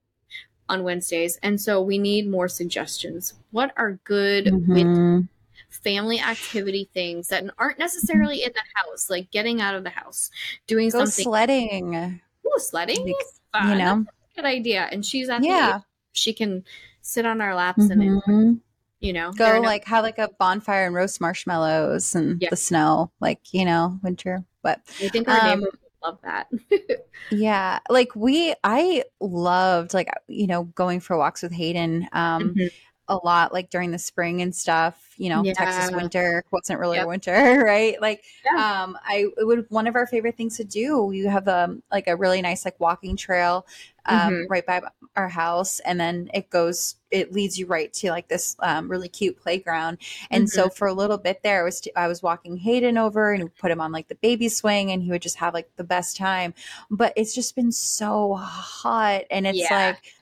[0.68, 1.38] on Wednesdays.
[1.42, 3.34] And so we need more suggestions.
[3.52, 5.28] What are good Mhm.
[5.70, 10.30] family activity things that aren't necessarily in the house, like getting out of the house,
[10.66, 11.24] doing Go something.
[11.24, 12.20] sledding.
[12.46, 13.14] Ooh, sledding
[13.52, 13.68] fun.
[13.70, 14.04] You know?
[14.36, 14.88] Good idea.
[14.92, 15.80] And she's at the Yeah.
[16.12, 16.64] she can
[17.00, 18.60] sit on our laps and enjoy, Mhm.
[19.00, 22.50] You know Go a- like have like a bonfire and roast marshmallows and Yeah.
[22.50, 24.44] the snow, like you know, winter.
[24.62, 26.48] But I think our um, neighbors would love that.
[27.30, 32.08] yeah, like we, I loved like you know going for walks with Hayden.
[32.12, 32.70] Um, Mhm.
[33.10, 37.08] A lot like during the spring and stuff you know texas winter wasn't really Yep.
[37.08, 38.62] winter right like Yeah.
[38.84, 42.08] um i it would one of our favorite things to do you have um like
[42.08, 43.66] a really nice like walking trail
[44.06, 44.46] um Mhm.
[44.48, 44.80] right by
[45.16, 49.08] our house and then it goes it leads you right to like this um, really
[49.08, 49.98] cute playground
[50.30, 50.70] and so Mm-hmm.
[50.70, 53.80] for a little bit there I was i was walking hayden over and put him
[53.80, 56.54] on like the baby swing and he would just have like the best time
[56.90, 59.70] but it's just been so hot and it's Yeah.
[59.70, 60.14] like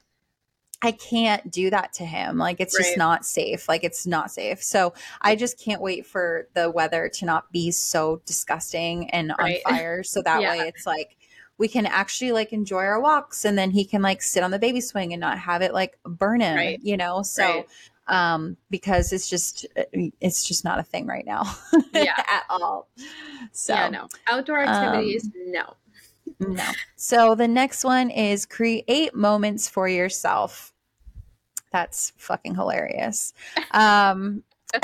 [0.80, 2.38] I can't do that to him.
[2.38, 3.68] Like it's just not safe.
[3.68, 4.62] Like it's not safe.
[4.62, 9.60] So I just can't wait for the weather to not be so disgusting and Right.
[9.66, 10.02] on fire.
[10.04, 10.50] So that Yeah.
[10.50, 11.16] way it's like
[11.58, 14.58] we can actually like enjoy our walks and then he can like sit on the
[14.60, 16.78] baby swing and not have it like burn him, Right.
[16.80, 17.22] you know?
[17.22, 17.66] So, Right.
[18.06, 19.66] um, because it's just,
[20.20, 21.42] it's just not a thing right now
[21.92, 22.14] Yeah.
[22.30, 22.86] at all.
[23.50, 24.06] So, yeah, no.
[24.28, 25.74] Outdoor activities, no.
[26.40, 26.64] No.
[26.96, 30.72] So the next one is create moments for yourself.
[31.72, 33.32] That's fucking hilarious.
[33.72, 34.42] Um,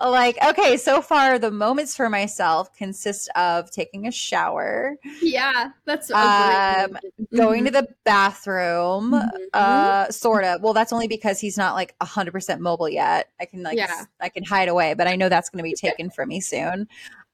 [0.00, 6.10] like, okay, so far the moments for myself consist of taking a shower, Yeah, that's
[6.10, 6.98] Um,
[7.34, 9.30] going to the bathroom, Mhm.
[9.54, 10.60] uh, sort of.
[10.62, 13.28] Well, that's only because he's not like a hundred percent mobile yet.
[13.40, 14.04] I can like, Yeah.
[14.20, 16.88] I can hide away, but I know that's going to be taken from me soon.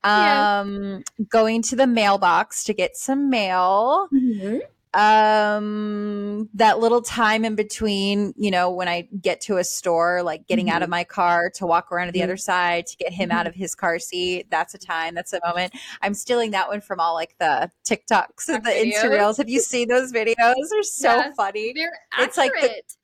[0.04, 0.60] Yeah.
[0.60, 4.08] Um, going to the mailbox to get some mail.
[4.12, 4.60] Mhm.
[4.92, 10.46] um that little time in between you know when i get to a store like
[10.48, 10.90] getting out of Mm-hmm.
[10.90, 12.24] my car to walk around to the Mhm.
[12.24, 15.38] other side to get him out of his car seat that's a time that's a
[15.46, 15.72] moment
[16.02, 19.60] i'm stealing that one from all like the tiktoks and the insta reels have you
[19.60, 20.34] seen those videos
[20.70, 21.34] they're so Yes.
[21.36, 22.86] funny They're It's like accurate.
[22.88, 22.96] the-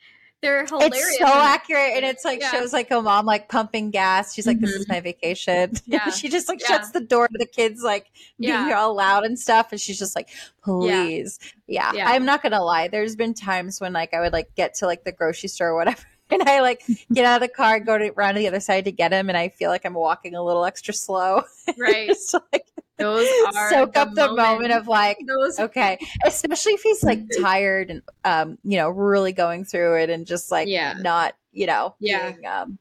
[0.47, 0.97] They're hilarious.
[0.97, 2.51] it's so accurate and it's like Yeah.
[2.52, 4.90] shows like a mom like pumping gas she's like this is Mhm.
[4.90, 6.09] my vacation Yeah.
[6.10, 6.68] she just like Yeah.
[6.68, 8.06] shuts the door to the kids like
[8.39, 10.28] being all loud and stuff and she's just like
[10.62, 11.90] please yeah.
[11.94, 15.05] I'm not gonna lie there's been times when like i would like get to like
[15.05, 16.82] the grocery store or whatever and i like
[17.12, 19.12] get out of the car and go to around to the other side to get
[19.12, 21.43] him and i feel like i'm walking a little extra slow
[21.78, 22.09] Right.
[22.09, 22.66] just like
[22.98, 24.77] Those are soak up the moment moments.
[24.77, 25.59] of like those.
[25.60, 30.27] okay especially if he's like tired and um you know really going through it and
[30.27, 30.94] just like Yeah.
[30.98, 32.32] not you know Yeah.
[32.32, 32.78] being um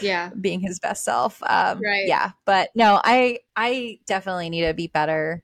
[0.00, 0.30] Yeah.
[0.40, 2.06] being his best self um Right.
[2.06, 5.42] yeah but no i i definitely need to be better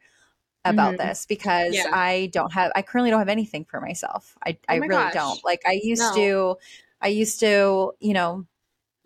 [0.64, 0.98] about Mhm.
[0.98, 1.86] this because Yeah.
[1.92, 5.02] i don't have i currently don't have anything for myself i i Oh my really
[5.04, 5.14] gosh.
[5.14, 6.14] don't like i used No.
[6.14, 6.56] to
[7.00, 8.46] i used to you know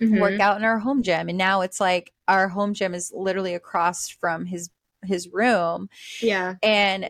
[0.00, 0.18] Mhm.
[0.20, 3.54] work out in our home gym and now it's like our home gym is literally
[3.54, 4.68] across from his
[5.04, 5.88] his room
[6.22, 6.54] Yeah.
[6.62, 7.08] and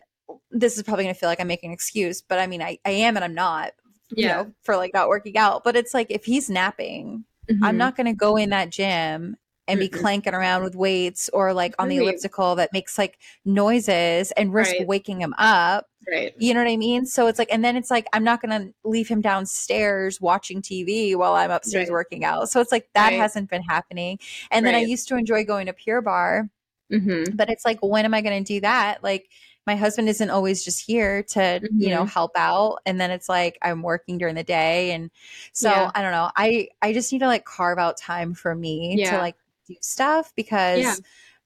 [0.51, 2.77] this is probably going to feel like I'm making an excuse, but I mean, I,
[2.85, 3.71] I am and I'm not,
[4.11, 5.63] you know, for like not working out.
[5.63, 7.23] But it's like if he's napping,
[7.63, 7.77] I'm Mhm.
[7.77, 9.37] not going to go in that gym
[9.69, 9.99] and be Mm-mm.
[9.99, 14.75] clanking around with weights or like on the elliptical that makes like noises and risk
[14.79, 14.87] Right.
[14.87, 15.87] waking him up.
[16.09, 16.33] Right.
[16.37, 17.05] You know what I mean?
[17.05, 20.61] So it's like, and then it's like, I'm not going to leave him downstairs watching
[20.61, 21.93] TV while I'm upstairs Right.
[21.93, 22.49] working out.
[22.49, 23.19] So it's like, that Right.
[23.19, 24.19] hasn't been happening.
[24.51, 26.49] And then I used to enjoy going to Pure Barre
[26.91, 27.35] Mm-hmm.
[27.35, 29.29] but it's like when am i going to do that like
[29.65, 32.09] my husband isn't always just here to you know Mhm.
[32.09, 35.11] help out and then it's like i'm working during the day and
[35.51, 35.91] so Yeah.
[35.95, 39.17] i don't know i i just need to like carve out time for me to
[39.17, 39.35] like
[39.67, 40.95] do stuff because Yeah.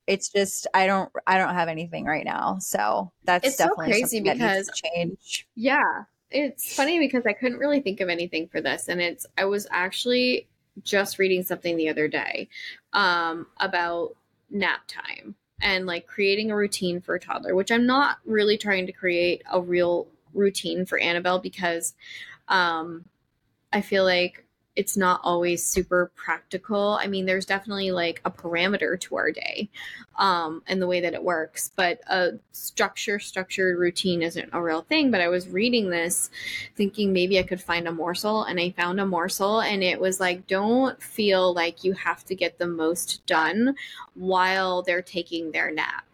[0.06, 3.92] it's just i don't i don't have anything right now so that's It's so definitely
[3.94, 6.04] crazy that needs because- change Yeah.
[6.34, 8.88] It's funny because I couldn't really think of anything for this.
[8.88, 10.48] And it's, I was actually
[10.82, 12.48] just reading something the other day
[12.94, 14.16] um, about
[14.52, 18.86] nap time and like creating a routine for a toddler, which I'm not really trying
[18.88, 21.94] to create a real routine for Annabelle because
[22.48, 23.06] um,
[23.72, 24.46] I feel like
[24.76, 26.98] it's not always super practical.
[27.02, 29.70] I mean, there's definitely like a parameter to our day
[30.18, 34.82] um, and the way that it works, but a structure, structured routine isn't a real
[34.82, 35.12] thing.
[35.12, 36.30] But I was reading this
[36.76, 40.20] thinking maybe I could find a morsel, and I found a morsel, and it was
[40.20, 43.76] like, don't feel like you have to get the most done
[44.14, 46.06] while they're taking their nap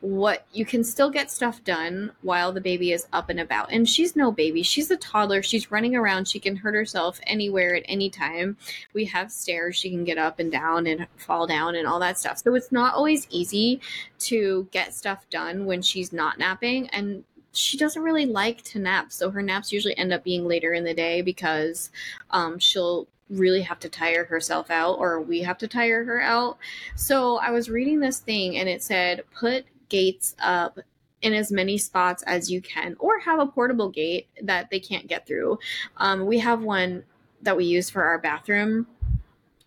[0.00, 3.72] what you can still get stuff done while the baby is up and about.
[3.72, 4.62] And she's no baby.
[4.62, 5.42] She's a toddler.
[5.42, 6.28] She's running around.
[6.28, 8.56] She can hurt herself anywhere at any time.
[8.92, 9.76] We have stairs.
[9.76, 12.38] She can get up and down and fall down and all that stuff.
[12.38, 13.80] So it's not always easy
[14.20, 16.88] to get stuff done when she's not napping.
[16.88, 17.24] And
[17.56, 20.84] she doesn't really like to nap so her naps usually end up being later in
[20.84, 21.90] the day because
[22.30, 26.58] um, she'll really have to tire herself out or we have to tire her out
[26.94, 30.78] so I was reading this thing and it said put gates up
[31.24, 35.06] in as many spots as you can or have a portable gate that they can't
[35.06, 35.58] get through.
[35.96, 37.02] Um, we have one
[37.40, 38.86] that we use for our bathroom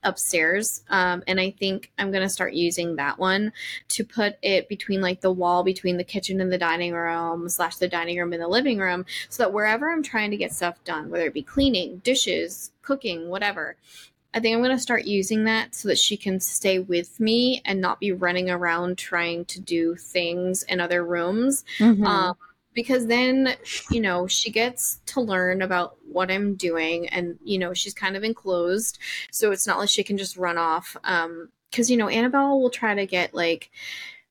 [0.03, 3.51] upstairs um, and i think i'm going to start using that one
[3.87, 7.77] to put it between like the wall between the kitchen and the dining room slash
[7.77, 10.81] the dining room and the living room so that wherever i'm trying to get stuff
[10.83, 13.75] done whether it be cleaning dishes cooking whatever
[14.33, 17.61] I think I'm going to start using that so that she can stay with me
[17.65, 21.65] and not be running around trying to do things in other rooms.
[21.79, 22.05] Mhm.
[22.05, 22.35] Um,
[22.77, 23.55] because then,
[23.89, 28.15] you know, she gets to learn about what I'm doing and, you know, she's kind
[28.15, 28.99] of enclosed.
[29.31, 30.95] So it's not like she can just run off.
[31.03, 33.71] Um, because, you know, Annabelle will try to get like,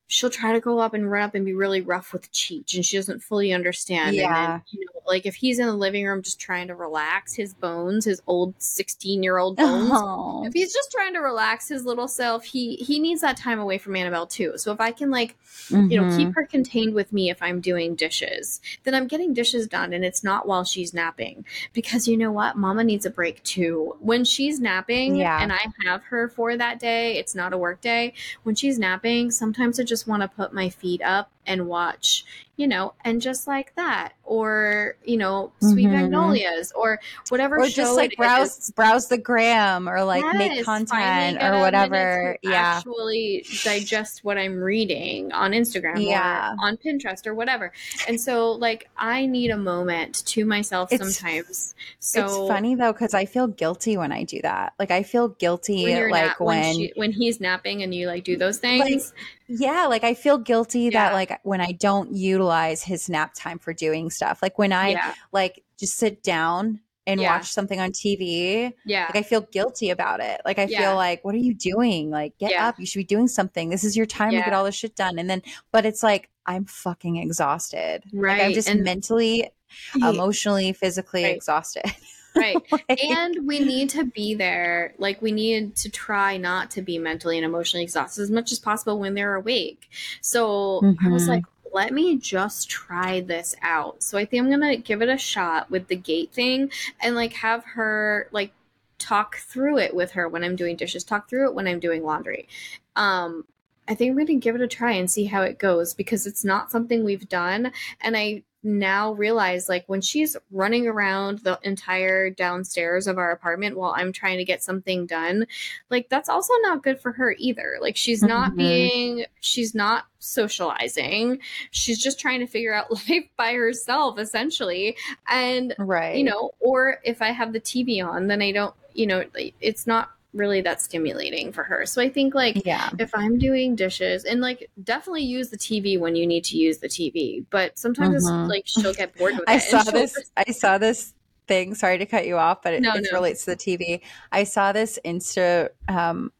[0.07, 2.85] she'll try to go up and run up and be really rough with Cheech and
[2.85, 4.09] she doesn't fully understand.
[4.09, 4.47] And Yeah.
[4.47, 7.53] then, you know, like if he's in the living room just trying to relax his
[7.53, 10.45] bones, his old 16 year old bones, Oh.
[10.45, 13.77] if he's just trying to relax his little self, he he needs that time away
[13.77, 14.53] from Annabelle too.
[14.57, 15.35] So if I can like
[15.69, 16.31] you know keep mm-hmm.
[16.31, 20.23] her contained with me if I'm doing dishes, then I'm getting dishes done, and it's
[20.23, 23.95] not while she's napping because you know what, Mama needs a break too.
[23.99, 25.41] When she's napping, Yeah.
[25.41, 28.13] and I have her for that day, it's not a work day.
[28.43, 32.25] When she's napping, sometimes I just want to put my feet up and watch,
[32.57, 35.91] you know, and just like that, or you know, Sweet Mhm.
[35.91, 36.99] Magnolias, or
[37.29, 38.71] whatever or just like browse is.
[38.71, 44.23] browse the gram or like make content finally get a or whatever yeah Actually digest
[44.23, 46.53] what I'm reading on Instagram Yeah.
[46.59, 47.71] or on Pinterest or whatever.
[48.07, 51.75] And so like I need a moment to myself It's- sometimes.
[51.99, 55.27] So it's funny though because i feel guilty when i do that like i feel
[55.29, 58.57] guilty when like nap- when, when, she, when he's napping and you like do those
[58.57, 59.13] things.
[59.47, 63.73] yeah like i feel guilty that like when i don't utilize his nap time for
[63.73, 65.13] doing stuff like when i yeah.
[65.31, 67.37] like just sit down and Yeah.
[67.37, 69.05] watch something on tv Yeah.
[69.05, 70.79] like i feel guilty about it like i Yeah.
[70.81, 72.67] feel like what are you doing like get Yeah.
[72.67, 74.95] up you should be doing something this is your time to get all this shit
[74.95, 75.41] done and then
[75.71, 79.49] but it's like i'm fucking exhausted like i'm just and- mentally
[79.95, 81.35] emotionally physically Right.
[81.35, 81.83] exhausted
[82.37, 82.55] right.
[82.71, 84.93] Like- and we need to be there.
[84.97, 88.59] Like we need to try not to be mentally and emotionally exhausted as much as
[88.59, 89.89] possible when they're awake.
[90.21, 91.27] So i was Mhm.
[91.29, 91.43] like
[91.73, 94.01] let me just try this out.
[94.01, 97.33] So i think i'm gonna give it a shot with the gate thing and like
[97.33, 98.51] have her like
[98.99, 102.03] talk through it with her when i'm doing dishes talk through it when i'm doing
[102.03, 102.47] laundry.
[102.95, 103.45] Um
[103.87, 106.43] i think i'm gonna give it a try and see how it goes because it's
[106.45, 107.71] not something we've done.
[108.01, 113.77] And i now realize like when she's running around the entire downstairs of our apartment
[113.77, 115.47] while I'm trying to get something done,
[115.89, 117.77] like that's also not good for her either.
[117.79, 118.57] Like she's not Mhm.
[118.57, 121.39] being she's not socializing.
[121.71, 124.97] She's just trying to figure out life by herself essentially.
[125.29, 129.07] And right you know, or if I have the TV on, then I don't, you
[129.07, 129.23] know,
[129.61, 131.85] it's not really that stimulating for her.
[131.85, 135.99] So I think like yeah if I'm doing dishes and like definitely use the TV
[135.99, 139.43] when you need to use the TV, but sometimes it's like she'll get bored with.
[139.47, 140.13] I and saw this.
[140.13, 141.13] just- I saw this
[141.47, 141.73] thing.
[141.75, 143.17] Sorry to cut you off, but it, No, it no.
[143.17, 144.01] relates to the TV.
[144.31, 146.31] I saw this Insta um,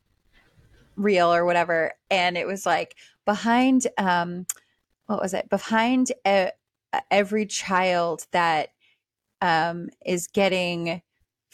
[0.95, 2.95] reel or whatever, and it was like
[3.26, 3.88] behind.
[3.97, 4.45] Um,
[5.05, 5.49] what was it?
[5.49, 6.47] Behind e-
[7.09, 8.69] every child that
[9.41, 11.01] um, is getting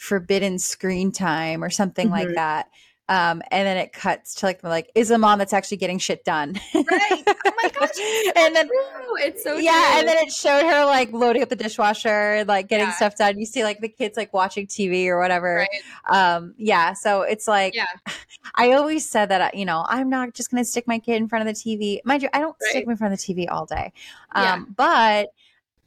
[0.04, 2.34] forbidden screen time or something like Mhm.
[2.34, 2.68] that.
[3.06, 6.24] Um, and then it cuts to like like is a mom that's actually getting shit
[6.24, 6.58] done.
[6.74, 7.22] Right.
[7.26, 7.90] Oh my gosh,
[8.36, 9.16] and then true.
[9.18, 9.98] It's so yeah, true.
[9.98, 12.94] and then it showed her like loading up the dishwasher like getting Yeah.
[12.94, 13.38] stuff done.
[13.38, 15.66] You see like the kids like watching TV or whatever.
[15.68, 15.82] Right.
[16.34, 17.84] Um, yeah, so it's like Yeah.
[18.54, 21.16] I always said that uh, you know I'm not just going to stick my kid
[21.16, 22.00] in front of the TV.
[22.06, 22.84] Mind you, I don't stick Right.
[22.84, 23.92] him in front of the TV all day.
[24.32, 24.58] Um, Yeah.
[24.76, 25.28] but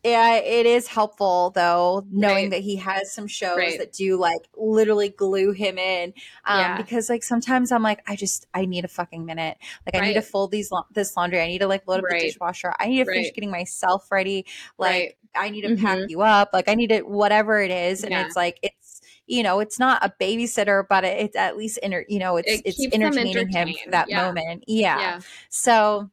[0.03, 2.51] yeah, it is helpful though knowing Right.
[2.51, 3.77] that he has some shows Right.
[3.79, 6.13] that do like literally glue him in.
[6.45, 6.77] Um, Yeah.
[6.77, 9.57] because like sometimes I'm like I just I need a fucking minute.
[9.85, 11.41] Like I need to fold these la- this laundry.
[11.41, 12.21] I need to like load up Right.
[12.21, 12.73] the dishwasher.
[12.79, 13.33] I need to finish Right.
[13.35, 14.45] getting myself ready.
[14.77, 15.45] Like Right.
[15.45, 16.09] I need to pack Mhm.
[16.09, 16.49] you up.
[16.53, 18.25] Like I need to whatever it is, and Yeah.
[18.25, 22.05] it's like it's you know it's not a babysitter, but it, it's at least inter
[22.07, 24.25] you know it's It it's entertaining him for that Yeah.
[24.25, 24.63] moment.
[24.67, 25.19] Yeah.
[25.49, 26.09] So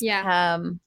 [0.00, 0.54] Yeah.
[0.54, 0.80] um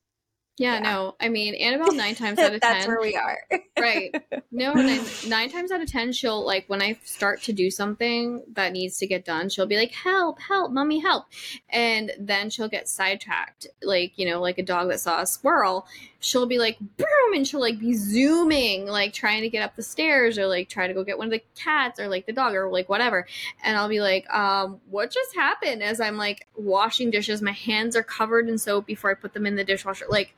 [0.60, 0.74] Yeah.
[0.74, 0.80] yeah.
[0.82, 2.88] No, I mean, Annabelle nine times out of that's ten.
[2.90, 3.40] where we are.
[3.80, 4.14] right.
[4.52, 8.44] No, nine, nine times out of ten, she'll like when I start to do something
[8.54, 10.40] that needs to get done, she'll be like, "Help!
[10.42, 10.72] Help!
[10.72, 11.26] Mommy, help!"
[11.70, 15.88] And then she'll get sidetracked, like you know, like a dog that saw a squirrel.
[16.22, 19.84] She'll be like, "Boom!" and she'll like be zooming, like trying to get up the
[19.84, 22.54] stairs, or like try to go get one of the cats, or like the dog,
[22.56, 23.26] or like whatever.
[23.64, 27.96] And I'll be like, "Um, what just happened?" As I'm like washing dishes, my hands
[27.96, 30.36] are covered in soap before I put them in the dishwasher, like.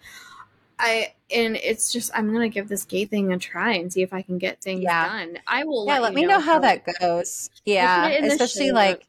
[0.84, 4.14] I and it's just I'm gonna give this gate thing a try and see if
[4.16, 5.10] I can get things Yeah.
[5.10, 5.38] done.
[5.46, 5.86] I will.
[5.86, 7.52] yeah, let, let me know how that goes.
[7.66, 9.06] Yeah, it in the especially like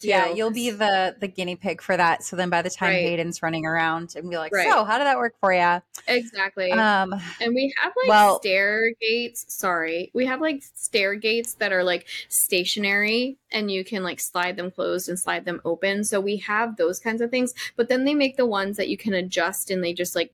[0.00, 2.22] yeah, you'll be the the guinea pig for that.
[2.22, 3.02] So then by the time Right.
[3.02, 4.68] Hayden's running around and be like, Right.
[4.68, 5.82] so how did that work for you?
[6.06, 6.70] exactly.
[6.72, 9.44] Um, and we have like well- stair gates.
[9.48, 14.56] Sorry, we have like stair gates that are like stationary, and you can like slide
[14.56, 16.04] them closed and slide them open.
[16.04, 17.54] So we have those kinds of things.
[17.76, 20.32] But then they make the ones that you can adjust, and they just like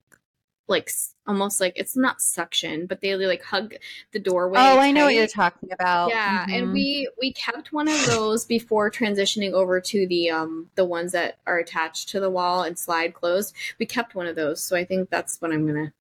[0.69, 0.91] like
[1.27, 3.75] almost like it's not suction, but they like hug
[4.13, 4.59] the doorway.
[4.61, 6.11] oh, I know what you're talking about.
[6.11, 6.73] Yeah, and Mhm.
[6.73, 11.39] we we kept one of those before transitioning over to the um the ones that
[11.47, 13.55] are attached to the wall and slide closed.
[13.79, 15.93] We kept one of those, so I think that's what I'm gonna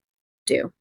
[0.45, 0.71] do.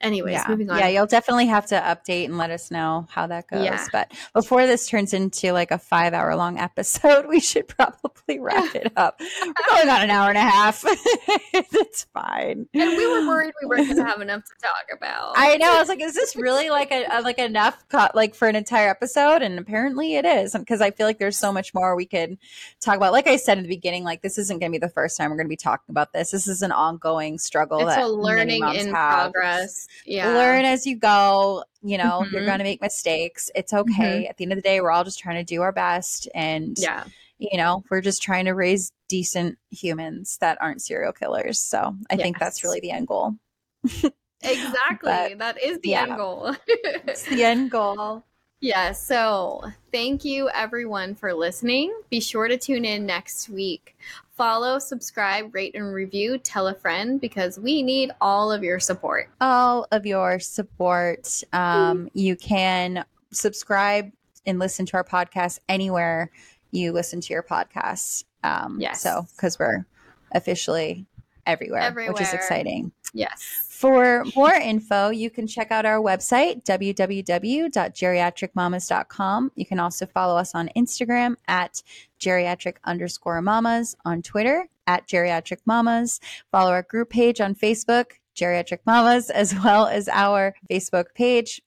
[0.00, 0.44] Anyways, yeah.
[0.48, 0.78] moving on.
[0.78, 3.64] Yeah, you'll definitely have to update and let us know how that goes.
[3.64, 3.86] Yeah.
[3.92, 8.74] But before this turns into like a five hour long episode, we should probably wrap
[8.74, 9.20] it up.
[9.20, 10.82] We're going on an hour and a half.
[10.86, 12.66] it's fine.
[12.72, 15.34] and we were worried we weren't going to have enough to talk about.
[15.36, 15.70] I know.
[15.70, 18.56] I was like, is this really like a, a like enough cut like for an
[18.56, 19.42] entire episode?
[19.42, 22.38] And apparently it is, because I feel like there's so much more we could
[22.80, 23.12] talk about.
[23.12, 25.30] Like I said in the beginning, like this isn't going to be the first time
[25.30, 26.30] we're going to be talking about this.
[26.30, 27.80] This is an ongoing struggle.
[27.80, 29.32] it's that a learning in have.
[29.32, 29.88] progress.
[30.04, 30.28] Yeah.
[30.34, 31.64] Learn as you go.
[31.82, 32.46] You know, you're Mhm.
[32.46, 33.50] going to make mistakes.
[33.54, 34.26] It's okay.
[34.26, 36.76] At the end of the day, we're all just trying to do our best, and
[36.78, 37.04] Yeah.
[37.38, 41.58] you know, we're just trying to raise decent humans that aren't serial killers.
[41.60, 43.34] So I think that's really the end goal.
[44.42, 45.34] Exactly.
[45.36, 46.02] But, that is the yeah.
[46.04, 46.56] end goal.
[46.66, 48.24] It's the end goal.
[48.62, 51.98] Yeah, so thank you everyone for listening.
[52.10, 53.96] Be sure to tune in next week.
[54.40, 56.38] Follow, subscribe, rate, and review.
[56.38, 59.28] Tell a friend because we need all of your support.
[59.38, 61.42] all of your support.
[61.52, 64.10] Um, you can subscribe
[64.46, 66.30] and listen to our podcast anywhere
[66.70, 68.24] you listen to your podcasts.
[68.42, 69.02] Um, Yes.
[69.02, 69.84] So, because we're
[70.32, 71.04] officially
[71.50, 72.92] everywhere, which is exciting.
[73.12, 73.66] Yes.
[73.68, 79.52] For more info, you can check out our website, www.geriatricmamas.com.
[79.54, 81.82] You can also follow us on Instagram at
[82.20, 86.20] geriatric underscore mamas, on Twitter at geriatric mamas.
[86.52, 91.62] Follow our group page on Facebook, Geriatric Mamas, as well as our Facebook page.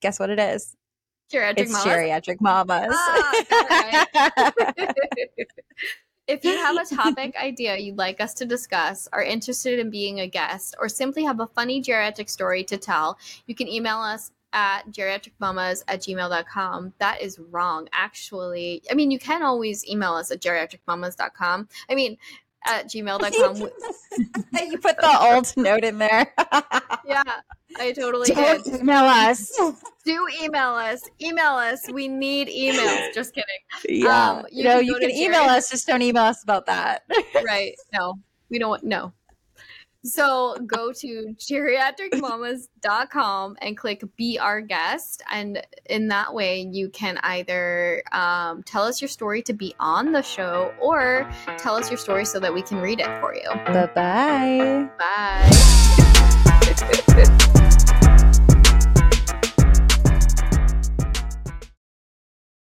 [0.00, 0.74] Guess what it is?
[1.32, 1.86] Geriatric it's mamas.
[1.86, 2.94] Geriatric Mamas.
[2.94, 4.52] Ah,
[6.28, 10.20] If you have a topic idea you'd like us to discuss, are interested in being
[10.20, 14.30] a guest, or simply have a funny geriatric story to tell, you can email us
[14.52, 16.92] at geriatricmamas at gmail.com.
[16.98, 18.82] That is wrong, actually.
[18.90, 21.68] I mean, you can always email us at geriatricmamas.com.
[21.90, 22.18] I mean,
[22.68, 23.56] at gmail.com.
[24.70, 26.32] you put the old note in there.
[27.06, 27.22] yeah,
[27.78, 28.28] I totally.
[28.28, 29.50] Don't email us.
[30.04, 31.02] Do email us.
[31.20, 31.90] Email us.
[31.90, 33.14] We need emails.
[33.14, 34.02] Just kidding.
[34.04, 34.30] Yeah.
[34.30, 35.70] Um, you no, can you can email us.
[35.70, 37.04] Just don't email us about that.
[37.44, 37.74] right.
[37.92, 38.14] No,
[38.50, 38.82] we don't.
[38.84, 39.12] No.
[40.04, 45.24] So go to geriatricmamas.com and click be our guest.
[45.30, 50.12] And in that way, you can either um, tell us your story to be on
[50.12, 53.50] the show or tell us your story so that we can read it for you.
[53.66, 54.88] Bye bye.
[57.52, 57.57] Bye.